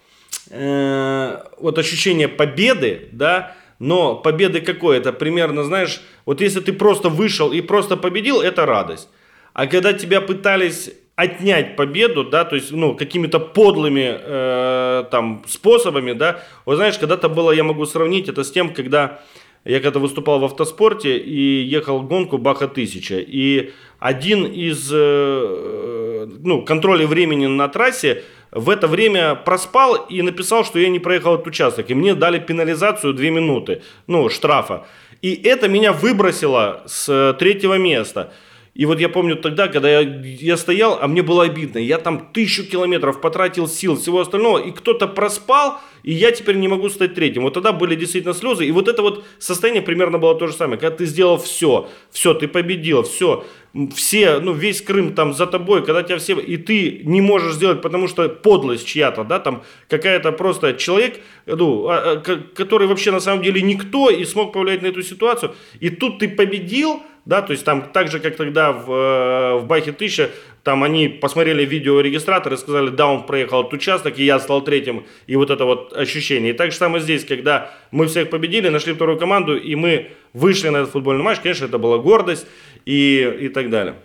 э, 0.50 1.42
вот 1.60 1.78
ощущение 1.78 2.28
победы, 2.28 3.08
да, 3.12 3.54
но 3.78 4.16
победы 4.16 4.60
какой? 4.60 4.96
Это 4.96 5.12
примерно, 5.12 5.62
знаешь, 5.62 6.00
вот 6.24 6.40
если 6.40 6.60
ты 6.60 6.72
просто 6.72 7.10
вышел 7.10 7.52
и 7.52 7.60
просто 7.60 7.96
победил, 7.96 8.40
это 8.40 8.66
радость. 8.66 9.08
А 9.52 9.66
когда 9.66 9.92
тебя 9.92 10.20
пытались 10.20 10.90
отнять 11.16 11.76
победу, 11.76 12.24
да, 12.24 12.44
то 12.44 12.56
есть, 12.56 12.70
ну, 12.72 12.94
какими-то 12.94 13.40
подлыми 13.40 14.18
э, 14.18 15.04
там 15.10 15.42
способами, 15.46 16.12
да, 16.12 16.42
вот 16.66 16.76
знаешь, 16.76 16.98
когда-то 16.98 17.28
было, 17.28 17.50
я 17.50 17.64
могу 17.64 17.86
сравнить 17.86 18.28
это 18.28 18.44
с 18.44 18.52
тем, 18.52 18.72
когда 18.72 19.20
я 19.64 19.80
когда 19.80 19.98
выступал 19.98 20.38
в 20.38 20.44
автоспорте 20.44 21.18
и 21.18 21.64
ехал 21.64 22.00
гонку 22.02 22.38
Баха 22.38 22.66
1000. 22.66 23.24
И 23.26 23.72
один 23.98 24.46
из 24.46 24.90
э, 24.92 26.28
ну, 26.40 26.62
контроле 26.62 27.04
времени 27.04 27.46
на 27.46 27.66
трассе, 27.66 28.22
в 28.52 28.70
это 28.70 28.86
время 28.86 29.34
проспал 29.34 29.96
и 30.08 30.22
написал, 30.22 30.64
что 30.64 30.78
я 30.78 30.88
не 30.88 31.00
проехал 31.00 31.34
этот 31.34 31.48
участок. 31.48 31.90
И 31.90 31.94
мне 31.94 32.14
дали 32.14 32.38
пенализацию 32.38 33.12
2 33.12 33.24
минуты, 33.24 33.82
ну, 34.06 34.28
штрафа. 34.28 34.86
И 35.20 35.34
это 35.34 35.66
меня 35.66 35.92
выбросило 35.92 36.84
с 36.86 37.08
э, 37.08 37.34
третьего 37.36 37.76
места. 37.76 38.32
И 38.76 38.84
вот 38.84 39.00
я 39.00 39.08
помню 39.08 39.36
тогда, 39.36 39.68
когда 39.68 39.88
я, 39.88 40.00
я 40.00 40.56
стоял, 40.58 40.98
а 41.00 41.08
мне 41.08 41.22
было 41.22 41.44
обидно. 41.44 41.78
Я 41.78 41.96
там 41.96 42.28
тысячу 42.32 42.62
километров 42.62 43.22
потратил 43.22 43.68
сил, 43.68 43.96
всего 43.96 44.20
остального, 44.20 44.58
и 44.58 44.70
кто-то 44.70 45.08
проспал, 45.08 45.80
и 46.02 46.12
я 46.12 46.30
теперь 46.30 46.56
не 46.56 46.68
могу 46.68 46.90
стать 46.90 47.14
третьим. 47.14 47.44
Вот 47.44 47.54
тогда 47.54 47.72
были 47.72 47.94
действительно 47.94 48.34
слезы. 48.34 48.66
И 48.66 48.72
вот 48.72 48.88
это 48.88 49.00
вот 49.00 49.24
состояние 49.38 49.82
примерно 49.82 50.18
было 50.18 50.34
то 50.34 50.46
же 50.46 50.52
самое. 50.52 50.78
Когда 50.78 50.94
ты 50.94 51.06
сделал 51.06 51.38
все, 51.38 51.88
все, 52.10 52.34
ты 52.34 52.48
победил, 52.48 53.02
все, 53.02 53.46
все, 53.94 54.40
ну, 54.40 54.52
весь 54.52 54.82
Крым 54.82 55.14
там 55.14 55.32
за 55.32 55.46
тобой, 55.46 55.82
когда 55.82 56.02
тебя 56.02 56.18
все, 56.18 56.38
и 56.38 56.58
ты 56.58 57.00
не 57.04 57.22
можешь 57.22 57.54
сделать, 57.54 57.80
потому 57.80 58.08
что 58.08 58.28
подлость 58.28 58.86
чья-то, 58.86 59.24
да, 59.24 59.38
там 59.38 59.62
какая-то 59.88 60.32
просто 60.32 60.74
человек, 60.74 61.20
ну, 61.46 61.88
а, 61.88 62.12
а, 62.12 62.36
который 62.54 62.88
вообще 62.88 63.10
на 63.10 63.20
самом 63.20 63.42
деле 63.42 63.62
никто 63.62 64.10
и 64.10 64.24
смог 64.24 64.52
повлиять 64.52 64.82
на 64.82 64.88
эту 64.88 65.02
ситуацию, 65.02 65.54
и 65.80 65.88
тут 65.88 66.18
ты 66.18 66.28
победил, 66.28 67.02
да, 67.26 67.42
то 67.42 67.52
есть 67.52 67.64
там 67.64 67.90
так 67.92 68.08
же, 68.08 68.20
как 68.20 68.36
тогда 68.36 68.72
в, 68.72 68.90
э, 68.90 69.58
в 69.58 69.66
Бахе 69.66 69.90
1000, 69.90 70.30
там 70.62 70.82
они 70.84 71.08
посмотрели 71.08 71.64
видеорегистратор 71.64 72.54
и 72.54 72.56
сказали, 72.56 72.88
да, 72.88 73.08
он 73.08 73.26
проехал 73.26 73.60
этот 73.60 73.74
участок, 73.74 74.18
и 74.18 74.24
я 74.24 74.38
стал 74.38 74.62
третьим, 74.62 75.04
и 75.26 75.36
вот 75.36 75.50
это 75.50 75.64
вот 75.64 75.92
ощущение. 75.92 76.50
И 76.50 76.52
так 76.54 76.70
же 76.70 76.78
самое 76.78 77.02
здесь, 77.02 77.24
когда 77.24 77.72
мы 77.90 78.06
всех 78.06 78.30
победили, 78.30 78.68
нашли 78.68 78.94
вторую 78.94 79.18
команду, 79.18 79.56
и 79.56 79.74
мы 79.74 80.12
вышли 80.32 80.68
на 80.68 80.78
этот 80.78 80.90
футбольный 80.90 81.24
матч, 81.24 81.40
конечно, 81.40 81.66
это 81.66 81.78
была 81.78 81.98
гордость 81.98 82.46
и, 82.84 83.36
и 83.40 83.48
так 83.48 83.70
далее. 83.70 83.96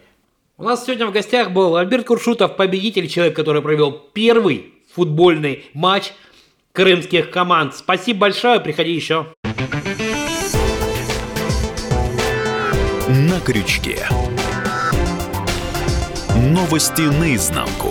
У 0.57 0.63
нас 0.63 0.85
сегодня 0.85 1.05
в 1.07 1.11
гостях 1.11 1.51
был 1.51 1.75
Альберт 1.75 2.05
Куршутов, 2.05 2.55
победитель, 2.55 3.07
человек, 3.07 3.35
который 3.35 3.61
провел 3.61 3.91
первый 4.13 4.73
футбольный 4.93 5.65
матч 5.73 6.11
крымских 6.71 7.29
команд. 7.29 7.75
Спасибо 7.75 8.21
большое, 8.21 8.59
приходи 8.59 8.91
еще. 8.91 9.27
На 13.11 13.39
крючке. 13.39 14.09
Новости 16.35 17.01
наизнанку. 17.01 17.90